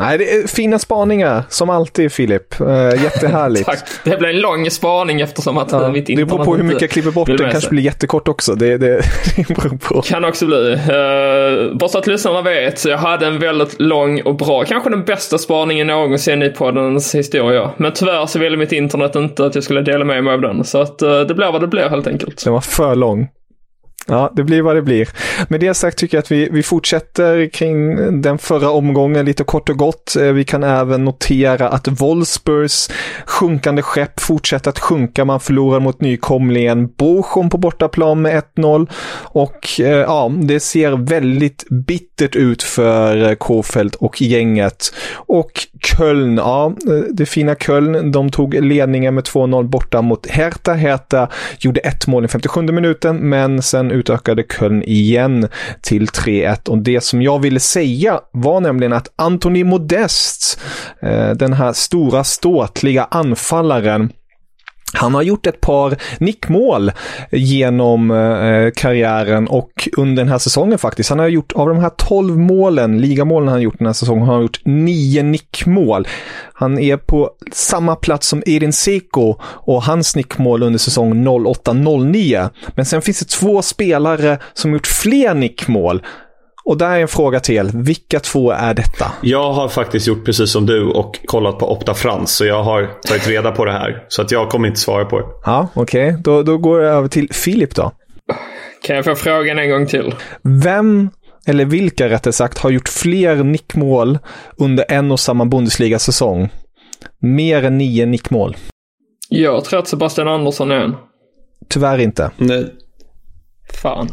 Nej, 0.00 0.18
det 0.18 0.34
är 0.34 0.46
fina 0.46 0.78
spaningar, 0.78 1.42
som 1.48 1.70
alltid 1.70 2.12
Filip. 2.12 2.60
Eh, 2.60 3.02
jättehärligt. 3.02 3.66
Tack. 3.66 3.78
Det 4.04 4.18
blir 4.18 4.28
en 4.28 4.40
lång 4.40 4.70
spaning 4.70 5.20
eftersom 5.20 5.58
att 5.58 5.72
Ja, 5.72 5.88
mitt 5.88 6.06
det 6.06 6.24
beror 6.24 6.44
på 6.44 6.56
hur 6.56 6.62
mycket 6.62 6.80
jag 6.80 6.90
klipper 6.90 7.10
bort. 7.10 7.28
med 7.28 7.50
kanske 7.50 7.70
blir 7.70 7.82
jättekort 7.82 8.28
också. 8.28 8.54
Det, 8.54 8.78
det, 8.78 9.00
det 9.36 9.48
beror 9.48 9.78
på. 9.78 10.02
Kan 10.02 10.24
också 10.24 10.46
bli. 10.46 10.56
Uh, 10.56 11.76
bara 11.78 11.88
så 11.88 11.98
att 11.98 12.06
lyssnarna 12.06 12.42
vet, 12.42 12.78
så 12.78 12.88
jag 12.88 12.98
hade 12.98 13.26
en 13.26 13.38
väldigt 13.38 13.80
lång 13.80 14.22
och 14.22 14.36
bra, 14.36 14.64
kanske 14.64 14.90
den 14.90 15.04
bästa 15.04 15.38
spaningen 15.38 15.86
någonsin 15.86 16.42
i 16.42 16.48
poddens 16.48 17.14
historia. 17.14 17.70
Men 17.76 17.92
tyvärr 17.92 18.26
så 18.26 18.38
ville 18.38 18.56
mitt 18.56 18.72
internet 18.72 19.16
inte 19.16 19.46
att 19.46 19.54
jag 19.54 19.64
skulle 19.64 19.82
dela 19.82 20.04
med 20.04 20.24
mig 20.24 20.34
av 20.34 20.40
den. 20.40 20.64
Så 20.64 20.80
att 20.80 21.02
eh, 21.02 21.20
det 21.20 21.34
blir 21.34 21.52
vad 21.52 21.60
det 21.60 21.66
blir 21.66 21.88
helt 21.88 22.06
enkelt. 22.06 22.44
Den 22.44 22.52
var 22.52 22.60
för 22.60 22.94
lång. 22.94 23.28
Ja, 24.08 24.32
det 24.36 24.44
blir 24.44 24.62
vad 24.62 24.76
det 24.76 24.82
blir. 24.82 25.08
Med 25.48 25.60
det 25.60 25.74
sagt 25.74 25.98
tycker 25.98 26.16
jag 26.16 26.22
att 26.22 26.30
vi, 26.30 26.48
vi 26.52 26.62
fortsätter 26.62 27.48
kring 27.48 27.96
den 28.22 28.38
förra 28.38 28.70
omgången 28.70 29.26
lite 29.26 29.44
kort 29.44 29.68
och 29.68 29.76
gott. 29.76 30.16
Eh, 30.16 30.32
vi 30.32 30.44
kan 30.44 30.64
även 30.64 31.04
notera 31.04 31.68
att 31.68 31.88
Wolfsburgs 31.88 32.90
sjunkande 33.26 33.82
skepp 33.82 34.20
fortsätter 34.20 34.70
att 34.70 34.78
sjunka. 34.78 35.24
Man 35.24 35.40
förlorar 35.40 35.80
mot 35.80 36.00
nykomlingen 36.00 36.88
Bochum 36.96 37.50
på 37.50 37.58
bortaplan 37.58 38.22
med 38.22 38.42
1-0. 38.56 38.90
Och 39.22 39.80
eh, 39.80 39.86
ja, 39.86 40.32
det 40.42 40.60
ser 40.60 40.92
väldigt 40.92 41.64
bittert 41.70 42.36
ut 42.36 42.62
för 42.62 43.28
eh, 43.28 43.34
Kofeld 43.34 43.94
och 43.94 44.22
gänget. 44.22 44.94
Och 45.12 45.50
Köln, 45.82 46.36
ja, 46.36 46.74
det 47.10 47.26
fina 47.26 47.54
Köln, 47.54 48.12
de 48.12 48.30
tog 48.30 48.54
ledningen 48.54 49.14
med 49.14 49.24
2-0 49.24 49.64
borta 49.64 50.02
mot 50.02 50.26
Hertha. 50.26 50.72
Hertha 50.72 51.28
gjorde 51.58 51.80
ett 51.80 52.06
mål 52.06 52.24
i 52.24 52.28
57 52.28 52.62
minuten, 52.62 53.16
men 53.16 53.62
sen 53.62 53.95
utökade 53.96 54.42
Köln 54.42 54.82
igen 54.82 55.48
till 55.80 56.06
3-1. 56.06 56.68
Och 56.68 56.78
det 56.78 57.00
som 57.00 57.22
jag 57.22 57.38
ville 57.38 57.60
säga 57.60 58.20
var 58.32 58.60
nämligen 58.60 58.92
att 58.92 59.12
Anthony 59.16 59.64
Modest, 59.64 60.60
eh, 61.00 61.30
den 61.30 61.52
här 61.52 61.72
stora 61.72 62.24
ståtliga 62.24 63.04
anfallaren, 63.10 64.12
han 64.92 65.14
har 65.14 65.22
gjort 65.22 65.46
ett 65.46 65.60
par 65.60 65.96
nickmål 66.18 66.92
genom 67.30 68.10
eh, 68.10 68.70
karriären 68.76 69.48
och 69.48 69.88
under 69.96 70.22
den 70.22 70.32
här 70.32 70.38
säsongen 70.38 70.78
faktiskt. 70.78 71.10
Han 71.10 71.18
har 71.18 71.28
gjort, 71.28 71.52
av 71.52 71.68
de 71.68 71.78
här 71.78 71.90
12 71.90 72.38
målen, 72.38 73.00
ligamålen 73.00 73.48
han 73.48 73.56
har 73.56 73.62
gjort 73.62 73.78
den 73.78 73.86
här 73.86 73.94
säsongen, 73.94 74.26
har 74.26 74.34
han 74.34 74.42
gjort 74.42 74.60
nio 74.64 75.22
nickmål. 75.22 76.08
Han 76.52 76.78
är 76.78 76.96
på 76.96 77.30
samma 77.52 77.96
plats 77.96 78.28
som 78.28 78.42
Edin 78.46 78.72
Seko 78.72 79.34
och 79.42 79.82
hans 79.82 80.16
nickmål 80.16 80.62
under 80.62 80.78
säsong 80.78 81.26
08-09. 81.26 82.50
Men 82.74 82.84
sen 82.84 83.02
finns 83.02 83.18
det 83.18 83.28
två 83.28 83.62
spelare 83.62 84.38
som 84.54 84.72
gjort 84.72 84.86
fler 84.86 85.34
nickmål. 85.34 86.02
Och 86.66 86.78
där 86.78 86.90
är 86.90 87.00
en 87.00 87.08
fråga 87.08 87.40
till 87.40 87.54
er. 87.54 87.70
Vilka 87.74 88.20
två 88.20 88.50
är 88.50 88.74
detta? 88.74 89.12
Jag 89.22 89.52
har 89.52 89.68
faktiskt 89.68 90.06
gjort 90.06 90.24
precis 90.24 90.50
som 90.50 90.66
du 90.66 90.84
och 90.84 91.18
kollat 91.26 91.58
på 91.58 91.72
Opta 91.72 91.94
Frans. 91.94 92.36
Så 92.36 92.44
jag 92.44 92.62
har 92.62 92.90
tagit 93.08 93.28
reda 93.28 93.52
på 93.52 93.64
det 93.64 93.72
här. 93.72 94.04
Så 94.08 94.22
att 94.22 94.30
jag 94.30 94.48
kommer 94.48 94.68
inte 94.68 94.80
svara 94.80 95.04
på 95.04 95.18
det. 95.18 95.26
Ja, 95.44 95.68
okej. 95.74 96.16
Då, 96.24 96.42
då 96.42 96.58
går 96.58 96.82
jag 96.82 96.94
över 96.94 97.08
till 97.08 97.32
Filip 97.32 97.74
då. 97.74 97.92
Kan 98.82 98.96
jag 98.96 99.04
få 99.04 99.14
frågan 99.14 99.58
en 99.58 99.70
gång 99.70 99.86
till? 99.86 100.14
Vem, 100.42 101.10
eller 101.46 101.64
vilka 101.64 102.08
rättare 102.08 102.32
sagt, 102.32 102.58
har 102.58 102.70
gjort 102.70 102.88
fler 102.88 103.36
nickmål 103.36 104.18
under 104.56 104.84
en 104.88 105.12
och 105.12 105.20
samma 105.20 105.44
Bundesliga-säsong? 105.44 106.48
Mer 107.18 107.64
än 107.64 107.78
nio 107.78 108.06
nickmål. 108.06 108.56
Jag 109.28 109.64
tror 109.64 109.78
att 109.78 109.88
Sebastian 109.88 110.28
Andersson 110.28 110.70
är 110.70 110.80
en. 110.80 110.94
Tyvärr 111.68 111.98
inte. 111.98 112.30
Nej. 112.36 112.66
Fan. 113.82 114.08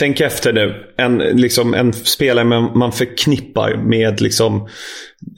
Tänk 0.00 0.20
efter 0.20 0.52
nu. 0.52 0.74
En, 0.96 1.18
liksom, 1.18 1.74
en 1.74 1.92
spelare 1.92 2.44
man, 2.44 2.78
man 2.78 2.92
förknippar 2.92 3.74
med 3.76 4.20
liksom, 4.20 4.68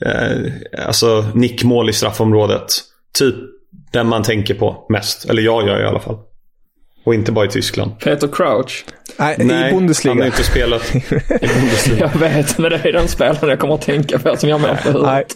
eh, 0.05 0.85
alltså, 0.87 1.25
nickmål 1.33 1.89
i 1.89 1.93
straffområdet. 1.93 2.65
Typ 3.17 3.35
den 3.91 4.07
man 4.07 4.23
tänker 4.23 4.53
på 4.53 4.85
mest. 4.89 5.29
Eller 5.29 5.41
jag 5.41 5.67
gör 5.67 5.81
i 5.81 5.85
alla 5.85 5.99
fall. 5.99 6.17
Och 7.05 7.13
inte 7.13 7.31
bara 7.31 7.45
i 7.45 7.49
Tyskland. 7.49 7.99
Peter 7.99 8.27
Crouch. 8.27 8.85
Nej, 9.19 9.35
Nej, 9.37 9.59
i 9.59 9.63
han 9.63 9.73
Bundesliga. 9.73 10.15
har 10.15 10.25
inte 10.25 10.43
spelat 10.43 10.95
i 10.95 11.03
Bundesliga. 11.29 12.11
Jag 12.13 12.19
vet, 12.19 12.57
men 12.57 12.71
det 12.71 12.85
är 12.85 12.93
den 12.93 13.07
spelaren 13.07 13.49
jag 13.49 13.59
kommer 13.59 13.73
att 13.73 13.81
tänka 13.81 14.19
på 14.19 14.35
som 14.37 14.49
jag 14.49 14.59
har 14.59 14.67
med 14.67 14.83
på 14.83 14.89
Nej. 14.89 14.93
huvudet. 14.93 15.35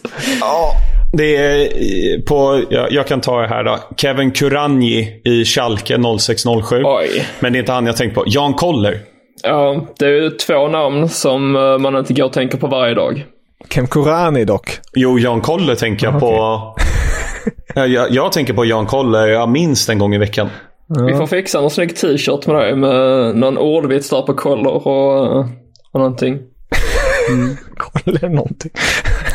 Det 1.12 1.36
är 1.36 2.20
på, 2.20 2.64
jag, 2.70 2.92
jag 2.92 3.06
kan 3.06 3.20
ta 3.20 3.40
det 3.40 3.48
här 3.48 3.64
då. 3.64 3.78
Kevin 3.96 4.30
Kuranji 4.30 5.20
i 5.24 5.44
Schalke 5.44 5.98
0607. 6.18 6.82
Oj. 6.84 7.26
Men 7.40 7.52
det 7.52 7.56
är 7.56 7.60
inte 7.60 7.72
han 7.72 7.86
jag 7.86 7.96
tänkt 7.96 8.14
på. 8.14 8.24
Jan 8.26 8.54
Koller. 8.54 9.00
Ja, 9.42 9.86
det 9.98 10.04
är 10.04 10.22
ju 10.22 10.30
två 10.30 10.68
namn 10.68 11.08
som 11.08 11.56
eh, 11.56 11.78
man 11.78 11.96
inte 11.96 12.14
går 12.14 12.24
och 12.24 12.32
tänker 12.32 12.58
på 12.58 12.66
varje 12.66 12.94
dag. 12.94 13.26
Kem 13.68 13.86
Korani 13.86 14.44
dock. 14.44 14.78
Jo, 14.94 15.18
Jan 15.18 15.40
Koller 15.40 15.74
tänker 15.74 16.06
jag 16.06 16.20
på. 16.20 16.34
Ja, 17.74 17.86
jag, 17.86 18.10
jag 18.10 18.32
tänker 18.32 18.54
på 18.54 18.64
Jan 18.64 18.86
Koller 18.86 19.26
ja, 19.26 19.46
minst 19.46 19.88
en 19.88 19.98
gång 19.98 20.14
i 20.14 20.18
veckan. 20.18 20.48
Vi 21.06 21.14
får 21.14 21.26
fixa 21.26 21.60
någon 21.60 21.70
snygg 21.70 21.96
t-shirt 21.96 22.46
med 22.46 22.56
dig 22.56 22.76
med 22.76 23.36
någon 23.36 23.58
ordvits 23.58 24.10
där 24.10 24.22
på 24.22 24.34
koller 24.34 24.86
och, 24.86 25.38
och 25.92 26.00
någonting. 26.00 26.38
Kolla 27.76 28.28
någonting. 28.28 28.70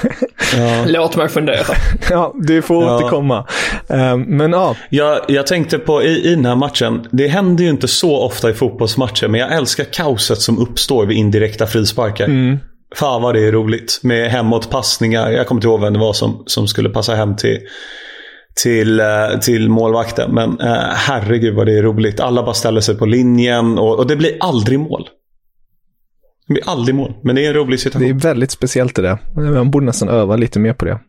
Låt 0.87 1.15
mig 1.15 1.29
fundera. 1.29 1.75
Ja, 2.09 2.33
du 2.35 2.61
får 2.61 2.83
Ja. 2.83 2.95
återkomma. 2.97 3.47
Um, 3.87 4.21
men 4.21 4.51
ja, 4.51 4.75
Jag, 4.89 5.19
jag 5.27 5.47
tänkte 5.47 5.79
på 5.79 6.03
i, 6.03 6.31
i 6.31 6.35
den 6.35 6.45
här 6.45 6.55
matchen. 6.55 7.07
Det 7.11 7.27
händer 7.27 7.63
ju 7.63 7.69
inte 7.69 7.87
så 7.87 8.17
ofta 8.21 8.49
i 8.49 8.53
fotbollsmatcher. 8.53 9.27
Men 9.27 9.39
jag 9.39 9.53
älskar 9.53 9.83
kaoset 9.83 10.41
som 10.41 10.59
uppstår 10.59 11.05
vid 11.05 11.17
indirekta 11.17 11.67
frisparkar. 11.67 12.27
Fan 12.95 13.21
vad 13.21 13.35
det 13.35 13.47
är 13.47 13.51
roligt. 13.51 13.99
Med 14.03 14.31
hemåtpassningar. 14.31 15.29
Jag 15.31 15.47
kommer 15.47 15.59
inte 15.59 15.67
ihåg 15.67 15.81
vem 15.81 15.93
det 15.93 15.99
var 15.99 16.13
som, 16.13 16.43
som 16.45 16.67
skulle 16.67 16.89
passa 16.89 17.15
hem 17.15 17.35
till, 17.35 17.59
till, 18.63 18.99
eh, 18.99 19.05
till 19.41 19.69
målvakten. 19.69 20.31
Men 20.31 20.59
eh, 20.59 20.73
herregud 20.95 21.55
vad 21.55 21.65
det 21.65 21.77
är 21.77 21.83
roligt. 21.83 22.19
Alla 22.19 22.43
bara 22.43 22.53
ställer 22.53 22.81
sig 22.81 22.95
på 22.97 23.05
linjen. 23.05 23.79
Och, 23.79 23.97
och 23.99 24.07
det 24.07 24.15
blir 24.15 24.31
aldrig 24.39 24.79
mål. 24.79 25.09
Det 26.47 26.53
blir 26.53 26.69
aldrig 26.69 26.95
mål. 26.95 27.13
Men 27.21 27.35
det 27.35 27.45
är 27.45 27.47
en 27.47 27.53
rolig 27.53 27.79
det 27.79 27.81
situation. 27.81 28.09
är 28.09 28.13
väldigt 28.13 28.51
speciellt 28.51 28.95
det 28.95 29.01
där. 29.01 29.17
Man 29.35 29.71
borde 29.71 29.85
nästan 29.85 30.09
öva 30.09 30.35
lite 30.35 30.59
mer 30.59 30.73
på 30.73 30.85
det. 30.85 30.99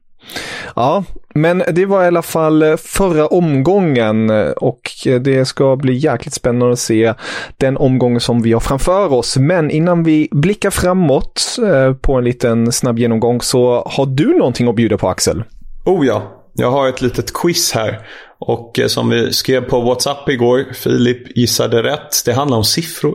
Ja, 0.76 1.04
men 1.34 1.62
det 1.72 1.86
var 1.86 2.04
i 2.04 2.06
alla 2.06 2.22
fall 2.22 2.62
eh, 2.62 2.76
förra 2.76 3.26
omgången 3.26 4.30
eh, 4.30 4.50
och 4.50 4.80
det 5.20 5.44
ska 5.44 5.76
bli 5.76 5.94
jäkligt 5.94 6.34
spännande 6.34 6.72
att 6.72 6.78
se 6.78 7.14
den 7.56 7.76
omgången 7.76 8.20
som 8.20 8.42
vi 8.42 8.52
har 8.52 8.60
framför 8.60 9.12
oss. 9.12 9.36
Men 9.36 9.70
innan 9.70 10.04
vi 10.04 10.28
blickar 10.30 10.70
framåt 10.70 11.56
eh, 11.66 11.94
på 11.94 12.14
en 12.14 12.24
liten 12.24 12.72
snabb 12.72 12.98
genomgång 12.98 13.40
så 13.40 13.82
har 13.86 14.06
du 14.06 14.38
någonting 14.38 14.68
att 14.68 14.76
bjuda 14.76 14.98
på 14.98 15.08
Axel? 15.08 15.44
Oh 15.84 16.06
ja, 16.06 16.22
jag 16.54 16.70
har 16.70 16.88
ett 16.88 17.02
litet 17.02 17.32
quiz 17.32 17.72
här. 17.72 18.06
Och 18.38 18.80
som 18.86 19.10
vi 19.10 19.32
skrev 19.32 19.60
på 19.60 19.80
WhatsApp 19.80 20.28
igår, 20.28 20.64
Filip 20.74 21.36
gissade 21.36 21.82
rätt. 21.82 22.24
Det 22.24 22.32
handlar 22.32 22.56
om 22.56 22.64
siffror. 22.64 23.14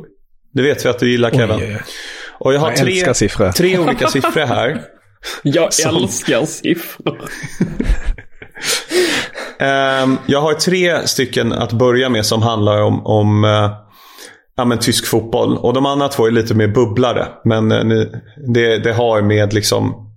Det 0.51 0.61
vet 0.61 0.85
vi 0.85 0.89
att 0.89 0.99
du 0.99 1.11
gillar 1.11 1.31
Kevin. 1.31 1.59
Oj, 1.59 1.77
och 2.39 2.53
jag 2.53 2.59
har 2.59 2.69
jag 2.69 2.77
tre, 2.77 3.51
tre 3.51 3.77
olika 3.79 4.07
siffror 4.07 4.45
här. 4.45 4.81
Jag 5.43 5.73
som... 5.73 5.95
älskar 5.95 6.45
siffror. 6.45 7.21
um, 10.03 10.17
jag 10.27 10.41
har 10.41 10.53
tre 10.53 11.07
stycken 11.07 11.53
att 11.53 11.73
börja 11.73 12.09
med 12.09 12.25
som 12.25 12.41
handlar 12.41 12.81
om, 12.81 13.05
om 13.05 13.43
uh, 13.43 13.71
ja, 14.57 14.65
men, 14.65 14.79
tysk 14.79 15.05
fotboll. 15.05 15.57
Och 15.57 15.73
de 15.73 15.85
andra 15.85 16.07
två 16.07 16.27
är 16.27 16.31
lite 16.31 16.53
mer 16.53 16.67
bubblare. 16.67 17.27
Men 17.43 17.71
uh, 17.71 17.83
ni, 17.83 18.11
det, 18.53 18.77
det 18.77 18.93
har 18.93 19.21
med 19.21 19.53
liksom 19.53 20.09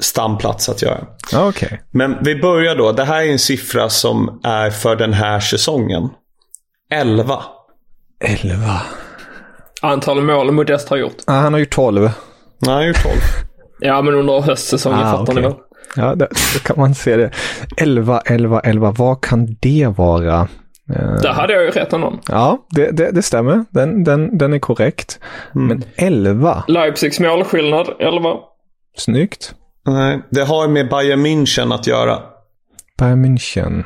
stamplats 0.00 0.68
att 0.68 0.82
göra. 0.82 1.06
Okay. 1.48 1.78
Men 1.90 2.16
vi 2.24 2.36
börjar 2.36 2.76
då. 2.76 2.92
Det 2.92 3.04
här 3.04 3.22
är 3.22 3.32
en 3.32 3.38
siffra 3.38 3.88
som 3.88 4.40
är 4.44 4.70
för 4.70 4.96
den 4.96 5.12
här 5.12 5.40
säsongen. 5.40 6.08
11. 6.90 7.42
11. 8.24 8.82
Antal 9.82 10.22
mål 10.22 10.52
Modest 10.52 10.88
har 10.88 10.96
gjort. 10.96 11.16
Ah, 11.26 11.40
han 11.40 11.52
har 11.52 11.60
gjort 11.60 11.70
12. 11.70 12.00
Nej, 12.02 12.10
han 12.66 12.74
har 12.74 12.82
gjort 12.82 13.02
12. 13.02 13.14
Ja, 13.80 14.02
men 14.02 14.14
under 14.14 14.40
höstsäsongen 14.40 14.98
ah, 14.98 15.12
fattar 15.12 15.32
okay. 15.32 15.34
ni 15.34 15.40
väl? 15.40 15.54
Ja, 15.96 16.14
det, 16.14 16.28
då 16.54 16.60
kan 16.60 16.78
man 16.78 16.94
se 16.94 17.16
det. 17.16 17.30
11, 17.76 18.20
11, 18.24 18.60
11. 18.60 18.90
Vad 18.90 19.20
kan 19.20 19.56
det 19.60 19.86
vara? 19.96 20.48
Eh, 20.94 21.14
Där 21.22 21.32
hade 21.32 21.52
jag 21.52 21.62
ju 21.62 21.70
rätt 21.70 21.92
någon. 21.92 22.20
Ja, 22.28 22.66
det, 22.70 22.90
det, 22.90 23.10
det, 23.10 23.22
stämmer. 23.22 23.64
Den, 23.70 24.04
den, 24.04 24.38
den 24.38 24.52
är 24.52 24.58
korrekt. 24.58 25.20
Mm. 25.54 25.66
Men 25.66 25.84
11. 25.96 26.64
Leipzigs 26.68 27.20
målskillnad 27.20 27.88
11. 27.98 28.30
Snyggt. 28.96 29.54
Nej, 29.86 30.22
det 30.30 30.44
har 30.44 30.68
med 30.68 30.88
Bayern 30.88 31.26
München 31.26 31.74
att 31.74 31.86
göra. 31.86 32.18
Bayern 32.98 33.24
München. 33.24 33.84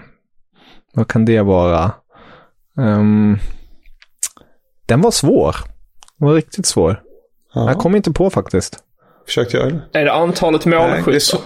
Vad 0.94 1.08
kan 1.08 1.24
det 1.24 1.42
vara? 1.42 1.92
Um, 2.76 3.38
den 4.86 5.00
var 5.00 5.10
svår. 5.10 5.56
Den 6.20 6.28
var 6.28 6.34
riktigt 6.34 6.66
svår. 6.66 7.02
Ja. 7.54 7.68
Jag 7.68 7.78
kom 7.78 7.96
inte 7.96 8.12
på 8.12 8.30
faktiskt. 8.30 8.78
Försökte 9.26 9.56
göra 9.56 9.70
det. 9.70 9.98
Är 9.98 10.04
det 10.04 10.12
antalet 10.12 10.66
målskyttar? 10.66 11.40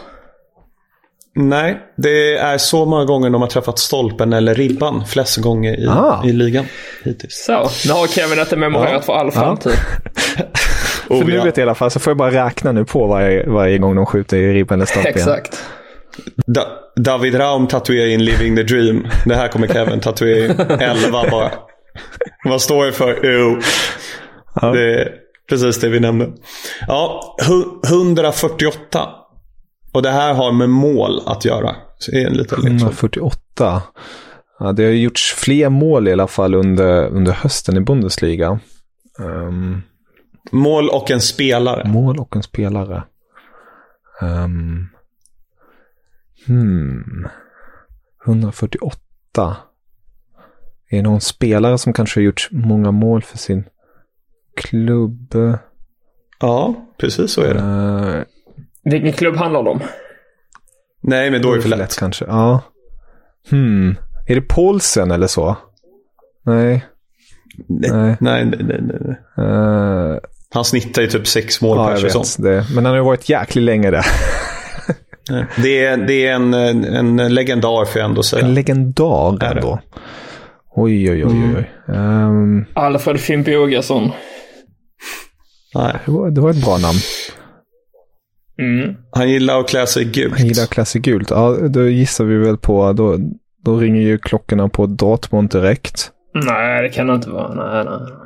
Nej, 1.37 1.79
det 1.97 2.37
är 2.37 2.59
så 2.59 2.85
många 2.85 3.05
gånger 3.05 3.31
de 3.31 3.43
har 3.43 3.49
träffat 3.49 3.79
stolpen 3.79 4.33
eller 4.33 4.55
ribban 4.55 5.07
flest 5.07 5.37
gånger 5.37 5.81
i, 5.81 5.89
ah. 5.89 6.23
i 6.25 6.33
ligan 6.33 6.67
hittills. 7.05 7.45
Så, 7.47 7.53
nu 7.89 7.93
har 7.93 8.07
Kevin 8.07 8.39
detta 8.39 8.57
memorerat 8.57 8.93
ja. 8.93 9.01
för 9.01 9.13
all 9.13 9.31
framtid. 9.31 9.73
Ja. 10.37 10.45
för 11.09 11.15
oh, 11.15 11.27
nu 11.27 11.37
vet 11.37 11.45
jag 11.45 11.59
i 11.59 11.63
alla 11.63 11.75
fall 11.75 11.91
så 11.91 12.01
får 12.01 12.11
jag 12.11 12.17
bara 12.17 12.47
räkna 12.47 12.73
nu 12.73 12.85
på 12.85 13.07
varje, 13.07 13.47
varje 13.47 13.79
gång 13.79 13.97
de 13.97 14.07
skjuter 14.07 14.37
i 14.37 14.55
ribban 14.55 14.79
eller 14.79 14.87
stolpen. 14.87 15.13
Exakt. 15.13 15.65
Da 16.47 16.67
David 16.97 17.39
Raum 17.39 17.67
tatuerar 17.67 18.07
in 18.07 18.25
Living 18.25 18.57
the 18.57 18.63
Dream. 18.63 19.07
Det 19.27 19.35
här 19.35 19.49
kommer 19.49 19.67
Kevin 19.67 20.01
tatuera 20.01 20.45
in 20.45 20.51
11 20.81 21.25
bara. 21.31 21.51
Vad 22.45 22.63
står 22.63 22.87
det 22.87 22.93
för? 22.93 23.19
Jo. 23.23 23.61
Ja. 24.55 24.73
Det 24.73 25.01
är 25.01 25.15
precis 25.49 25.81
det 25.81 25.89
vi 25.89 26.01
nämnde. 26.01 26.33
Ja, 26.89 27.37
148. 27.87 29.09
Och 29.93 30.03
det 30.03 30.11
här 30.11 30.35
har 30.35 30.53
med 30.53 30.69
mål 30.69 31.23
att 31.27 31.45
göra. 31.45 31.77
Så 31.99 32.11
det 32.11 32.23
är 32.23 32.27
en 32.27 32.37
liten 32.37 32.67
148. 32.67 33.83
Ja, 34.59 34.73
det 34.73 34.85
har 34.85 34.91
gjorts 34.91 35.35
fler 35.35 35.69
mål 35.69 36.09
i 36.09 36.13
alla 36.13 36.27
fall 36.27 36.55
under, 36.55 37.07
under 37.07 37.33
hösten 37.33 37.77
i 37.77 37.81
Bundesliga. 37.81 38.61
Um, 39.19 39.83
mål 40.51 40.89
och 40.89 41.11
en 41.11 41.21
spelare. 41.21 41.89
Mål 41.89 42.19
och 42.19 42.37
en 42.37 42.43
spelare. 42.43 43.03
Um, 44.21 44.89
hmm. 46.47 47.29
148. 48.27 49.57
Är 50.91 50.97
det 50.97 51.03
någon 51.03 51.21
spelare 51.21 51.79
som 51.79 51.93
kanske 51.93 52.21
har 52.21 52.25
gjort 52.25 52.49
många 52.51 52.91
mål 52.91 53.23
för 53.23 53.39
sin 53.39 53.65
klubb? 54.57 55.35
Ja, 56.41 56.75
precis 56.99 57.33
så 57.33 57.41
är 57.41 57.55
det. 57.55 57.61
Uh, 57.61 58.23
Vilken 58.85 59.13
klubb 59.13 59.37
handlar 59.37 59.63
det 59.63 59.71
om? 59.71 59.81
Nej, 61.03 61.31
men 61.31 61.43
då 61.43 61.53
är 61.53 61.57
det 61.57 61.63
för 61.63 61.69
lätt. 61.69 61.79
lätt 61.79 61.97
kanske. 61.99 62.25
Ja. 62.25 62.61
Hmm. 63.51 63.97
Är 64.27 64.35
det 64.35 64.41
Paulsen 64.41 65.11
eller 65.11 65.27
så? 65.27 65.57
Nej. 66.47 66.85
Nej, 67.69 67.91
nej, 67.93 68.17
nej. 68.21 68.47
nej, 68.61 68.81
nej. 69.37 69.47
Uh, 69.47 70.19
han 70.51 70.65
snittar 70.65 71.03
ju 71.03 71.09
typ 71.09 71.27
sex 71.27 71.61
mål 71.61 71.77
ja, 71.77 71.89
per 71.89 71.97
säsong. 71.97 72.25
Det. 72.45 72.67
Men 72.75 72.85
han 72.85 72.85
har 72.85 72.97
ju 72.97 73.05
varit 73.05 73.29
jäkligt 73.29 73.65
länge 73.65 73.91
där. 73.91 74.07
det 75.63 75.85
är, 75.85 75.97
det 75.97 76.27
är 76.27 76.35
en, 76.35 76.55
en 76.55 77.35
legendar 77.35 77.85
får 77.85 78.01
jag 78.01 78.09
ändå 78.09 78.23
säga. 78.23 78.45
En 78.45 78.55
legendar 78.55 79.45
ändå. 79.45 79.81
Oj, 80.77 81.11
oj, 81.11 81.25
oj. 81.25 81.55
oj. 81.57 81.71
Mm. 81.89 82.29
Um, 82.29 82.65
Alfred 82.75 83.21
Fimpiogason. 83.21 84.11
Nej. 85.75 85.97
Det 86.05 86.13
var, 86.13 86.31
det 86.31 86.41
var 86.41 86.51
ett 86.51 86.65
bra 86.65 86.79
namn. 86.79 86.99
Mm. 88.59 88.97
Han 89.11 89.31
gillar 89.31 89.61
att 89.61 89.69
klä 89.69 89.87
sig 89.87 90.05
gult. 90.05 90.39
Han 90.39 90.47
gillar 90.47 90.63
att 90.63 90.71
klä 90.71 90.85
sig 90.85 91.01
gult. 91.01 91.31
Ja, 91.31 91.59
då 91.69 91.89
gissar 91.89 92.25
vi 92.25 92.37
väl 92.37 92.57
på, 92.57 92.93
då, 92.93 93.19
då 93.65 93.77
ringer 93.77 94.01
ju 94.01 94.19
klockorna 94.19 94.69
på 94.69 94.87
Dortmund 94.87 95.51
direkt. 95.51 96.11
Nej, 96.35 96.83
det 96.83 96.89
kan 96.89 97.07
det 97.07 97.15
inte 97.15 97.31
vara. 97.31 97.55
Nej, 97.55 97.85
nej. 97.85 98.17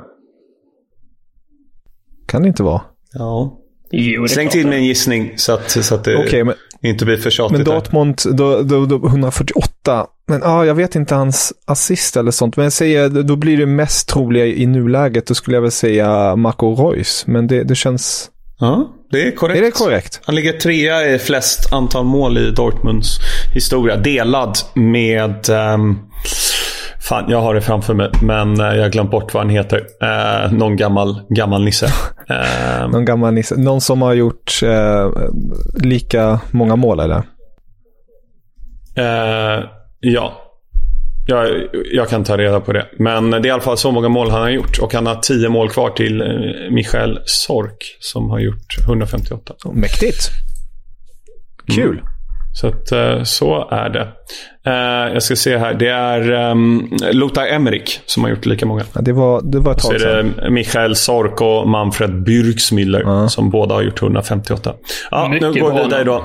Kan 2.27 2.41
det 2.41 2.47
inte 2.47 2.63
vara? 2.63 2.81
Ja. 3.13 3.59
Jo, 3.91 4.27
Släng 4.27 4.49
till 4.49 4.67
med 4.67 4.77
en 4.77 4.85
gissning 4.85 5.33
så 5.35 5.53
att, 5.53 5.69
så 5.69 5.95
att 5.95 6.03
det 6.03 6.17
okay, 6.17 6.43
men, 6.43 6.55
inte 6.81 7.05
blir 7.05 7.17
för 7.17 7.29
tjatigt. 7.29 7.57
Men 7.57 7.65
Dortmund, 7.65 8.21
då, 8.25 8.61
då, 8.61 8.85
då, 8.85 9.07
148. 9.07 10.07
Men 10.27 10.41
ja, 10.43 10.65
jag 10.65 10.75
vet 10.75 10.95
inte 10.95 11.15
hans 11.15 11.53
assist 11.65 12.17
eller 12.17 12.31
sånt. 12.31 12.57
Men 12.57 12.63
jag 12.63 12.73
säger, 12.73 13.09
då 13.09 13.35
blir 13.35 13.57
det 13.57 13.65
mest 13.65 14.09
troliga 14.09 14.45
i 14.45 14.65
nuläget. 14.65 15.27
Då 15.27 15.33
skulle 15.33 15.57
jag 15.57 15.61
väl 15.61 15.71
säga 15.71 16.35
Marco 16.35 16.75
Reus. 16.75 17.23
Men 17.27 17.47
det, 17.47 17.63
det 17.63 17.75
känns... 17.75 18.29
Ja, 18.59 18.93
det 19.11 19.27
är 19.27 19.31
korrekt. 19.31 19.59
Är 19.59 19.63
det 19.63 19.71
korrekt? 19.71 20.21
Han 20.23 20.35
ligger 20.35 20.53
trea 20.53 21.15
i 21.15 21.19
flest 21.19 21.73
antal 21.73 22.05
mål 22.05 22.37
i 22.37 22.51
Dortmunds 22.51 23.17
historia. 23.53 23.95
Delad 23.97 24.57
med... 24.75 25.49
Um, 25.49 25.99
fan, 27.01 27.29
jag 27.29 27.41
har 27.41 27.53
det 27.53 27.61
framför 27.61 27.93
mig, 27.93 28.09
men 28.21 28.59
eh, 28.59 28.75
jag 28.75 28.83
har 28.83 28.89
glömt 28.89 29.11
bort 29.11 29.33
vad 29.33 29.43
han 29.43 29.49
heter. 29.49 29.77
Uh, 29.77 30.53
någon 30.53 30.75
gammal, 30.75 31.21
gammal 31.29 31.63
nisse. 31.63 31.85
Uh, 31.85 32.89
någon 32.91 33.05
gammal 33.05 33.33
nisse. 33.33 33.55
Någon 33.57 33.81
som 33.81 34.01
har 34.01 34.13
gjort 34.13 34.59
uh, 34.63 35.11
lika 35.83 36.39
många 36.51 36.75
mål, 36.75 36.99
eller? 36.99 37.23
ja. 39.99 40.45
Jag, 41.27 41.47
jag, 41.93 42.09
kan 42.09 42.23
ta 42.23 42.37
reda 42.37 42.59
på 42.59 42.73
det. 42.73 42.87
Men 42.97 43.31
det 43.31 43.37
är 43.37 43.45
i 43.45 43.49
alla 43.49 43.61
fall 43.61 43.77
så 43.77 43.91
många 43.91 44.09
mål 44.09 44.29
han 44.29 44.41
har 44.41 44.49
gjort. 44.49 44.79
Och 44.79 44.93
han 44.93 45.07
har 45.07 45.15
tio 45.15 45.49
mål 45.49 45.69
kvar 45.69 45.89
till 45.89 46.23
Michael 46.71 47.19
Sork 47.25 47.97
som 47.99 48.29
har 48.29 48.39
gjort 48.39 48.77
158. 48.87 49.53
Mäktigt. 49.73 50.29
Kul. 51.75 51.99
Mm. 51.99 52.05
Så 52.53 52.67
att, 52.67 52.91
eh, 52.91 53.23
så 53.23 53.69
är 53.71 53.89
det. 53.89 54.07
Eh, 54.65 55.13
jag 55.13 55.23
ska 55.23 55.35
se 55.35 55.57
här. 55.57 55.73
Det 55.73 55.89
är 55.89 56.31
um, 56.31 56.97
Lothar 57.11 57.47
Emmerich 57.47 57.99
som 58.05 58.23
har 58.23 58.29
gjort 58.29 58.45
lika 58.45 58.65
många. 58.65 58.83
Ja, 58.93 59.01
det, 59.01 59.13
var, 59.13 59.41
det 59.41 59.59
var 59.59 59.71
ett 59.71 59.79
tag 59.79 59.91
sedan. 59.91 59.99
Så 59.99 60.07
är 60.07 60.43
det 60.43 60.49
Michael 60.49 60.95
Sork 60.95 61.41
och 61.41 61.67
Manfred 61.67 62.27
Bürksmüller 62.27 63.01
ja. 63.01 63.29
som 63.29 63.49
båda 63.49 63.75
har 63.75 63.81
gjort 63.81 64.01
158. 64.01 64.73
Ja, 65.11 65.27
Mycket 65.29 65.53
nu 65.53 65.61
går 65.61 65.71
vi 65.73 65.83
vidare 65.83 66.03
då. 66.03 66.23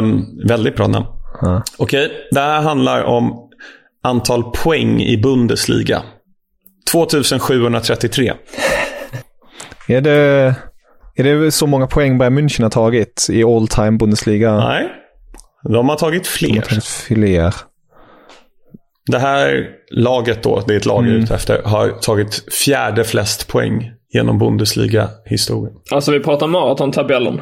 um, 0.00 0.26
väldigt 0.48 0.76
bra 0.76 0.86
namn. 0.86 1.06
Ja. 1.40 1.62
Okej, 1.78 2.06
okay. 2.06 2.16
det 2.30 2.40
här 2.40 2.60
handlar 2.60 3.02
om 3.02 3.48
antal 4.02 4.42
poäng 4.42 5.00
i 5.02 5.16
Bundesliga. 5.16 6.02
2733. 6.92 8.32
Är 9.88 10.00
det... 10.00 10.54
Är 11.18 11.24
det 11.24 11.52
så 11.52 11.66
många 11.66 11.86
poäng 11.86 12.18
Bayern 12.18 12.38
München 12.38 12.62
har 12.62 12.70
tagit 12.70 13.26
i 13.30 13.44
all 13.44 13.68
time 13.68 13.90
Bundesliga? 13.90 14.56
Nej, 14.56 14.88
de 15.62 15.88
har 15.88 15.96
tagit 15.96 16.26
fler. 16.26 16.48
De 16.48 16.56
har 16.56 16.62
tagit 16.62 16.84
fler. 16.84 17.54
Det 19.06 19.18
här 19.18 19.66
laget 19.90 20.42
då, 20.42 20.62
det 20.66 20.72
är 20.72 20.76
ett 20.76 20.86
lag 20.86 21.04
mm. 21.04 21.16
ute 21.16 21.34
efter, 21.34 21.62
har 21.62 21.88
tagit 21.88 22.54
fjärde 22.54 23.04
flest 23.04 23.48
poäng 23.48 23.90
genom 24.14 24.38
Bundesliga-historien. 24.38 25.74
Alltså 25.90 26.12
vi 26.12 26.20
pratar 26.20 26.46
maratontabellen? 26.46 27.40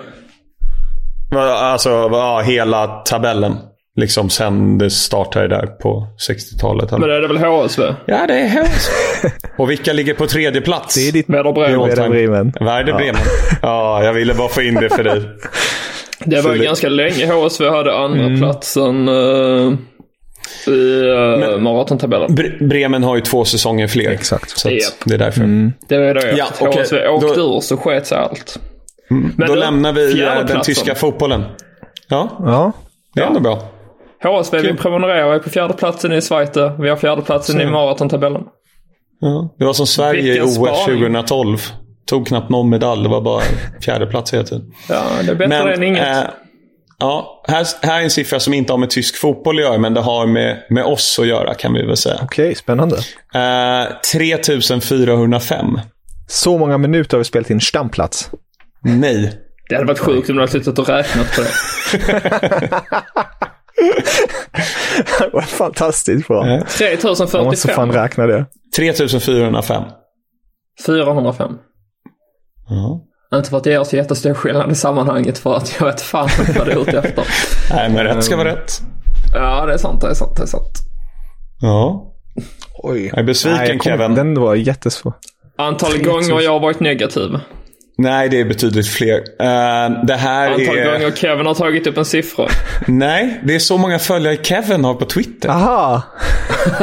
Alltså 1.34 1.90
ja, 1.90 2.40
hela 2.40 2.86
tabellen. 2.86 3.56
Liksom 3.96 4.30
sen 4.30 4.78
det 4.78 4.90
startade 4.90 5.48
där 5.48 5.66
på 5.66 6.06
60-talet. 6.28 6.90
Men 6.90 7.00
det 7.00 7.16
är 7.16 7.20
det 7.20 7.28
väl 7.28 7.36
HSV? 7.36 7.82
Ja, 8.06 8.26
det 8.26 8.34
är 8.34 8.48
HSV. 8.48 9.28
Och 9.58 9.70
vilka 9.70 9.92
ligger 9.92 10.14
på 10.14 10.26
tredje 10.26 10.60
plats? 10.60 10.94
Det 10.94 11.08
är 11.08 11.12
ditt 11.12 11.28
Werder 11.28 11.52
Bremen. 11.52 11.80
Werder 11.80 12.08
Bremen. 12.08 12.52
Ja. 12.60 12.66
Werder 12.66 12.92
Bremen. 12.92 13.20
Ja, 13.62 14.04
jag 14.04 14.12
ville 14.12 14.34
bara 14.34 14.48
få 14.48 14.62
in 14.62 14.74
det 14.74 14.88
för 14.88 15.04
dig. 15.04 15.22
Det 16.24 16.40
var 16.40 16.54
ju 16.54 16.62
ganska 16.62 16.88
länge 16.88 17.26
HSV 17.26 17.68
hade 17.68 17.96
andra 17.96 18.24
mm. 18.24 18.38
platsen 18.38 19.08
uh, 19.08 19.74
i 20.66 20.70
uh, 20.70 21.58
maratontabellen. 21.58 22.34
Bre 22.34 22.50
Bremen 22.60 23.02
har 23.02 23.16
ju 23.16 23.22
två 23.22 23.44
säsonger 23.44 23.88
fler. 23.88 24.10
Exakt. 24.10 24.58
Så 24.58 24.70
yep. 24.70 24.82
det 25.04 25.14
är 25.14 25.18
därför. 25.18 25.40
Mm. 25.40 25.72
Det 25.88 25.98
var 25.98 26.14
det. 26.14 26.36
Ja, 26.36 26.46
okay. 26.60 26.82
HSV 26.82 27.08
åkte 27.08 27.40
då... 27.40 27.56
ur 27.56 27.60
så 27.60 27.76
sket 27.76 28.06
sig 28.06 28.18
allt. 28.18 28.58
Mm. 29.10 29.32
Men 29.36 29.48
då, 29.48 29.54
då 29.54 29.60
lämnar 29.60 29.92
vi 29.92 30.14
den 30.48 30.60
tyska 30.62 30.94
fotbollen. 30.94 31.44
Ja, 32.08 32.36
ja. 32.38 32.72
det 33.14 33.20
är 33.20 33.26
ändå 33.26 33.40
bra. 33.40 33.62
HSV 34.22 34.58
vi 34.58 34.74
prenumererar 34.74 35.34
är 35.34 35.38
på 35.38 35.50
fjärdeplatsen 35.50 36.12
i 36.12 36.20
Schweiz. 36.20 36.50
Vi 36.78 36.88
har 36.88 36.96
fjärdeplatsen 36.96 37.60
i 37.60 37.66
maratontabellen. 37.66 38.42
Ja. 39.20 39.54
Det 39.58 39.64
var 39.64 39.72
som 39.72 39.86
Sverige 39.86 40.36
i 40.36 40.40
OS 40.40 40.56
2012. 40.56 41.58
Tog 42.06 42.26
knappt 42.26 42.50
någon 42.50 42.70
medalj. 42.70 43.02
Det 43.02 43.08
var 43.08 43.20
bara 43.20 43.42
fjärdeplats 43.82 44.34
hela 44.34 44.44
tiden. 44.44 44.72
Ja, 44.88 45.04
det 45.24 45.30
är 45.30 45.34
bättre 45.34 45.64
men, 45.64 45.74
än 45.74 45.82
inget. 45.82 46.16
Äh, 46.16 46.24
ja, 46.98 47.42
här, 47.48 47.66
här 47.82 47.98
är 47.98 48.04
en 48.04 48.10
siffra 48.10 48.40
som 48.40 48.54
inte 48.54 48.72
har 48.72 48.78
med 48.78 48.90
tysk 48.90 49.16
fotboll 49.16 49.58
att 49.58 49.62
göra, 49.62 49.78
men 49.78 49.94
det 49.94 50.00
har 50.00 50.26
med, 50.26 50.62
med 50.70 50.84
oss 50.84 51.18
att 51.18 51.26
göra 51.26 51.54
kan 51.54 51.74
vi 51.74 51.82
väl 51.82 51.96
säga. 51.96 52.18
Okej, 52.22 52.44
okay, 52.44 52.54
spännande. 52.54 52.96
Äh, 53.34 54.00
3405. 54.12 55.80
Så 56.28 56.58
många 56.58 56.78
minuter 56.78 57.16
har 57.16 57.18
vi 57.18 57.24
spelat 57.24 57.50
in 57.50 57.60
stamplats. 57.60 58.30
Nej. 58.82 59.32
Det 59.68 59.74
hade 59.74 59.86
varit 59.86 59.98
sjukt 59.98 60.30
om 60.30 60.36
du 60.36 60.42
hade 60.42 60.52
suttit 60.52 60.78
och 60.78 60.88
räknat 60.88 61.36
på 61.36 61.42
det. 61.42 61.50
det 65.18 65.30
var 65.32 65.40
fantastiskt 65.40 66.28
bra. 66.28 66.60
3045. 66.78 67.38
Jag 67.38 67.44
måste 67.44 67.68
fan 67.68 67.92
räkna 67.92 68.26
det. 68.26 68.46
3405. 68.76 69.82
405. 70.86 71.52
Ja. 72.68 73.02
Inte 73.34 73.50
för 73.50 73.56
att 73.56 73.64
det 73.64 73.70
gör 73.70 73.84
så 73.84 73.96
jättestor 73.96 74.34
skillnad 74.34 74.72
i 74.72 74.74
sammanhanget 74.74 75.38
för 75.38 75.54
att 75.56 75.76
jag 75.78 75.86
vet 75.86 76.00
fan 76.00 76.28
vad 76.58 76.66
det 76.66 76.72
är 76.72 76.80
ute 76.82 76.98
efter. 76.98 77.24
Nej, 77.74 77.90
men 77.90 78.04
rätt 78.04 78.24
ska 78.24 78.36
vara 78.36 78.48
rätt. 78.48 78.72
Ja, 79.34 79.66
det 79.66 79.72
är 79.72 79.78
sant. 79.78 80.00
Det 80.00 80.10
är 80.10 80.14
sant. 80.14 80.36
Det 80.36 80.42
är 80.42 80.46
sant. 80.46 80.72
Ja. 81.60 82.12
Oj. 82.82 83.06
Jag 83.06 83.18
är 83.18 83.22
besviken 83.22 83.58
Nej, 83.58 83.68
jag 83.68 83.80
kom, 83.80 83.90
Kevin. 83.90 84.14
Den 84.14 84.40
var 84.40 84.54
jättesvår. 84.54 85.12
Antal 85.58 86.02
gånger 86.02 86.40
jag 86.40 86.52
har 86.52 86.60
varit 86.60 86.80
negativ. 86.80 87.30
Nej, 87.98 88.28
det 88.28 88.40
är 88.40 88.44
betydligt 88.44 88.88
fler. 88.88 89.18
Uh, 89.18 90.04
det 90.06 90.14
här 90.14 90.50
Antal 90.50 90.78
är... 90.78 90.92
gånger 90.92 91.10
Kevin 91.10 91.46
har 91.46 91.54
tagit 91.54 91.86
upp 91.86 91.98
en 91.98 92.04
siffra. 92.04 92.48
Nej, 92.86 93.40
det 93.44 93.54
är 93.54 93.58
så 93.58 93.78
många 93.78 93.98
följare 93.98 94.36
Kevin 94.42 94.84
har 94.84 94.94
på 94.94 95.04
Twitter. 95.04 95.48
Aha! 95.48 96.02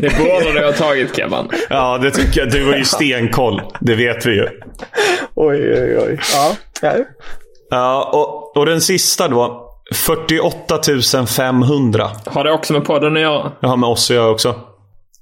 det 0.00 0.18
borde 0.18 0.52
du 0.52 0.64
ha 0.64 0.72
tagit 0.72 1.16
Kevin. 1.16 1.50
Ja, 1.70 1.98
det 1.98 2.10
tycker 2.10 2.40
jag. 2.40 2.50
Du 2.50 2.66
har 2.66 2.76
ju 2.76 2.84
stenkoll. 2.84 3.62
Det 3.80 3.94
vet 3.94 4.26
vi 4.26 4.34
ju. 4.34 4.48
Oj, 5.34 5.72
oj, 5.72 5.98
oj. 5.98 6.18
Ja, 6.34 6.56
ja. 6.82 6.92
ja 7.70 8.10
och, 8.12 8.56
och 8.56 8.66
den 8.66 8.80
sista 8.80 9.28
då. 9.28 9.64
48 9.94 10.78
500. 11.26 12.10
Har 12.26 12.44
det 12.44 12.52
också 12.52 12.72
med 12.72 12.84
podden 12.84 13.16
att 13.16 13.22
göra? 13.22 13.52
Det 13.60 13.66
har 13.66 13.76
med 13.76 13.88
oss 13.88 14.10
att 14.10 14.16
göra 14.16 14.30
också. 14.30 14.54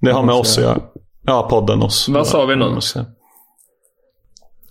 Det 0.00 0.12
har 0.12 0.22
med 0.22 0.34
oss 0.34 0.58
att 0.58 0.64
göra. 0.64 0.78
Ja, 1.26 1.46
podden 1.50 1.82
oss. 1.82 2.08
Vad 2.08 2.26
sa 2.26 2.44
vi 2.44 2.56
nu? 2.56 2.80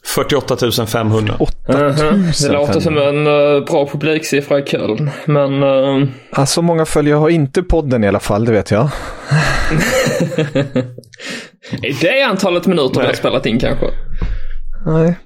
48 0.06 0.86
500. 0.88 1.36
8 1.40 1.54
uh-huh. 1.68 2.48
Det 2.48 2.54
låter 2.54 2.80
som 2.80 2.98
en 2.98 3.28
uh, 3.28 3.66
bra 3.66 3.88
publiksiffra 3.88 4.60
i 4.60 4.64
Köln, 4.66 5.10
men... 5.26 5.64
Uh... 5.64 6.08
Så 6.46 6.62
många 6.62 6.86
följare 6.86 7.18
har 7.18 7.30
inte 7.30 7.64
podden 7.64 8.04
i 8.04 8.08
alla 8.08 8.20
fall, 8.20 8.46
det 8.46 8.52
vet 8.52 8.72
jag. 8.72 8.82
är 11.82 12.02
det 12.02 12.22
antalet 12.22 12.66
minuter 12.66 13.02
vi 13.02 13.08
har 13.08 13.14
spelat 13.14 13.46
in 13.46 13.60
kanske? 13.60 13.86
Nej. 14.86 15.20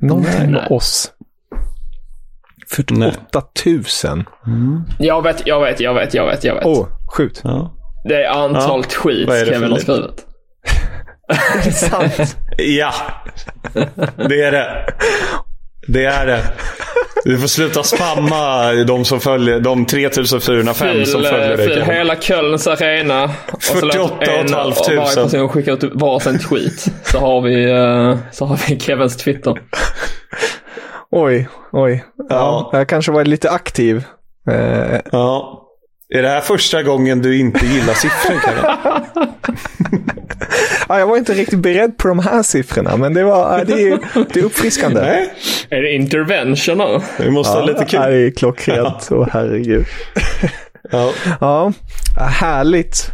Någonting 0.00 0.50
med 0.50 0.66
oss. 0.70 1.12
48 2.70 3.42
000. 3.66 4.24
Mm. 4.46 4.82
Jag 4.98 5.22
vet, 5.22 5.46
jag 5.46 5.60
vet, 5.60 5.80
jag 5.80 5.94
vet, 5.94 6.14
jag 6.14 6.26
vet, 6.26 6.44
jag 6.44 6.54
vet. 6.54 6.64
Åh, 6.66 6.80
oh, 6.80 6.86
skjut. 7.16 7.40
Ja. 7.44 7.74
Det 8.04 8.24
är 8.24 8.30
antal 8.30 8.84
ja. 8.84 8.98
skit 8.98 9.28
Kevin 9.46 9.70
har 9.70 9.78
skrivit. 9.78 10.26
det 11.62 11.68
är 11.68 11.70
sant. 11.70 12.36
ja, 12.56 12.92
det 14.28 14.42
är 14.42 14.52
det. 14.52 14.86
Det 15.86 16.04
är 16.04 16.26
det. 16.26 16.42
Du 17.24 17.38
får 17.38 17.48
sluta 17.48 17.82
spamma 17.82 18.72
de 18.72 19.04
som 19.04 19.20
följer, 19.20 19.60
de 19.60 19.86
3405 19.86 20.88
fyll, 20.88 21.06
som 21.06 21.22
följer 21.22 21.56
dig. 21.56 21.68
Fyll 21.68 21.82
hela 21.82 22.16
Kölns 22.16 22.66
arena. 22.66 23.30
48 23.60 24.14
och 24.14 24.22
en 24.22 24.54
halv 24.54 24.72
tusen. 24.72 24.96
varje 24.96 25.14
person 25.14 25.48
skickar 25.48 25.72
ut 25.72 25.90
varsin 25.94 26.38
tweet. 26.38 26.86
Så 27.04 27.18
har 27.18 27.40
vi, 27.40 27.72
uh, 27.72 28.16
så 28.32 28.44
har 28.44 28.60
vi 28.68 28.80
Kevins 28.80 29.16
Twitter. 29.16 29.60
Oj, 31.10 31.48
oj. 31.72 32.04
Ja, 32.16 32.24
ja. 32.28 32.78
Jag 32.78 32.88
kanske 32.88 33.12
var 33.12 33.24
lite 33.24 33.50
aktiv. 33.50 34.04
Uh, 34.50 35.00
ja. 35.12 35.61
Är 36.14 36.22
det 36.22 36.28
här 36.28 36.40
första 36.40 36.82
gången 36.82 37.22
du 37.22 37.38
inte 37.38 37.66
gillar 37.66 37.94
siffror, 37.94 38.40
ja, 40.88 40.98
Jag 40.98 41.06
var 41.06 41.16
inte 41.16 41.34
riktigt 41.34 41.58
beredd 41.58 41.98
på 41.98 42.08
de 42.08 42.18
här 42.18 42.42
siffrorna, 42.42 42.96
men 42.96 43.14
det, 43.14 43.24
var, 43.24 43.64
det, 43.64 43.82
är, 43.82 43.98
det 44.32 44.40
är 44.40 44.44
uppfriskande. 44.44 45.00
Nej. 45.00 45.34
Är 45.70 45.82
det 45.82 45.92
intervention 45.92 46.78
nu? 46.78 47.00
Vi 47.18 47.30
måste 47.30 47.58
ja, 47.58 47.60
ha 47.60 47.66
lite 47.66 47.84
kul. 47.84 48.00
Ja, 48.02 48.08
det 48.08 48.16
är 48.16 48.30
klockrent. 48.30 49.08
Åh, 49.10 49.22
oh, 49.22 49.28
herregud. 49.32 49.86
Ja. 50.90 51.12
ja, 51.40 51.72
härligt. 52.16 53.06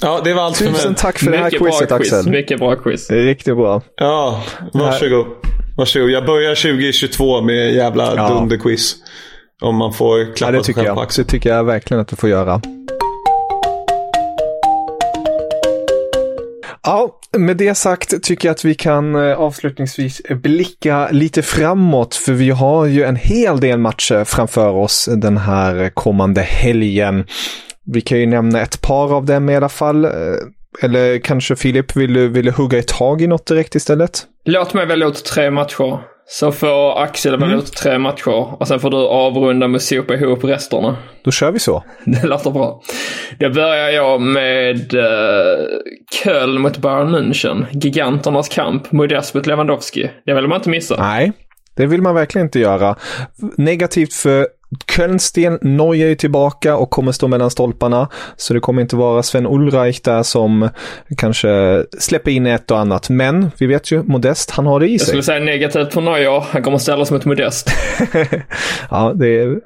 Ja, 0.00 0.20
det 0.24 0.34
var 0.34 0.42
allt 0.42 0.58
Tusen 0.58 0.74
för 0.74 0.88
mig. 0.88 0.96
tack 0.98 1.18
för 1.18 1.26
Mycket 1.26 1.50
det 1.50 1.58
här 1.58 1.70
quizet, 1.70 1.88
quiz. 1.88 2.12
Axel. 2.12 2.32
Mycket 2.32 2.58
bra 2.58 2.76
quiz. 2.76 3.06
Det 3.06 3.18
är 3.18 3.22
riktigt 3.22 3.56
bra. 3.56 3.82
Ja, 3.96 4.42
varsågod. 4.72 5.26
Varsågod. 5.76 6.10
Jag 6.10 6.26
börjar 6.26 6.54
2022 6.54 7.40
med 7.40 7.74
jävla 7.74 8.14
ja. 8.16 8.28
dunderquiz. 8.28 8.96
Om 9.62 9.76
man 9.76 9.92
får 9.92 10.36
klappa 10.36 10.54
ja, 10.54 10.62
sig 10.62 10.74
själv 10.74 10.94
på 10.94 11.00
axeln. 11.00 11.26
Det 11.26 11.30
tycker 11.30 11.50
jag 11.50 11.64
verkligen 11.64 12.00
att 12.00 12.08
du 12.08 12.16
får 12.16 12.28
göra. 12.28 12.60
Ja, 16.82 17.20
med 17.38 17.56
det 17.56 17.74
sagt 17.74 18.22
tycker 18.22 18.48
jag 18.48 18.54
att 18.54 18.64
vi 18.64 18.74
kan 18.74 19.14
eh, 19.14 19.40
avslutningsvis 19.40 20.22
blicka 20.30 21.08
lite 21.10 21.42
framåt, 21.42 22.14
för 22.14 22.32
vi 22.32 22.50
har 22.50 22.86
ju 22.86 23.04
en 23.04 23.16
hel 23.16 23.60
del 23.60 23.78
matcher 23.78 24.24
framför 24.24 24.68
oss 24.68 25.08
den 25.16 25.36
här 25.36 25.90
kommande 25.94 26.40
helgen. 26.40 27.26
Vi 27.84 28.00
kan 28.00 28.18
ju 28.18 28.26
nämna 28.26 28.60
ett 28.60 28.82
par 28.82 29.14
av 29.14 29.24
dem 29.24 29.48
i 29.48 29.56
alla 29.56 29.68
fall. 29.68 30.04
Eh, 30.04 30.10
eller 30.82 31.18
kanske 31.18 31.56
Filip, 31.56 31.96
vill 31.96 32.14
du, 32.14 32.28
vill 32.28 32.44
du 32.44 32.50
hugga 32.50 32.78
ett 32.78 32.88
tag 32.88 33.22
i 33.22 33.26
något 33.26 33.46
direkt 33.46 33.74
istället? 33.74 34.22
Låt 34.44 34.74
mig 34.74 34.86
välja 34.86 35.06
ut 35.06 35.24
tre 35.24 35.50
matcher. 35.50 36.15
Så 36.28 36.52
får 36.52 37.02
Axel 37.02 37.32
välja 37.32 37.46
mm. 37.46 37.58
ut 37.58 37.72
tre 37.72 37.98
matcher 37.98 38.60
och 38.60 38.68
sen 38.68 38.80
får 38.80 38.90
du 38.90 38.96
avrunda 38.96 39.68
med 39.68 39.76
att 39.76 39.82
sopa 39.82 40.14
ihop 40.14 40.44
resterna. 40.44 40.96
Då 41.24 41.30
kör 41.30 41.52
vi 41.52 41.58
så. 41.58 41.84
Det 42.04 42.26
låter 42.26 42.50
bra. 42.50 42.82
Då 43.38 43.50
börjar 43.50 43.88
jag 43.88 44.20
med 44.20 44.94
uh, 44.94 45.02
Köln 46.22 46.60
mot 46.60 46.78
Bayern 46.78 47.14
München. 47.14 47.66
Giganternas 47.72 48.48
kamp. 48.48 48.92
Modest 48.92 49.34
mot 49.34 49.46
Lewandowski. 49.46 50.10
Det 50.26 50.34
vill 50.34 50.46
man 50.46 50.56
inte 50.56 50.70
missa. 50.70 50.96
Nej, 50.98 51.32
det 51.76 51.86
vill 51.86 52.02
man 52.02 52.14
verkligen 52.14 52.46
inte 52.46 52.60
göra. 52.60 52.96
Negativt 53.56 54.14
för 54.14 54.46
Kölns 54.96 55.32
del, 55.32 55.58
Neuer 55.62 56.06
är 56.06 56.14
tillbaka 56.14 56.76
och 56.76 56.90
kommer 56.90 57.12
stå 57.12 57.28
mellan 57.28 57.50
stolparna. 57.50 58.08
Så 58.36 58.54
det 58.54 58.60
kommer 58.60 58.82
inte 58.82 58.96
vara 58.96 59.22
Sven 59.22 59.46
Ulreich 59.46 60.00
där 60.00 60.22
som 60.22 60.68
kanske 61.16 61.84
släpper 61.98 62.30
in 62.30 62.46
ett 62.46 62.70
och 62.70 62.78
annat. 62.78 63.08
Men 63.08 63.50
vi 63.58 63.66
vet 63.66 63.92
ju, 63.92 64.02
Modest, 64.02 64.50
han 64.50 64.66
har 64.66 64.80
det 64.80 64.86
i 64.86 64.88
sig. 64.88 65.04
Jag 65.04 65.08
skulle 65.08 65.22
säga 65.22 65.44
negativt 65.44 65.92
för 65.92 66.00
Neuer. 66.00 66.44
Han 66.50 66.62
kommer 66.62 66.78
ställa 66.78 67.04
sig 67.04 67.14
mot 67.14 67.24
Modest. 67.24 67.70
ja, 68.90 69.12
det 69.14 69.58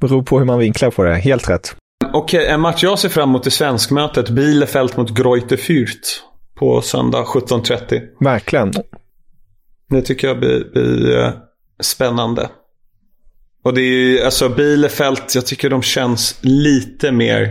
beror 0.00 0.22
på 0.22 0.38
hur 0.38 0.46
man 0.46 0.58
vinklar 0.58 0.90
på 0.90 1.04
det. 1.04 1.14
Helt 1.14 1.50
rätt. 1.50 1.76
Okej, 2.12 2.46
en 2.46 2.60
match 2.60 2.82
jag 2.82 2.98
ser 2.98 3.08
fram 3.08 3.28
emot 3.28 3.46
i 3.46 3.50
svenskmötet. 3.50 4.30
Bielefeld 4.30 4.98
mot 4.98 5.10
Greuther 5.10 5.56
Fürth 5.56 6.08
på 6.58 6.80
söndag 6.80 7.22
17.30. 7.22 8.00
Verkligen. 8.20 8.72
Det 9.90 10.02
tycker 10.02 10.28
jag 10.28 10.38
blir, 10.38 10.64
blir 10.72 11.18
eh, 11.18 11.30
spännande. 11.80 12.48
Och 13.64 13.74
det 13.74 13.80
är 13.80 14.24
alltså 14.24 14.48
Bielefeld, 14.48 15.18
jag 15.34 15.46
tycker 15.46 15.70
de 15.70 15.82
känns 15.82 16.38
lite 16.42 17.12
mer, 17.12 17.50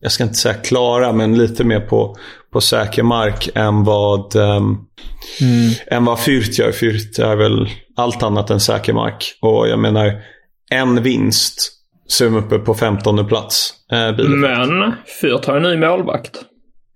jag 0.00 0.12
ska 0.12 0.24
inte 0.24 0.34
säga 0.34 0.54
klara, 0.54 1.12
men 1.12 1.38
lite 1.38 1.64
mer 1.64 1.80
på, 1.80 2.16
på 2.52 2.60
säker 2.60 3.02
mark 3.02 3.48
än 3.54 3.84
vad, 3.84 4.36
um, 4.36 4.86
mm. 5.40 5.70
än 5.86 6.04
vad 6.04 6.18
Fürth 6.18 6.60
gör. 6.60 6.72
Fürth 6.72 7.22
är 7.22 7.36
väl 7.36 7.68
allt 7.96 8.22
annat 8.22 8.50
än 8.50 8.60
säker 8.60 8.92
mark. 8.92 9.38
Och 9.40 9.68
jag 9.68 9.78
menar, 9.78 10.12
en 10.70 11.02
vinst 11.02 11.72
så 12.06 12.24
är 12.24 12.30
de 12.30 12.36
uppe 12.36 12.58
på 12.58 12.74
15 12.74 13.26
plats. 13.26 13.74
Eh, 13.92 14.16
Men 14.18 14.92
Fürth 15.22 15.46
har 15.46 15.56
en 15.56 15.62
ny 15.62 15.76
målvakt. 15.76 16.42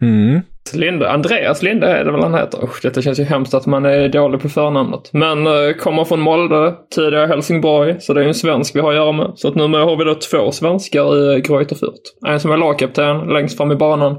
Mm. 0.02 0.40
Linde, 0.72 1.10
Andreas 1.10 1.62
Linde 1.62 1.86
är 1.86 2.04
det 2.04 2.12
väl 2.12 2.22
han 2.22 2.34
heter. 2.34 2.64
Usch, 2.64 2.80
detta 2.82 3.02
känns 3.02 3.20
ju 3.20 3.24
hemskt 3.24 3.54
att 3.54 3.66
man 3.66 3.84
är 3.84 4.08
dålig 4.08 4.40
på 4.40 4.48
förnamnet. 4.48 5.10
Men 5.12 5.46
uh, 5.46 5.72
kommer 5.72 6.04
från 6.04 6.20
Molde, 6.20 6.74
tidigare 6.94 7.26
Helsingborg, 7.26 7.96
så 8.00 8.14
det 8.14 8.24
är 8.24 8.28
en 8.28 8.34
svensk 8.34 8.76
vi 8.76 8.80
har 8.80 8.90
att 8.90 8.96
göra 8.96 9.12
med. 9.12 9.32
Så 9.36 9.48
att 9.48 9.54
nu 9.54 9.62
har 9.62 9.96
vi 9.96 10.04
då 10.04 10.14
två 10.14 10.52
svenskar 10.52 11.36
i 11.36 11.40
Greuther 11.40 11.76
Fürth. 11.76 12.28
En 12.28 12.40
som 12.40 12.50
är 12.50 12.56
lagkapten 12.56 13.18
längst 13.18 13.56
fram 13.56 13.72
i 13.72 13.76
banan 13.76 14.16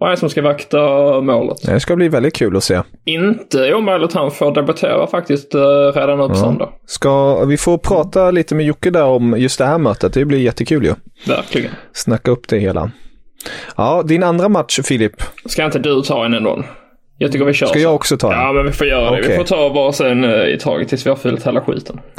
är 0.00 0.10
det 0.10 0.16
som 0.16 0.30
ska 0.30 0.42
vakta 0.42 0.80
målet? 1.20 1.62
Det 1.62 1.80
ska 1.80 1.96
bli 1.96 2.08
väldigt 2.08 2.34
kul 2.34 2.56
att 2.56 2.64
se. 2.64 2.82
Inte 3.04 3.74
omöjligt 3.74 4.12
han 4.12 4.30
får 4.30 4.54
debutera 4.54 5.06
faktiskt 5.06 5.54
eh, 5.54 5.60
redan 5.94 6.18
nu 6.18 6.28
på 6.28 6.34
söndag. 6.34 6.68
Ska 6.86 7.44
vi 7.44 7.56
få 7.56 7.78
prata 7.78 8.30
lite 8.30 8.54
med 8.54 8.66
Jocke 8.66 8.90
där 8.90 9.04
om 9.04 9.34
just 9.38 9.58
det 9.58 9.64
här 9.64 9.78
mötet? 9.78 10.12
Det 10.12 10.24
blir 10.24 10.38
jättekul 10.38 10.84
ju. 10.84 10.94
Verkligen. 11.26 11.70
Snacka 11.92 12.30
upp 12.30 12.48
det 12.48 12.58
hela. 12.58 12.90
Ja, 13.76 14.02
din 14.02 14.22
andra 14.22 14.48
match 14.48 14.80
Filip. 14.84 15.22
Ska 15.44 15.64
inte 15.64 15.78
du 15.78 16.02
ta 16.02 16.24
en 16.24 16.34
ändå? 16.34 16.62
Jag 17.18 17.32
tycker 17.32 17.44
vi 17.44 17.52
kör. 17.52 17.66
Ska 17.66 17.78
jag 17.78 17.94
också 17.94 18.16
ta 18.16 18.32
en? 18.32 18.40
Ja, 18.40 18.52
men 18.52 18.64
vi 18.64 18.72
får 18.72 18.86
göra 18.86 19.10
det. 19.10 19.18
Okej. 19.18 19.30
Vi 19.30 19.36
får 19.36 19.44
ta 19.44 19.70
bara 19.74 19.92
sen 19.92 20.24
eh, 20.24 20.30
i 20.30 20.58
taget 20.60 20.88
tills 20.88 21.06
vi 21.06 21.10
har 21.10 21.16
fyllt 21.16 21.46
hela 21.46 21.60
skiten. 21.60 22.00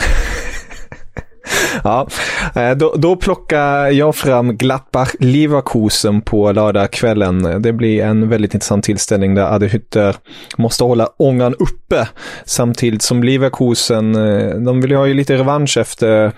Ja, 1.84 2.08
eh, 2.56 2.72
då, 2.72 2.94
då 2.98 3.16
plockar 3.16 3.88
jag 3.88 4.16
fram 4.16 4.52
Gladbach-Leverkusen 4.52 6.22
på 6.22 6.52
lördagskvällen. 6.52 7.62
Det 7.62 7.74
blir 7.74 8.04
en 8.04 8.30
väldigt 8.30 8.54
intressant 8.54 8.84
tillställning 8.86 9.36
där 9.36 9.60
Hütter 9.60 10.16
måste 10.58 10.84
hålla 10.84 11.10
ångan 11.18 11.54
uppe 11.54 12.08
samtidigt 12.46 13.02
som 13.02 13.24
Leverkusen, 13.24 14.16
eh, 14.16 14.56
de 14.56 14.82
vill 14.82 14.92
ju 14.92 14.98
ha 14.98 15.08
ju 15.08 15.14
lite 15.14 15.38
revansch 15.38 15.78
efter 15.78 16.32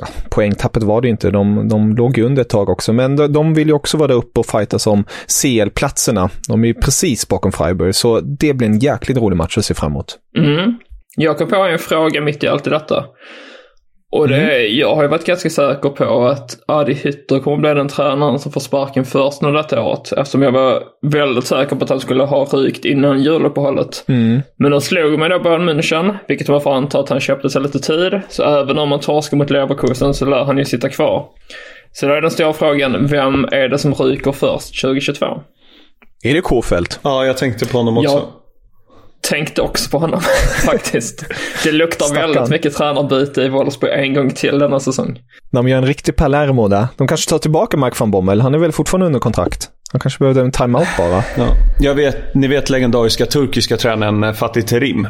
Ja, 0.00 0.06
poängtappet 0.30 0.82
var 0.82 1.00
det 1.00 1.08
inte, 1.08 1.30
de, 1.30 1.68
de 1.68 1.96
låg 1.96 2.18
ju 2.18 2.24
under 2.24 2.42
ett 2.42 2.48
tag 2.48 2.68
också, 2.68 2.92
men 2.92 3.16
de, 3.16 3.32
de 3.32 3.54
vill 3.54 3.68
ju 3.68 3.74
också 3.74 3.96
vara 3.96 4.08
där 4.08 4.14
uppe 4.14 4.40
och 4.40 4.46
fightas 4.46 4.86
om 4.86 5.04
CL-platserna. 5.42 6.30
De 6.48 6.64
är 6.64 6.68
ju 6.68 6.74
precis 6.74 7.28
bakom 7.28 7.52
Freiburg, 7.52 7.94
så 7.94 8.20
det 8.20 8.54
blir 8.54 8.68
en 8.68 8.78
jäkligt 8.78 9.18
rolig 9.18 9.36
match 9.36 9.58
att 9.58 9.64
se 9.64 9.74
fram 9.74 9.92
emot. 9.92 10.18
Mm. 10.38 10.78
Jag 11.16 11.38
kom 11.38 11.48
på 11.48 11.56
en 11.56 11.78
fråga 11.78 12.20
mitt 12.20 12.44
i 12.44 12.48
allt 12.48 12.66
i 12.66 12.70
detta. 12.70 13.04
Och 14.12 14.28
det 14.28 14.36
är, 14.36 14.78
jag 14.78 14.94
har 14.94 15.02
ju 15.02 15.08
varit 15.08 15.24
ganska 15.24 15.50
säker 15.50 15.88
på 15.88 16.26
att 16.26 16.58
Adi 16.66 16.94
Hütter 16.94 17.40
kommer 17.40 17.56
bli 17.56 17.74
den 17.74 17.88
tränaren 17.88 18.38
som 18.38 18.52
får 18.52 18.60
sparken 18.60 19.04
först 19.04 19.42
nu 19.42 19.52
detta 19.52 19.82
året. 19.82 20.12
Eftersom 20.12 20.42
jag 20.42 20.52
var 20.52 20.82
väldigt 21.02 21.44
säker 21.44 21.76
på 21.76 21.84
att 21.84 21.90
han 21.90 22.00
skulle 22.00 22.24
ha 22.24 22.44
rykt 22.44 22.84
innan 22.84 23.22
juluppehållet. 23.22 24.04
Men 24.56 24.70
de 24.70 24.80
slog 24.80 25.18
mig 25.18 25.28
då 25.28 25.38
Bayern 25.38 25.68
München, 25.68 26.14
vilket 26.28 26.48
man 26.48 26.60
får 26.60 26.74
anta 26.74 26.98
att 27.00 27.08
han 27.08 27.20
köpte 27.20 27.50
sig 27.50 27.62
lite 27.62 27.78
tid. 27.78 28.20
Så 28.28 28.42
även 28.60 28.78
om 28.78 28.88
man 28.88 29.00
torskar 29.00 29.36
mot 29.36 29.50
Leverkusen 29.50 30.14
så 30.14 30.26
lär 30.26 30.44
han 30.44 30.58
ju 30.58 30.64
sitta 30.64 30.88
kvar. 30.88 31.26
Så 31.92 32.06
då 32.06 32.12
är 32.12 32.20
den 32.20 32.30
stora 32.30 32.52
frågan, 32.52 33.06
vem 33.06 33.44
är 33.44 33.68
det 33.68 33.78
som 33.78 33.94
ryker 33.94 34.32
först 34.32 34.80
2022? 34.80 35.26
Är 36.22 36.34
det 36.34 36.40
Kofelt? 36.40 37.00
Ja, 37.02 37.26
jag 37.26 37.36
tänkte 37.36 37.66
på 37.66 37.78
honom 37.78 37.98
också. 37.98 38.12
Jag 38.12 38.22
tänkte 39.22 39.62
också 39.62 39.90
på 39.90 39.98
honom 39.98 40.20
faktiskt. 40.66 41.24
Det 41.64 41.72
luktar 41.72 42.06
Stackarn. 42.06 42.32
väldigt 42.32 42.50
mycket 42.50 42.76
tränarbyte 42.76 43.42
i 43.42 43.48
Wolfsburg 43.48 43.92
en 43.92 44.14
gång 44.14 44.30
till 44.30 44.58
denna 44.58 44.80
säsong. 44.80 45.18
De 45.50 45.68
gör 45.68 45.78
en 45.78 45.86
riktig 45.86 46.16
Palermo 46.16 46.68
där. 46.68 46.86
De 46.96 47.08
kanske 47.08 47.30
tar 47.30 47.38
tillbaka 47.38 47.76
Mark 47.76 47.98
van 47.98 48.10
Bommel. 48.10 48.40
Han 48.40 48.54
är 48.54 48.58
väl 48.58 48.72
fortfarande 48.72 49.06
under 49.06 49.20
kontrakt. 49.20 49.68
Han 49.92 50.00
kanske 50.00 50.18
behövde 50.18 50.40
en 50.40 50.52
timeout 50.52 50.88
bara. 50.98 51.24
Ja. 51.36 51.46
Jag 51.80 51.94
vet, 51.94 52.34
ni 52.34 52.46
vet 52.48 52.70
legendariska 52.70 53.26
turkiska 53.26 53.76
tränaren 53.76 54.34
Fatih 54.34 54.62
Terim. 54.62 55.08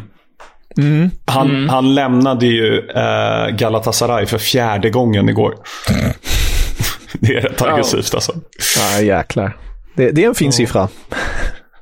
Han, 1.24 1.68
han 1.68 1.94
lämnade 1.94 2.46
ju 2.46 2.78
eh, 2.78 3.56
Galatasaray 3.56 4.26
för 4.26 4.38
fjärde 4.38 4.90
gången 4.90 5.28
igår. 5.28 5.54
det 7.12 7.36
är 7.36 7.40
rätt 7.40 7.62
aggressivt 7.62 8.14
alltså. 8.14 8.32
Ja, 8.78 9.00
jäklar. 9.00 9.56
Det, 9.94 10.10
det 10.10 10.24
är 10.24 10.28
en 10.28 10.34
fin 10.34 10.52
siffra. 10.52 10.88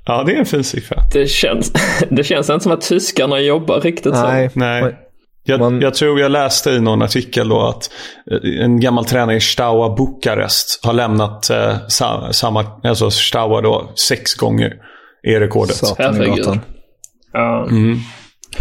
Ja, 0.08 0.22
det 0.26 0.32
är 0.32 0.36
en 0.38 0.46
fin 0.46 0.64
siffra. 0.64 1.02
Det 1.12 1.26
känns, 1.28 1.72
det 2.10 2.24
känns 2.24 2.50
inte 2.50 2.62
som 2.62 2.72
att 2.72 2.80
tyskarna 2.80 3.40
jobbar 3.40 3.80
riktigt 3.80 4.14
så. 4.14 4.22
Nej. 4.22 4.50
Nej. 4.54 4.96
Jag, 5.44 5.60
Man- 5.60 5.80
jag 5.80 5.94
tror 5.94 6.20
jag 6.20 6.30
läste 6.30 6.70
i 6.70 6.80
någon 6.80 7.02
artikel 7.02 7.48
då 7.48 7.60
att 7.60 7.90
eh, 8.30 8.64
en 8.64 8.80
gammal 8.80 9.04
tränare 9.04 9.36
i 9.36 9.40
Steaua 9.40 9.96
Bukarest 9.96 10.84
har 10.84 10.92
lämnat 10.92 11.50
eh, 11.50 11.76
sa, 11.88 12.32
samma, 12.32 12.64
alltså 12.84 13.10
Steaua 13.10 13.60
då, 13.60 13.92
sex 14.08 14.34
gånger. 14.34 14.72
Är 15.22 15.40
rekordet. 15.40 15.76
Satan. 15.76 16.60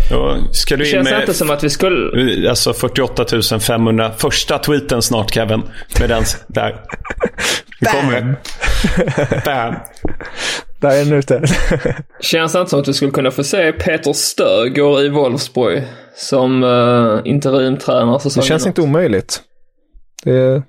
Då 0.09 0.37
ska 0.51 0.75
du 0.75 0.83
Det 0.83 0.89
in 0.89 0.91
känns 0.95 1.09
med 1.09 1.19
inte 1.19 1.33
som 1.33 1.49
att 1.49 1.63
vi 1.63 1.69
skulle... 1.69 2.49
Alltså 2.49 2.73
48 2.73 3.25
500. 3.59 4.11
Första 4.17 4.57
tweeten 4.57 5.01
snart 5.01 5.33
Kevin. 5.33 5.63
Med 5.99 6.09
den 6.09 6.23
där. 6.47 6.75
Nu 7.81 7.87
kommer 7.87 8.21
det. 8.21 9.41
Bam. 9.45 9.75
Där 10.81 10.89
är 11.01 11.05
den 11.05 11.13
ute. 11.13 11.43
Känns 12.21 12.55
inte 12.55 12.69
som 12.69 12.79
att 12.79 12.87
vi 12.87 12.93
skulle 12.93 13.11
kunna 13.11 13.31
få 13.31 13.43
se 13.43 13.71
Peter 13.71 14.13
Stöger 14.13 15.03
i 15.05 15.09
Wolfsburg 15.09 15.83
som 16.15 16.63
uh, 16.63 17.19
interimtränare 17.25 18.15
Det 18.15 18.19
säsongen 18.19 18.47
känns 18.47 18.63
ut. 18.63 18.67
inte 18.67 18.81
omöjligt. 18.81 19.41
Det, 20.23 20.63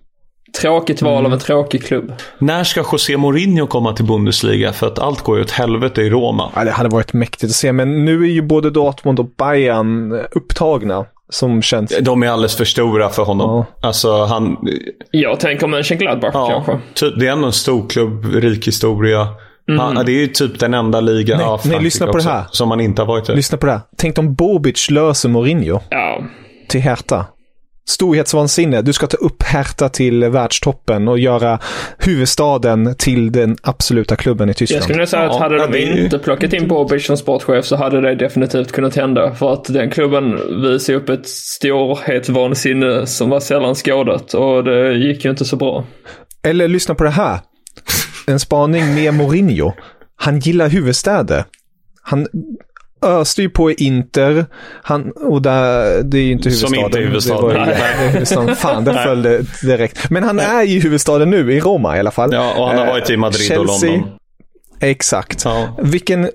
Tråkigt 0.61 1.03
val 1.03 1.27
av 1.27 1.33
en 1.33 1.39
tråkig 1.39 1.85
klubb. 1.85 2.13
När 2.39 2.65
ska 2.65 2.85
José 2.93 3.17
Mourinho 3.17 3.67
komma 3.67 3.93
till 3.93 4.05
Bundesliga? 4.05 4.73
För 4.73 4.87
att 4.87 4.99
allt 4.99 5.23
går 5.23 5.37
ju 5.37 5.43
åt 5.43 5.51
helvete 5.51 6.03
i 6.03 6.11
Roma. 6.11 6.51
ja, 6.55 6.65
det 6.65 6.71
hade 6.71 6.89
varit 6.89 7.13
mäktigt 7.13 7.45
att 7.51 7.57
se, 7.57 7.73
men 7.73 8.05
nu 8.05 8.23
är 8.23 8.29
ju 8.29 8.43
både 8.43 8.71
Dortmund 8.71 9.21
och 9.21 9.27
Bayern 9.39 10.13
upptagna. 10.13 11.07
Som 11.31 11.63
känns... 11.63 11.99
De 12.01 12.23
är 12.23 12.29
alldeles 12.29 12.57
för 12.57 12.65
stora 12.65 13.09
för 13.09 13.23
honom. 13.23 13.65
Alltså 13.83 14.25
han... 14.25 14.57
Jag 15.11 15.41
tänker 15.41 15.67
Mönchengladbach 15.67 16.31
Ja, 16.35 16.49
kanske. 16.67 16.79
typ, 16.95 17.21
det 17.21 17.27
är 17.27 17.33
ändå 17.33 17.47
en 17.47 17.53
stor 17.53 17.89
klubb, 17.89 18.25
rik 18.35 18.67
historia. 18.67 19.29
Han, 19.69 19.95
det 20.07 20.13
är 20.13 20.21
ju 20.21 20.27
typ 20.27 20.59
den 20.59 20.75
enda 20.75 21.01
liga 21.01 21.37
Nej, 21.37 21.47
av 21.47 21.61
nej, 21.65 21.81
lyssna 21.83 22.07
på 22.07 22.13
det 22.13 22.19
också, 22.19 22.29
här. 22.31 22.45
som 22.51 22.69
man 22.69 22.81
inte 22.81 23.03
har 23.03 23.07
varit 23.07 23.29
i. 23.29 23.35
Lyssna 23.35 23.59
på 23.59 23.67
det 23.67 23.73
här. 23.73 23.81
Tänk 23.97 24.19
om 24.19 24.35
Bobic 24.35 24.91
löser 24.91 25.29
Mourinho 25.29 25.81
Ja. 25.91 26.23
till 26.69 26.81
Hertha. 26.81 27.27
Storhetsvansinne. 27.89 28.83
Du 28.83 28.93
ska 28.93 29.07
ta 29.07 29.17
upp 29.17 29.43
Hertha 29.43 29.89
till 29.89 30.25
världstoppen 30.25 31.09
och 31.09 31.19
göra 31.19 31.59
huvudstaden 31.99 32.95
till 32.99 33.33
den 33.33 33.57
absoluta 33.63 34.17
klubben 34.17 34.49
i 34.49 34.51
Jag 34.51 34.57
Tyskland. 34.57 34.83
skulle 34.83 34.99
nog 34.99 35.09
säga 35.09 35.23
att 35.23 35.33
Ja, 35.33 35.39
hade 35.39 35.57
ja, 35.57 35.67
de 35.67 35.73
det 35.73 36.03
inte 36.03 36.19
plockat 36.19 36.53
in 36.53 36.69
Bobic 36.69 37.07
som 37.07 37.17
sportchef 37.17 37.65
så 37.65 37.77
hade 37.77 38.01
det 38.01 38.15
definitivt 38.15 38.73
kunnat 38.73 38.97
hända. 38.97 39.35
För 39.35 39.53
att 39.53 39.65
den 39.65 39.91
klubben 39.91 40.39
visar 40.63 40.95
upp 40.95 41.09
ett 41.09 41.29
storhetsvansinne 41.29 43.07
som 43.07 43.31
var 43.31 43.41
sällan 43.41 43.75
skådat 43.75 44.35
och 44.35 44.65
det 44.65 44.93
gick 44.95 45.25
ju 45.25 45.31
inte 45.31 45.45
så 45.45 45.57
bra. 45.57 45.85
Eller 46.43 46.69
lyssna 46.69 46.95
på 46.95 47.05
det 47.05 47.11
här. 47.11 47.39
En 48.29 48.41
spaning 48.41 48.95
med 48.95 49.15
Mourinho. 49.15 49.73
Han 50.17 50.39
gillar 50.39 50.69
huvudstäder. 50.69 51.45
Han 52.03 52.27
öste 53.03 53.43
ju 53.43 53.51
på 53.51 53.71
Inter. 53.73 54.47
Han, 54.83 55.11
och 55.11 55.43
där, 55.43 56.03
det 56.03 56.19
är 56.19 56.23
ju 56.23 56.33
inte 56.33 56.51
Som 56.51 56.73
huvudstaden. 56.73 56.85
inte 56.87 56.99
är 56.99 57.03
huvudstaden. 57.03 57.49
Det 57.55 57.59
ju, 57.61 58.07
det 58.07 58.09
huvudstaden. 58.13 58.57
Fan, 58.57 58.85
det 58.85 58.95
föll 58.95 59.23
det 59.23 59.43
direkt. 59.63 60.11
Men 60.11 60.23
han 60.23 60.39
är 60.41 60.63
i 60.63 60.81
huvudstaden 60.81 61.31
nu, 61.31 61.53
i 61.55 61.61
Roma 61.61 61.97
i 61.97 62.01
alla 62.01 62.11
fall. 62.11 62.31
Ja, 62.33 62.55
och 62.59 62.69
han 62.69 62.79
har 62.79 62.87
Eh, 62.87 62.91
varit 62.93 63.11
i 63.11 63.17
Madrid 63.17 63.59
och 63.59 63.69
Chelsea. 63.69 63.91
London. 63.91 64.11
Exakt. 64.81 65.45
Ja. 65.45 65.69
Vilken, 65.83 66.25
eh, 66.25 66.31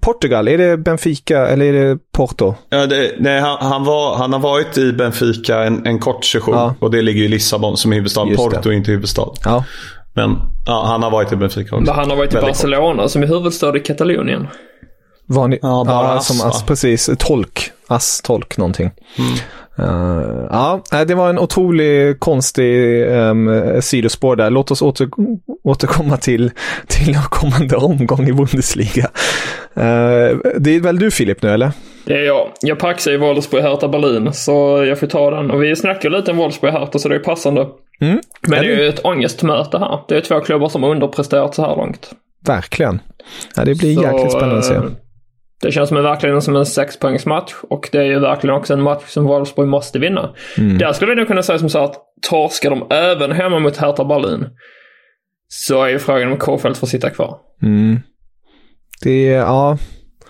Portugal, 0.00 0.48
är 0.48 0.58
det 0.58 0.76
Benfica 0.76 1.46
eller 1.48 1.66
är 1.66 1.72
det 1.84 1.98
Porto? 2.12 2.54
Ja, 2.70 2.86
det, 2.86 3.12
nej, 3.18 3.40
han, 3.40 3.58
han, 3.60 3.84
var, 3.84 4.16
han 4.16 4.32
har 4.32 4.40
varit 4.40 4.78
i 4.78 4.92
Benfica 4.92 5.64
en, 5.64 5.86
en 5.86 5.98
kort 5.98 6.24
session. 6.24 6.54
Ja. 6.54 6.74
Och 6.80 6.90
det 6.90 7.02
ligger 7.02 7.22
i 7.22 7.28
Lissabon 7.28 7.76
som 7.76 7.92
är 7.92 7.96
huvudstad. 7.96 8.26
Just 8.28 8.50
det. 8.50 8.56
Porto 8.56 8.68
är 8.68 8.72
inte 8.72 8.90
huvudstad. 8.90 9.28
Ja. 9.44 9.64
Men 10.14 10.36
ja, 10.66 10.84
han 10.86 11.02
har 11.02 11.10
varit 11.10 11.32
i 11.32 11.36
Benfica 11.36 11.76
också. 11.76 11.86
Men 11.86 11.94
han 11.94 12.10
har 12.10 12.16
varit 12.16 12.32
i 12.32 12.36
Väldigt 12.36 12.54
Barcelona 12.54 13.08
som 13.08 13.22
är 13.22 13.26
huvudstad 13.26 13.76
i 13.76 13.80
Katalonien. 13.80 14.46
Vanlig, 15.26 15.58
Ja, 15.62 15.84
bara 15.86 16.12
ass, 16.12 16.26
som 16.26 16.38
va? 16.38 16.44
ass, 16.44 16.62
precis. 16.66 17.10
Tolk. 17.18 17.70
Ass-tolk 17.88 18.56
någonting. 18.58 18.90
Mm. 19.18 19.32
Eh, 19.78 20.46
ja, 20.50 20.80
det 21.04 21.14
var 21.14 21.30
en 21.30 21.38
otrolig 21.38 22.20
konstig 22.20 23.02
um, 23.08 23.82
sidospår 23.82 24.36
där. 24.36 24.50
Låt 24.50 24.70
oss 24.70 24.82
åter, 24.82 25.08
återkomma 25.64 26.16
till, 26.16 26.50
till 26.86 27.18
kommande 27.30 27.76
omgång 27.76 28.28
i 28.28 28.32
Bundesliga. 28.32 29.10
Eh, 29.74 30.36
det 30.58 30.70
är 30.76 30.80
väl 30.80 30.98
du 30.98 31.10
Filip 31.10 31.42
nu 31.42 31.50
eller? 31.50 31.72
Det 32.04 32.14
är 32.14 32.24
jag. 32.26 32.48
Jag 32.60 32.78
paxar 32.78 33.10
i 33.12 33.16
Wolfsburg 33.16 33.62
Hertha 33.62 33.88
Berlin 33.88 34.32
så 34.32 34.84
jag 34.88 34.98
får 34.98 35.06
ta 35.06 35.30
den. 35.30 35.50
Och 35.50 35.62
vi 35.62 35.76
snackar 35.76 36.10
lite 36.10 36.30
om 36.30 36.36
Wolfsburg 36.36 36.72
Hertha 36.72 36.98
så 36.98 37.08
det 37.08 37.14
är 37.14 37.18
passande. 37.18 37.60
Mm. 38.00 38.20
Men 38.48 38.56
Ja, 38.56 38.62
det 38.62 38.72
är 38.72 38.76
ju 38.76 38.88
ett 38.88 39.04
ångestmöte 39.04 39.78
här. 39.78 39.98
Det 40.08 40.16
är 40.16 40.20
två 40.20 40.40
klubbar 40.40 40.68
som 40.68 40.82
har 40.82 40.90
underpresterat 40.90 41.54
så 41.54 41.62
här 41.62 41.76
långt. 41.76 42.10
Verkligen. 42.46 43.00
Ja, 43.56 43.64
det 43.64 43.74
blir 43.74 43.94
Så, 43.96 44.02
jäkligt 44.02 44.32
spännande 44.32 44.58
att 44.58 44.64
se. 44.64 44.74
eh, 44.74 44.82
Det 45.62 45.72
känns 45.72 45.88
som 45.88 45.96
en, 45.98 46.02
verkligen 46.04 46.42
som 46.42 46.56
en 46.56 46.66
sexpoängsmatch 46.66 47.52
och 47.62 47.88
det 47.92 47.98
är 47.98 48.04
ju 48.04 48.18
verkligen 48.18 48.56
också 48.56 48.72
en 48.72 48.82
match 48.82 49.02
som 49.06 49.24
Wolfsburg 49.24 49.68
måste 49.68 49.98
vinna. 49.98 50.30
Mm. 50.58 50.78
Där 50.78 50.92
skulle 50.92 51.10
vi 51.10 51.16
nog 51.16 51.26
kunna 51.28 51.42
säga 51.42 51.58
som 51.58 51.68
så 51.70 51.84
att 51.84 51.94
torskar 52.30 52.70
de 52.70 52.86
även 52.90 53.32
hemma 53.32 53.58
mot 53.58 53.76
Hertha 53.76 54.04
Berlin 54.04 54.46
så 55.48 55.82
är 55.82 55.88
ju 55.88 55.98
frågan 55.98 56.32
om 56.32 56.38
Kofeld 56.38 56.76
får 56.76 56.86
sitta 56.86 57.10
kvar. 57.10 57.36
Mm. 57.62 58.00
Det 59.02 59.34
är, 59.34 59.42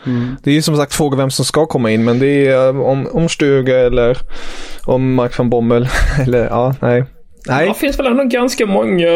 ja. 0.05 0.11
Det 0.43 0.51
är 0.51 0.55
ju 0.55 0.63
som 0.63 0.77
sagt 0.77 0.95
fråga 0.95 1.17
vem 1.17 1.31
som 1.31 1.45
ska 1.45 1.67
komma 1.67 1.91
in, 1.91 2.05
men 2.05 2.19
det 2.19 2.47
är 2.47 2.69
eh, 2.69 2.81
om, 2.81 3.07
om 3.13 3.29
Stuga 3.29 3.79
eller 3.79 4.19
om 4.85 5.15
Mark 5.15 5.39
van 5.39 5.51
Bommel. 5.51 5.89
eller 6.27 6.45
ja, 6.45 6.75
nej. 6.81 7.05
Nej, 7.49 7.69
Det 7.69 7.75
finns 7.75 7.99
väl 7.99 8.07
ändå 8.07 8.25
ganska 8.25 8.67
många 8.67 9.07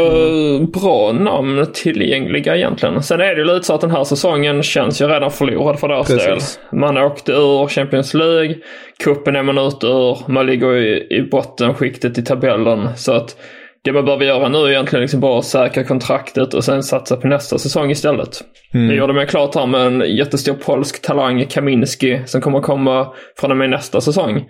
bra 0.73 1.13
namn 1.13 1.67
tillgängliga 1.75 2.57
egentligen. 2.57 3.03
Sen 3.03 3.21
är 3.21 3.35
det 3.35 3.41
ju 3.41 3.45
lite 3.45 3.67
så 3.67 3.75
att 3.75 3.81
den 3.81 3.91
här 3.91 4.05
säsongen 4.05 4.63
känns 4.63 5.03
ju 5.03 5.07
redan 5.07 5.31
förlorad 5.31 5.81
för 5.81 5.89
deras 5.89 6.09
del. 6.09 6.39
Man 6.73 6.97
åkte 6.97 7.33
ur 7.33 7.69
Champions 7.69 8.15
League, 8.15 8.55
kuppen 9.05 9.37
är 9.37 9.43
man 9.43 9.59
ute 9.59 9.87
ur, 9.87 10.19
man 10.27 10.47
ligger 10.47 10.77
i, 10.77 11.07
i 11.11 11.23
bottenskiktet 11.31 12.19
i 12.19 12.23
tabellen. 12.23 12.89
Så 12.97 13.13
att 13.13 13.37
det 13.85 13.93
man 13.93 14.05
behöver 14.05 14.25
göra 14.25 14.49
nu 14.49 14.59
är 14.59 14.71
egentligen 14.71 15.01
liksom 15.01 15.21
bara 15.21 15.43
säkra 15.43 15.85
kontraktet 15.85 16.55
och 16.55 16.65
sen 16.65 16.83
satsa 16.83 17.17
på 17.17 17.29
nästa 17.29 17.59
säsong 17.59 17.91
istället. 17.91 18.41
Mm. 18.75 18.89
Det 18.89 18.95
gjorde 18.95 19.13
mig 19.13 19.27
klart 19.27 19.55
här 19.55 19.67
med 19.67 19.87
en 19.87 20.17
jättestor 20.17 20.55
polsk 20.55 21.03
talang, 21.03 21.47
Kaminski, 21.47 22.23
som 22.27 22.41
kommer 22.41 22.61
komma 22.61 23.13
från 23.39 23.51
och 23.51 23.57
med 23.57 23.71
nästa 23.71 24.01
säsong. 24.01 24.45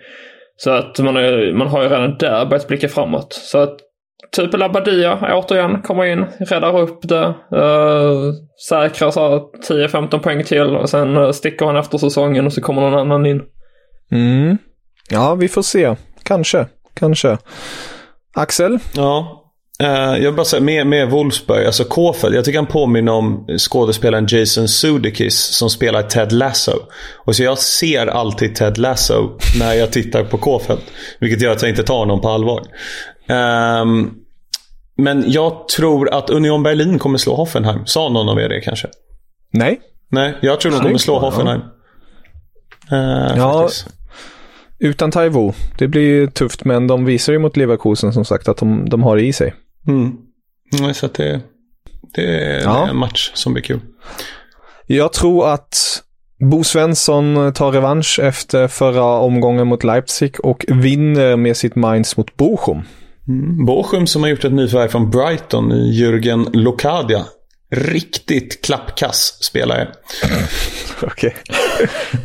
Så 0.57 0.71
att 0.71 0.99
man, 0.99 1.17
är, 1.17 1.53
man 1.53 1.67
har 1.67 1.83
ju 1.83 1.89
redan 1.89 2.17
där 2.17 2.45
börjat 2.45 2.67
blicka 2.67 2.87
framåt. 2.87 3.33
Så 3.33 3.57
att 3.57 3.77
typ 4.31 4.57
Labadia 4.57 5.35
återigen 5.35 5.81
kommer 5.81 6.05
in, 6.05 6.25
räddar 6.39 6.79
upp 6.79 6.99
det, 7.01 7.33
uh, 7.55 8.33
säkrar 8.69 9.11
så 9.11 9.49
10-15 9.69 10.19
poäng 10.19 10.43
till 10.43 10.75
och 10.75 10.89
sen 10.89 11.17
uh, 11.17 11.31
sticker 11.31 11.65
han 11.65 11.77
efter 11.77 11.97
säsongen 11.97 12.45
och 12.45 12.53
så 12.53 12.61
kommer 12.61 12.81
någon 12.81 12.99
annan 12.99 13.25
in. 13.25 13.41
Mm. 14.11 14.57
Ja, 15.09 15.35
vi 15.35 15.47
får 15.47 15.61
se. 15.61 15.95
Kanske, 16.23 16.65
kanske. 16.93 17.37
Axel? 18.35 18.79
Ja, 18.93 19.41
Uh, 19.83 19.89
jag 19.89 20.19
vill 20.19 20.33
bara 20.33 20.45
säga 20.45 20.61
med, 20.61 20.87
med 20.87 21.09
Wolfsburg, 21.09 21.65
alltså 21.65 21.83
Kofeld. 21.83 22.35
Jag 22.35 22.45
tycker 22.45 22.59
han 22.59 22.65
påminner 22.65 23.11
om 23.11 23.47
skådespelaren 23.57 24.27
Jason 24.29 24.67
Sudeikis 24.67 25.39
som 25.39 25.69
spelar 25.69 26.03
Ted 26.03 26.31
Lasso. 26.31 26.71
Och 27.25 27.35
så 27.35 27.43
jag 27.43 27.57
ser 27.57 28.07
alltid 28.07 28.55
Ted 28.55 28.77
Lasso 28.77 29.37
när 29.59 29.73
jag 29.73 29.91
tittar 29.91 30.23
på 30.23 30.37
Kofeld. 30.37 30.81
Vilket 31.19 31.41
gör 31.41 31.51
att 31.51 31.61
jag 31.61 31.69
inte 31.69 31.83
tar 31.83 31.97
honom 31.97 32.21
på 32.21 32.29
allvar. 32.29 32.61
Um, 33.81 34.13
men 34.97 35.31
jag 35.31 35.67
tror 35.67 36.13
att 36.13 36.29
Union 36.29 36.63
Berlin 36.63 36.99
kommer 36.99 37.17
slå 37.17 37.35
Hoffenheim. 37.35 37.85
Sa 37.85 38.09
någon 38.09 38.29
av 38.29 38.39
er 38.39 38.49
det 38.49 38.61
kanske? 38.61 38.87
Nej. 39.51 39.79
Nej, 40.11 40.37
jag 40.41 40.59
tror 40.59 40.71
de 40.71 40.81
kommer 40.81 40.97
slå 40.97 41.19
Hoffenheim. 41.19 41.61
Uh, 42.91 43.37
ja, 43.37 43.61
faktiskt. 43.61 43.87
Utan 44.79 45.11
Taiwo. 45.11 45.53
Det 45.77 45.87
blir 45.87 46.27
tufft, 46.27 46.65
men 46.65 46.87
de 46.87 47.05
visar 47.05 47.33
ju 47.33 47.39
mot 47.39 47.57
Leverkusen 47.57 48.13
som 48.13 48.25
sagt 48.25 48.47
att 48.47 48.57
de, 48.57 48.89
de 48.89 49.03
har 49.03 49.15
det 49.15 49.23
i 49.23 49.33
sig. 49.33 49.53
Mm. 49.87 50.17
Så 50.93 51.07
det, 51.07 51.41
det, 52.15 52.43
är, 52.43 52.61
ja. 52.61 52.87
en 52.89 52.97
match 52.97 53.31
som 53.33 53.53
blir 53.53 53.63
kul. 53.63 53.79
Jag 54.87 55.13
tror 55.13 55.53
att 55.53 56.01
Bo 56.39 56.63
Svensson 56.63 57.53
tar 57.53 57.71
revansch 57.71 58.19
efter 58.19 58.67
förra 58.67 59.03
omgången 59.03 59.67
mot 59.67 59.83
Leipzig 59.83 60.45
och 60.45 60.65
vinner 60.67 61.35
med 61.35 61.57
sitt 61.57 61.75
Mainz 61.75 62.17
mot 62.17 62.37
Bochum. 62.37 62.81
Mm. 63.27 63.65
Bochum 63.65 64.07
som 64.07 64.23
har 64.23 64.29
gjort 64.29 64.43
ett 64.43 64.53
nyförvärv 64.53 64.87
från 64.87 65.09
Brighton, 65.09 65.71
Jürgen 65.71 66.49
Lokadia. 66.53 67.25
Riktigt 67.71 68.61
klappkass 68.65 69.37
spelare. 69.41 69.87
Okej. 71.01 71.35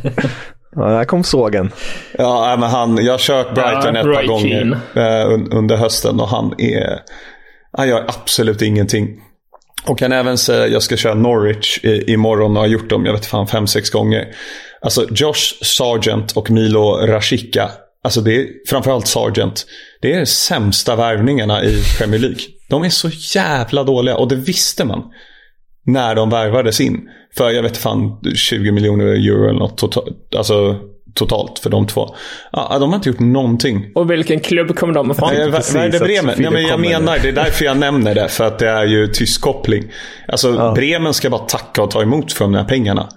ja, 0.75 0.81
där 0.81 1.05
kom 1.05 1.23
sågen. 1.23 1.71
Ja, 2.17 2.57
men 2.59 2.69
han, 2.69 3.05
jag 3.05 3.13
har 3.13 3.17
kört 3.17 3.53
Brighton 3.53 3.95
ja, 3.95 4.01
ett 4.01 4.15
par 4.15 4.27
gånger 4.27 4.77
eh, 4.95 5.57
under 5.57 5.75
hösten 5.75 6.19
och 6.19 6.27
han 6.27 6.53
är... 6.57 6.99
Han 7.77 7.87
gör 7.87 8.05
absolut 8.07 8.61
ingenting. 8.61 9.21
Och 9.85 9.99
kan 9.99 10.11
även 10.11 10.37
säga 10.37 10.63
att 10.63 10.71
jag 10.71 10.83
ska 10.83 10.97
köra 10.97 11.13
Norwich 11.13 11.79
i, 11.83 12.13
imorgon 12.13 12.57
och 12.57 12.63
har 12.63 12.67
gjort 12.67 12.89
dem, 12.89 13.05
jag 13.05 13.13
vet 13.13 13.25
fan, 13.25 13.47
fem, 13.47 13.67
sex 13.67 13.89
gånger. 13.89 14.27
Alltså 14.81 15.07
Josh 15.11 15.63
Sargent 15.63 16.31
och 16.31 16.51
Milo 16.51 17.07
Rashica 17.07 17.71
Alltså 18.03 18.21
det 18.21 18.35
är 18.35 18.47
framförallt 18.67 19.07
Sargent. 19.07 19.65
Det 20.01 20.13
är 20.13 20.19
de 20.19 20.25
sämsta 20.25 20.95
värvningarna 20.95 21.63
i 21.63 21.83
Premier 21.97 22.19
League. 22.19 22.39
De 22.69 22.83
är 22.83 22.89
så 22.89 23.09
jävla 23.09 23.83
dåliga 23.83 24.17
och 24.17 24.27
det 24.27 24.35
visste 24.35 24.85
man. 24.85 25.03
När 25.85 26.15
de 26.15 26.29
värvades 26.29 26.81
in. 26.81 27.09
För 27.37 27.49
jag 27.49 27.63
vet 27.63 27.77
fan 27.77 28.17
20 28.35 28.71
miljoner 28.71 29.05
euro 29.05 29.49
eller 29.49 29.59
något 29.59 29.77
totalt. 29.77 30.35
Alltså 30.37 30.79
totalt 31.13 31.59
för 31.59 31.69
de 31.69 31.87
två. 31.87 32.15
Ja, 32.51 32.77
de 32.79 32.89
har 32.89 32.95
inte 32.95 33.09
gjort 33.09 33.19
någonting. 33.19 33.91
Och 33.95 34.11
vilken 34.11 34.39
klubb 34.39 34.75
kommer 34.75 34.93
de 34.93 35.11
ifrån? 35.11 35.29
Nej, 35.33 35.49
Werder 35.49 35.99
Bremen. 35.99 36.35
Ja, 36.37 36.51
men 36.51 36.63
jag 36.63 36.79
menar, 36.79 37.19
det 37.21 37.27
är 37.27 37.33
därför 37.33 37.65
jag 37.65 37.77
nämner 37.77 38.15
det. 38.15 38.27
För 38.27 38.47
att 38.47 38.59
det 38.59 38.69
är 38.69 38.85
ju 38.85 39.07
tysk 39.07 39.41
koppling. 39.41 39.83
Alltså 40.27 40.53
ja. 40.53 40.73
Bremen 40.75 41.13
ska 41.13 41.29
bara 41.29 41.41
tacka 41.41 41.83
och 41.83 41.91
ta 41.91 42.01
emot 42.01 42.33
för 42.33 42.45
de 42.45 42.53
här 42.53 42.63
pengarna. 42.63 43.09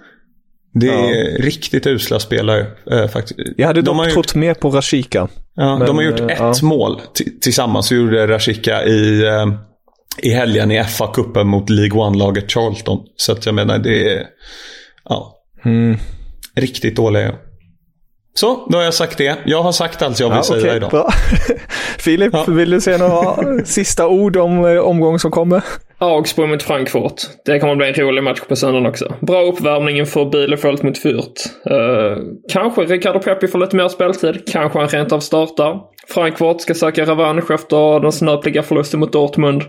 Det 0.73 0.87
är 0.87 1.31
ja. 1.31 1.37
riktigt 1.39 1.87
usla 1.87 2.19
spelare 2.19 2.65
äh, 2.91 3.07
faktiskt. 3.07 3.39
Jag 3.57 3.67
hade 3.67 3.81
dock 3.81 4.03
trott 4.03 4.15
gjort... 4.15 4.35
mer 4.35 4.53
på 4.53 4.69
Rashika. 4.69 5.27
Ja, 5.55 5.77
men, 5.77 5.87
de 5.87 5.95
har 5.95 6.03
gjort 6.03 6.19
äh, 6.19 6.25
ett 6.25 6.39
ja. 6.39 6.53
mål 6.61 7.01
tillsammans. 7.41 7.87
Så 7.87 7.95
gjorde 7.95 8.27
Rashika 8.27 8.83
i, 8.85 9.27
äh, 9.27 9.45
i 10.17 10.29
helgen 10.29 10.71
i 10.71 10.83
FA-cupen 10.83 11.43
mot 11.43 11.69
League 11.69 11.99
One-laget 11.99 12.51
Charlton. 12.51 12.99
Så 13.15 13.31
att 13.31 13.45
jag 13.45 13.55
menar, 13.55 13.77
det 13.77 14.13
är 14.13 14.25
ja, 15.09 15.35
mm. 15.65 15.97
riktigt 16.55 16.95
dåliga. 16.95 17.35
Så, 18.33 18.67
då 18.69 18.77
har 18.77 18.83
jag 18.83 18.93
sagt 18.93 19.17
det. 19.17 19.37
Jag 19.45 19.63
har 19.63 19.71
sagt 19.71 20.01
allt 20.01 20.19
jag 20.19 20.29
vill 20.29 20.35
ja, 20.35 20.43
säga 20.43 20.59
okay, 20.59 20.75
idag. 20.75 21.13
Filip, 21.97 22.33
ja. 22.33 22.45
vill 22.47 22.69
du 22.69 22.81
säga 22.81 22.97
några 22.97 23.35
sista 23.65 24.07
ord 24.07 24.37
om 24.37 24.65
eh, 24.65 24.77
omgången 24.77 25.19
som 25.19 25.31
kommer? 25.31 25.63
Augsburg 25.99 26.49
mot 26.49 26.63
Frankfurt. 26.63 27.21
Det 27.45 27.59
kommer 27.59 27.73
att 27.73 27.77
bli 27.77 27.87
en 27.87 27.93
rolig 27.93 28.23
match 28.23 28.41
på 28.47 28.55
söndagen 28.55 28.85
också. 28.85 29.13
Bra 29.21 29.41
uppvärmning 29.41 29.97
inför 29.97 30.25
Bielefeld 30.25 30.83
mot 30.83 31.03
Fürth. 31.03 31.71
Uh, 31.71 32.17
kanske 32.49 32.81
Ricardo 32.81 33.19
Pepi 33.19 33.47
får 33.47 33.59
lite 33.59 33.75
mer 33.75 33.87
speltid. 33.87 34.47
Kanske 34.51 34.79
han 34.79 34.87
rent 34.87 35.11
av 35.11 35.19
startar. 35.19 35.79
Frankfurt 36.07 36.61
ska 36.61 36.73
söka 36.73 37.05
revansch 37.05 37.51
efter 37.51 37.99
den 37.99 38.11
snöpliga 38.11 38.63
förlusten 38.63 38.99
mot 38.99 39.13
Dortmund. 39.13 39.63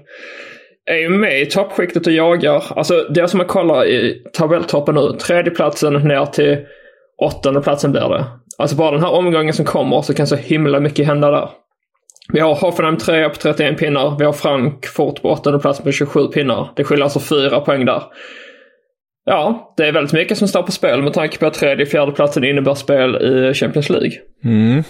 Är 0.90 0.96
ju 0.96 1.08
med 1.08 1.42
i 1.42 1.46
toppskiktet 1.46 2.06
och 2.06 2.12
jagar. 2.12 2.64
Alltså 2.76 3.06
det 3.10 3.28
som 3.28 3.38
man 3.38 3.46
kollar 3.46 3.86
i 3.86 4.22
tabelltoppen 4.32 4.94
nu. 4.94 5.12
Tredjeplatsen 5.18 5.92
ner 5.92 6.26
till 6.26 6.58
åttonde 7.22 7.60
platsen 7.60 7.92
blir 7.92 8.08
det. 8.08 8.24
Alltså 8.58 8.76
bara 8.76 8.90
den 8.90 9.02
här 9.02 9.12
omgången 9.12 9.54
som 9.54 9.64
kommer 9.64 10.02
så 10.02 10.14
kan 10.14 10.26
så 10.26 10.36
himla 10.36 10.80
mycket 10.80 11.06
hända 11.06 11.30
där. 11.30 11.48
Vi 12.32 12.40
har 12.40 12.54
Hoffenheim 12.54 12.96
3 12.96 13.28
på 13.28 13.36
31 13.36 13.78
pinnar. 13.78 14.16
Vi 14.18 14.24
har 14.24 14.32
Frankfurt 14.32 15.22
på 15.22 15.30
åttonde 15.30 15.58
plats 15.58 15.84
med 15.84 15.94
27 15.94 16.26
pinnar. 16.26 16.70
Det 16.76 16.84
skiljer 16.84 17.04
alltså 17.04 17.20
fyra 17.20 17.60
poäng 17.60 17.84
där. 17.84 18.02
Ja, 19.28 19.74
det 19.76 19.86
är 19.86 19.92
väldigt 19.92 20.12
mycket 20.12 20.38
som 20.38 20.48
står 20.48 20.62
på 20.62 20.72
spel 20.72 21.02
med 21.02 21.12
tanke 21.12 21.38
på 21.38 21.46
att 21.46 21.54
tredje 21.54 21.84
och 21.84 21.90
fjärde 21.90 22.12
platsen 22.12 22.44
innebär 22.44 22.74
spel 22.74 23.16
i 23.16 23.54
Champions 23.54 23.90
League. 23.90 24.12
Mm. 24.44 24.82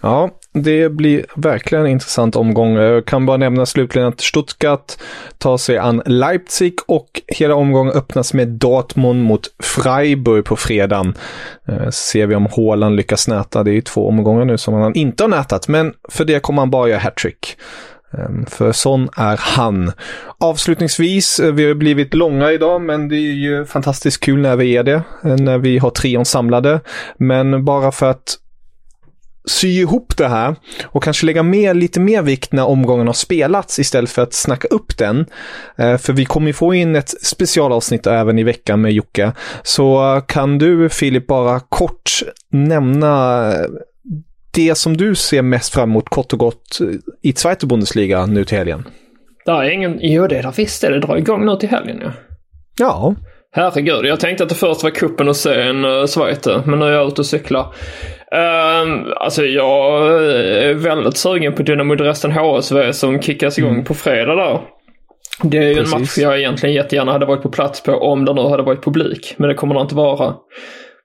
Ja, 0.00 0.30
det 0.52 0.88
blir 0.88 1.24
verkligen 1.34 1.84
en 1.84 1.90
intressant 1.90 2.36
omgång. 2.36 2.74
Jag 2.74 3.04
kan 3.04 3.26
bara 3.26 3.36
nämna 3.36 3.66
slutligen 3.66 4.08
att 4.08 4.20
Stuttgart 4.20 4.92
tar 5.38 5.56
sig 5.56 5.78
an 5.78 6.02
Leipzig 6.06 6.74
och 6.86 7.22
hela 7.26 7.54
omgången 7.54 7.92
öppnas 7.92 8.34
med 8.34 8.48
Dortmund 8.48 9.24
mot 9.24 9.42
Freiburg 9.62 10.44
på 10.44 10.56
fredagen. 10.56 11.14
Eh, 11.68 11.88
ser 11.88 12.26
vi 12.26 12.34
om 12.34 12.48
Haaland 12.56 12.96
lyckas 12.96 13.28
näta. 13.28 13.62
Det 13.62 13.70
är 13.70 13.74
ju 13.74 13.80
två 13.80 14.08
omgångar 14.08 14.44
nu 14.44 14.58
som 14.58 14.74
han 14.74 14.94
inte 14.94 15.24
har 15.24 15.28
nätat, 15.28 15.68
men 15.68 15.92
för 16.08 16.24
det 16.24 16.40
kommer 16.40 16.62
han 16.62 16.70
bara 16.70 16.88
göra 16.88 17.00
hattrick. 17.00 17.56
Ehm, 18.12 18.46
för 18.46 18.72
sån 18.72 19.08
är 19.16 19.36
han. 19.40 19.92
Avslutningsvis, 20.38 21.40
eh, 21.40 21.52
vi 21.52 21.66
har 21.66 21.74
blivit 21.74 22.14
långa 22.14 22.52
idag, 22.52 22.80
men 22.80 23.08
det 23.08 23.16
är 23.16 23.34
ju 23.34 23.64
fantastiskt 23.64 24.20
kul 24.20 24.40
när 24.40 24.56
vi 24.56 24.76
är 24.76 24.82
det. 24.82 25.02
Eh, 25.24 25.36
när 25.36 25.58
vi 25.58 25.78
har 25.78 25.90
trion 25.90 26.24
samlade. 26.24 26.80
Men 27.18 27.64
bara 27.64 27.92
för 27.92 28.10
att 28.10 28.38
sy 29.48 29.68
ihop 29.68 30.16
det 30.16 30.28
här 30.28 30.56
och 30.84 31.02
kanske 31.02 31.26
lägga 31.26 31.42
med 31.42 31.76
lite 31.76 32.00
mer 32.00 32.22
vikt 32.22 32.52
när 32.52 32.64
omgången 32.64 33.06
har 33.06 33.14
spelats 33.14 33.78
istället 33.78 34.10
för 34.10 34.22
att 34.22 34.34
snacka 34.34 34.68
upp 34.68 34.98
den. 34.98 35.26
Eh, 35.76 35.96
för 35.96 36.12
vi 36.12 36.24
kommer 36.24 36.46
ju 36.46 36.52
få 36.52 36.74
in 36.74 36.96
ett 36.96 37.14
specialavsnitt 37.22 38.06
även 38.06 38.38
i 38.38 38.42
veckan 38.42 38.80
med 38.80 38.92
Jocke. 38.92 39.32
Så 39.62 40.22
kan 40.28 40.58
du 40.58 40.88
Filip 40.88 41.26
bara 41.26 41.60
kort 41.60 42.10
nämna 42.50 43.52
det 44.56 44.74
som 44.74 44.96
du 44.96 45.14
ser 45.14 45.42
mest 45.42 45.74
fram 45.74 45.90
emot 45.90 46.08
kort 46.08 46.32
och 46.32 46.38
gott 46.38 46.78
i 47.22 47.32
Zweite 47.32 47.66
Bundesliga 47.66 48.26
nu 48.26 48.44
till 48.44 48.58
helgen? 48.58 48.88
Det 49.44 49.52
är 49.52 49.70
ingen... 49.70 49.98
Jo, 50.02 50.26
det 50.26 50.38
är 50.38 50.52
visst 50.56 50.82
det. 50.82 50.88
Det 50.88 51.00
drar 51.00 51.16
igång 51.16 51.46
nu 51.46 51.56
till 51.56 51.68
helgen 51.68 52.00
ja. 52.02 52.12
Ja. 52.78 53.14
Herregud, 53.52 54.06
jag 54.06 54.20
tänkte 54.20 54.42
att 54.42 54.48
det 54.48 54.54
först 54.54 54.82
var 54.82 54.90
kuppen 54.90 55.28
och 55.28 55.36
sen 55.36 55.84
uh, 55.84 56.06
Zweite, 56.06 56.62
men 56.66 56.78
nu 56.78 56.84
är 56.84 56.90
jag 56.90 57.08
ute 57.08 57.20
och 57.20 57.26
cyklar. 57.26 57.62
Uh, 58.34 59.12
alltså 59.16 59.44
jag 59.44 60.06
är 60.24 60.74
väldigt 60.74 61.16
sugen 61.16 61.54
på 61.54 61.62
Dynamo 61.62 61.94
Dresden 61.94 62.32
HSV 62.32 62.92
som 62.92 63.22
kickas 63.22 63.58
igång 63.58 63.72
mm. 63.72 63.84
på 63.84 63.94
fredag 63.94 64.34
där. 64.34 64.60
Det 65.42 65.58
är 65.58 65.68
ju 65.68 65.74
Precis. 65.74 65.94
en 65.94 66.00
match 66.00 66.18
jag 66.18 66.38
egentligen 66.38 66.74
jättegärna 66.74 67.12
hade 67.12 67.26
varit 67.26 67.42
på 67.42 67.50
plats 67.50 67.82
på 67.82 67.92
om 67.92 68.24
det 68.24 68.34
nu 68.34 68.42
hade 68.42 68.62
varit 68.62 68.84
publik. 68.84 69.34
Men 69.36 69.48
det 69.48 69.54
kommer 69.54 69.74
det 69.74 69.80
inte 69.80 69.94
vara. 69.94 70.34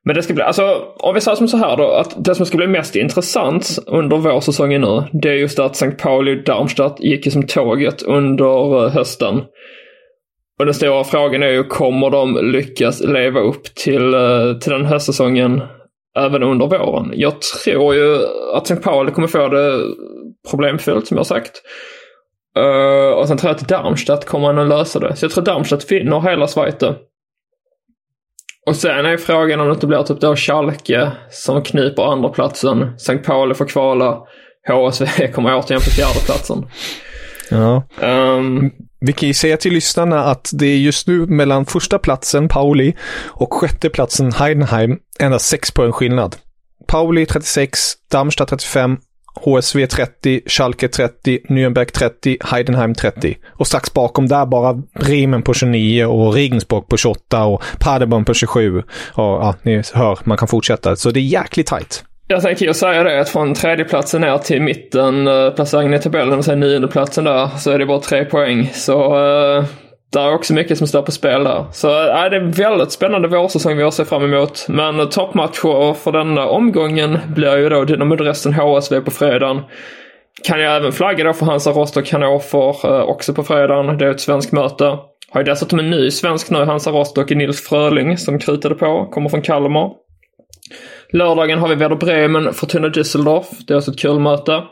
Men 0.05 0.15
det 0.15 0.23
ska 0.23 0.33
bli, 0.33 0.43
alltså 0.43 0.93
om 0.97 1.13
vi 1.13 1.21
säger 1.21 1.35
som 1.35 1.47
så 1.47 1.57
här 1.57 1.77
då, 1.77 1.91
att 1.91 2.25
det 2.25 2.35
som 2.35 2.45
ska 2.45 2.57
bli 2.57 2.67
mest 2.67 2.95
intressant 2.95 3.79
under 3.87 4.17
vårsäsongen 4.17 4.81
nu, 4.81 5.03
det 5.11 5.29
är 5.29 5.33
just 5.33 5.59
att 5.59 5.75
St. 5.75 5.91
Pauli 5.91 6.35
Darmstadt 6.43 6.99
gick 6.99 7.25
ju 7.25 7.31
som 7.31 7.47
tåget 7.47 8.01
under 8.01 8.85
eh, 8.85 8.91
hösten. 8.91 9.41
Och 10.59 10.65
den 10.65 10.73
stora 10.73 11.03
frågan 11.03 11.43
är 11.43 11.49
ju, 11.49 11.63
kommer 11.63 12.09
de 12.09 12.51
lyckas 12.51 13.01
leva 13.01 13.39
upp 13.39 13.63
till, 13.63 14.13
eh, 14.13 14.53
till 14.61 14.71
den 14.71 14.85
höstsäsongen 14.85 15.61
även 16.17 16.43
under 16.43 16.67
våren? 16.67 17.11
Jag 17.13 17.41
tror 17.41 17.95
ju 17.95 18.17
att 18.53 18.71
St. 18.71 18.83
Pauli 18.83 19.11
kommer 19.11 19.27
få 19.27 19.47
det 19.47 19.81
problemfyllt, 20.51 21.07
som 21.07 21.17
jag 21.17 21.25
sagt. 21.25 21.61
Eh, 22.57 23.17
och 23.17 23.27
sen 23.27 23.37
tror 23.37 23.49
jag 23.49 23.55
att 23.55 23.67
Darmstadt 23.67 24.25
kommer 24.25 24.61
att 24.61 24.67
lösa 24.67 24.99
det. 24.99 25.15
Så 25.15 25.25
jag 25.25 25.31
tror 25.31 25.43
Darmstadt 25.43 25.91
vinner 25.91 26.21
hela 26.21 26.47
Zweite. 26.47 26.95
Och 28.67 28.75
sen 28.75 29.05
är 29.05 29.17
frågan 29.17 29.59
om 29.59 29.67
det 29.67 29.73
inte 29.73 29.87
blir 29.87 30.03
typ 30.03 30.21
då 30.21 30.35
Schalke 30.35 31.11
som 31.31 31.61
kniper 31.63 32.11
andra 32.11 32.29
platsen. 32.29 32.93
St. 32.95 33.17
Pauli 33.17 33.53
får 33.53 33.65
kvala. 33.65 34.17
HSV 34.67 35.27
kommer 35.33 35.55
återigen 35.55 35.81
på 35.81 35.89
fjärde 35.89 36.19
platsen. 36.25 36.65
Ja. 37.49 37.83
Um, 38.01 38.71
Vi 38.99 39.13
kan 39.13 39.27
ju 39.27 39.33
säga 39.33 39.57
till 39.57 39.73
lyssnarna 39.73 40.23
att 40.23 40.49
det 40.53 40.65
är 40.65 40.77
just 40.77 41.07
nu 41.07 41.25
mellan 41.25 41.65
första 41.65 41.99
platsen, 41.99 42.47
Pauli, 42.47 42.93
och 43.27 43.53
sjätte 43.53 43.89
platsen, 43.89 44.33
Heidenheim, 44.33 44.97
endast 45.19 45.45
6 45.45 45.71
poäng 45.71 45.91
skillnad. 45.91 46.35
Pauli 46.87 47.25
36, 47.25 47.79
Darmstadt 48.11 48.49
35, 48.49 48.97
HSV 49.35 49.87
30, 49.87 50.41
Schalke 50.45 50.87
30, 50.87 51.39
Nürnberg 51.49 51.91
30, 51.91 52.37
Heidenheim 52.41 52.95
30. 52.95 53.37
Och 53.47 53.67
strax 53.67 53.93
bakom 53.93 54.27
där 54.27 54.45
bara 54.45 54.73
Bremen 54.99 55.41
på 55.41 55.53
29 55.53 56.05
och 56.05 56.33
Regensburg 56.33 56.87
på 56.87 56.97
28 56.97 57.45
och 57.45 57.63
Paderborn 57.79 58.25
på 58.25 58.33
27. 58.33 58.77
Och 58.79 58.83
ja, 59.15 59.55
ni 59.61 59.81
hör, 59.93 60.19
man 60.23 60.37
kan 60.37 60.47
fortsätta. 60.47 60.95
Så 60.95 61.11
det 61.11 61.19
är 61.19 61.21
jäkligt 61.21 61.67
tajt. 61.67 62.03
jag 62.27 62.41
tänker 62.41 62.65
ju 62.65 62.73
säga 62.73 63.03
det 63.03 63.21
att 63.21 63.29
från 63.29 63.53
tredjeplatsen 63.53 64.21
ner 64.21 64.37
till 64.37 64.61
mitten, 64.61 65.27
eh, 65.27 65.49
placeringen 65.49 65.93
i 65.93 65.99
tabellen, 65.99 66.37
och 66.37 66.45
sen 66.45 66.59
niondeplatsen 66.59 67.23
där, 67.23 67.49
så 67.57 67.71
är 67.71 67.79
det 67.79 67.85
bara 67.85 67.99
tre 67.99 68.25
poäng. 68.25 68.71
Så 68.73 69.17
eh, 69.57 69.65
det 70.11 70.19
är 70.19 70.33
också 70.33 70.53
mycket 70.53 70.77
som 70.77 70.87
står 70.87 71.01
på 71.01 71.11
spel 71.11 71.43
där. 71.43 71.65
Så 71.71 71.89
äh, 71.89 72.29
det 72.29 72.35
är 72.35 72.57
väldigt 72.57 72.91
spännande 72.91 73.27
vårsäsong 73.27 73.77
vi 73.77 73.83
har 73.83 73.91
sett 73.91 74.09
fram 74.09 74.23
emot. 74.23 74.65
Men 74.69 75.09
toppmatcher 75.09 75.93
för 75.93 76.11
denna 76.11 76.45
omgången 76.45 77.19
blir 77.27 77.57
ju 77.57 77.69
då 77.69 77.83
Dynamo 77.83 78.15
Dresden 78.15 78.53
HSV 78.53 79.01
på 79.01 79.11
fredagen. 79.11 79.61
Kan 80.43 80.59
jag 80.59 80.75
även 80.75 80.91
flagga 80.91 81.23
då 81.23 81.33
för 81.33 81.45
Hansa 81.45 81.71
Rostock 81.71 82.11
Hannover 82.11 82.91
uh, 82.91 83.01
också 83.01 83.33
på 83.33 83.43
fredagen. 83.43 83.97
Det 83.97 84.05
är 84.05 84.09
ett 84.09 84.21
svenskt 84.21 84.51
möte. 84.51 84.97
Har 85.29 85.41
ju 85.41 85.43
dessutom 85.43 85.79
en 85.79 85.89
ny 85.89 86.11
svensk 86.11 86.49
nu, 86.49 86.65
Hansa 86.65 86.91
Rostock, 86.91 87.31
i 87.31 87.35
Nils 87.35 87.69
Fröling 87.69 88.17
som 88.17 88.39
krutade 88.39 88.75
på. 88.75 89.05
Kommer 89.11 89.29
från 89.29 89.41
Kalmar. 89.41 89.91
Lördagen 91.13 91.59
har 91.59 91.67
vi 91.67 91.75
Werder 91.75 91.95
Bremen, 91.95 92.53
Fortuna 92.53 92.87
Düsseldorf. 92.87 93.45
Det 93.67 93.73
är 93.73 93.77
också 93.77 93.91
ett 93.91 93.99
kul 93.99 94.19
möte. 94.19 94.63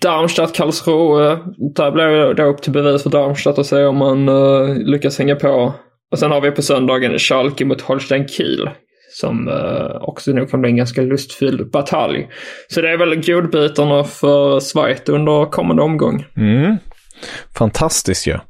Darmstadt, 0.00 0.56
Karlsruhe. 0.56 1.38
Där 1.74 1.90
blir 1.90 2.04
det 2.04 2.34
då 2.34 2.42
upp 2.42 2.62
till 2.62 2.72
bevis 2.72 3.02
för 3.02 3.10
Darmstadt 3.10 3.58
att 3.58 3.66
se 3.66 3.84
om 3.84 3.96
man 3.96 4.28
uh, 4.28 4.76
lyckas 4.76 5.18
hänga 5.18 5.36
på. 5.36 5.74
Och 6.12 6.18
sen 6.18 6.30
har 6.30 6.40
vi 6.40 6.50
på 6.50 6.62
söndagen 6.62 7.18
Schalke 7.18 7.64
mot 7.64 7.80
Holstein 7.80 8.28
Kiel. 8.28 8.70
Som 9.20 9.48
uh, 9.48 9.96
också 10.00 10.32
nog 10.32 10.50
kan 10.50 10.60
bli 10.60 10.70
en 10.70 10.76
ganska 10.76 11.02
lustfylld 11.02 11.70
batalj. 11.70 12.28
Så 12.68 12.80
det 12.80 12.90
är 12.90 12.96
väl 12.96 13.26
godbitarna 13.26 14.04
för 14.04 14.60
Schweiz 14.60 15.08
under 15.08 15.50
kommande 15.50 15.82
omgång. 15.82 16.24
Mm. 16.36 16.76
Fantastiskt 17.54 18.26
ju. 18.26 18.30
Ja. 18.32 18.40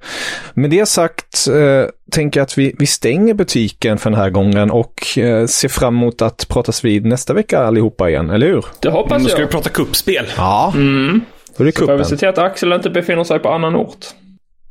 Med 0.54 0.70
det 0.70 0.86
sagt 0.86 1.46
eh, 1.48 1.88
tänker 2.12 2.40
jag 2.40 2.44
att 2.44 2.58
vi, 2.58 2.74
vi 2.78 2.86
stänger 2.86 3.34
butiken 3.34 3.98
för 3.98 4.10
den 4.10 4.18
här 4.20 4.30
gången 4.30 4.70
och 4.70 5.18
eh, 5.18 5.46
ser 5.46 5.68
fram 5.68 5.94
emot 5.96 6.22
att 6.22 6.48
pratas 6.48 6.84
vid 6.84 7.04
nästa 7.06 7.32
vecka 7.34 7.58
allihopa 7.60 8.10
igen, 8.10 8.30
eller 8.30 8.46
hur? 8.46 8.64
Det 8.80 8.90
hoppas 8.90 9.22
Nu 9.22 9.28
ska 9.28 9.36
vi 9.36 9.42
jag. 9.42 9.50
prata 9.50 9.68
kuppspel. 9.68 10.26
Ja, 10.36 10.72
Mm. 10.76 11.20
då 11.56 11.64
är 11.64 11.66
det 11.66 11.72
Så 11.72 11.78
får 11.78 11.92
vi 11.92 11.92
kuppen. 11.98 12.04
se 12.04 12.16
till 12.16 12.28
att 12.28 12.38
Axel 12.38 12.72
inte 12.72 12.90
befinner 12.90 13.24
sig 13.24 13.38
på 13.38 13.48
annan 13.48 13.76
ort. 13.76 14.06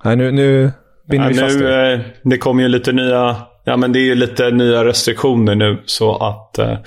Nej, 0.03 0.15
nu, 0.15 0.31
nu 0.31 0.71
binder 1.09 1.29
vi 1.29 1.35
Ja, 1.35 1.43
fast 1.43 1.59
det. 1.59 1.65
nu, 1.65 1.93
eh, 1.93 1.99
det 2.23 2.37
kommer 2.37 2.63
ju 2.63 2.69
lite 2.69 2.91
nya, 2.91 3.35
ja 3.65 3.77
men 3.77 3.91
det 3.93 3.99
är 3.99 4.05
ju 4.05 4.15
lite 4.15 4.51
nya 4.51 4.85
restriktioner 4.85 5.55
nu 5.55 5.81
så 5.85 6.15
att 6.15 6.57
eh, 6.59 6.77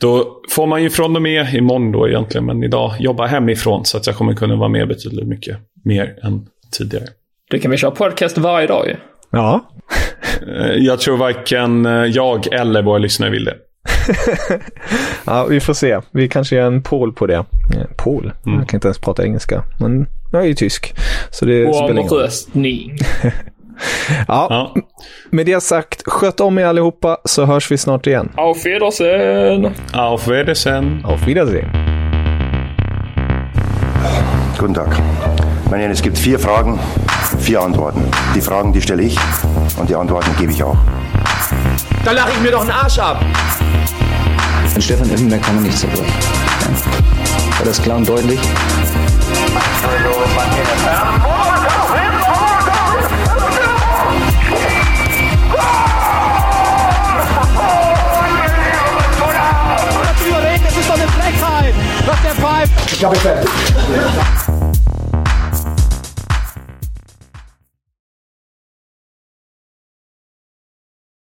då 0.00 0.40
får 0.50 0.66
man 0.66 0.82
ju 0.82 0.90
från 0.90 1.16
och 1.16 1.22
med 1.22 1.54
imorgon 1.54 1.92
då 1.92 2.08
egentligen, 2.08 2.46
men 2.46 2.62
idag 2.64 2.94
jobba 2.98 3.26
hemifrån 3.26 3.84
så 3.84 3.96
att 3.96 4.06
jag 4.06 4.16
kommer 4.16 4.34
kunna 4.34 4.56
vara 4.56 4.68
med 4.68 4.88
betydligt 4.88 5.26
mycket 5.28 5.56
mer 5.84 6.14
än 6.22 6.46
tidigare. 6.78 7.04
Det 7.50 7.58
kan 7.58 7.70
vi 7.70 7.76
köra 7.76 7.90
podcast 7.90 8.38
varje 8.38 8.66
dag 8.66 8.86
ju. 8.88 8.96
Ja, 9.30 9.70
Eh, 10.46 10.72
Jag 10.76 11.00
tror 11.00 11.16
varken 11.16 11.86
eh, 11.86 11.92
jag 12.04 12.46
eller 12.52 12.82
våra 12.82 12.98
lyssnare 12.98 13.30
vill 13.30 13.44
det. 13.44 13.56
ja, 15.24 15.46
vi 15.50 15.60
får 15.60 15.74
se. 15.74 16.00
Vi 16.10 16.28
kanske 16.28 16.56
gör 16.56 16.66
en 16.66 16.82
poll 16.82 17.12
på 17.12 17.26
det. 17.26 17.34
Eh, 17.34 17.44
Poll? 17.96 18.32
Jag 18.44 18.68
kan 18.68 18.76
inte 18.76 18.88
ens 18.88 18.98
prata 18.98 19.24
engelska. 19.24 19.62
Men 19.80 20.06
jag 20.32 20.42
är 20.42 20.46
ju 20.46 20.54
tysk. 20.54 20.94
Så 21.30 21.44
det 21.44 21.66
Och 21.66 21.74
spelar 21.76 21.90
ingen 21.90 22.08
roll. 22.08 22.28
Ja, 24.28 24.46
Ja. 24.50 24.70
med 25.30 25.46
det 25.46 25.62
sagt, 25.62 26.02
sköt 26.06 26.40
om 26.40 26.58
er 26.58 26.66
allihopa 26.68 27.16
så 27.24 27.44
hörs 27.46 27.70
vi 27.70 27.76
snart 27.78 28.06
igen. 28.06 28.28
Auf 28.36 28.64
Wiedersehen! 28.64 29.74
Auf 29.94 30.28
Wiedersehen. 30.28 31.04
Auf 31.04 31.26
Wiedersehen. 31.26 31.70
Guten 34.58 34.74
Tag. 34.74 34.88
Meine 35.70 35.82
Herren, 35.82 35.92
es 35.92 36.02
gibt 36.02 36.18
vier 36.18 36.38
Fragen, 36.38 36.78
vier 37.38 37.60
Antworten. 37.60 38.02
Die 38.34 38.40
Fragen, 38.40 38.72
die 38.72 38.80
stelle 38.82 39.02
ich 39.02 39.16
und 39.78 39.88
die 39.88 39.94
Antworten 39.94 40.30
gebe 40.38 40.52
ich 40.52 40.62
auch. 40.64 40.76
Da 42.04 42.12
lache 42.12 42.30
ich 42.32 42.40
mir 42.40 42.50
doch 42.50 42.62
einen 42.62 42.70
Arsch 42.70 42.98
ab. 42.98 43.20
An 44.74 44.82
Stefan 44.82 45.10
Effenberg 45.10 45.42
kann 45.42 45.54
man 45.54 45.64
nicht 45.64 45.78
zerbrechen. 45.78 46.06
Ja. 46.06 47.58
War 47.58 47.66
das 47.66 47.82
klar 47.82 47.96
und 47.98 48.08
deutlich? 48.08 48.38
Darüber 49.82 50.10
reden, 50.10 51.22
Lockdown 62.08 62.36
5. 62.36 62.98
Job 62.98 63.12
accepted. 63.12 64.57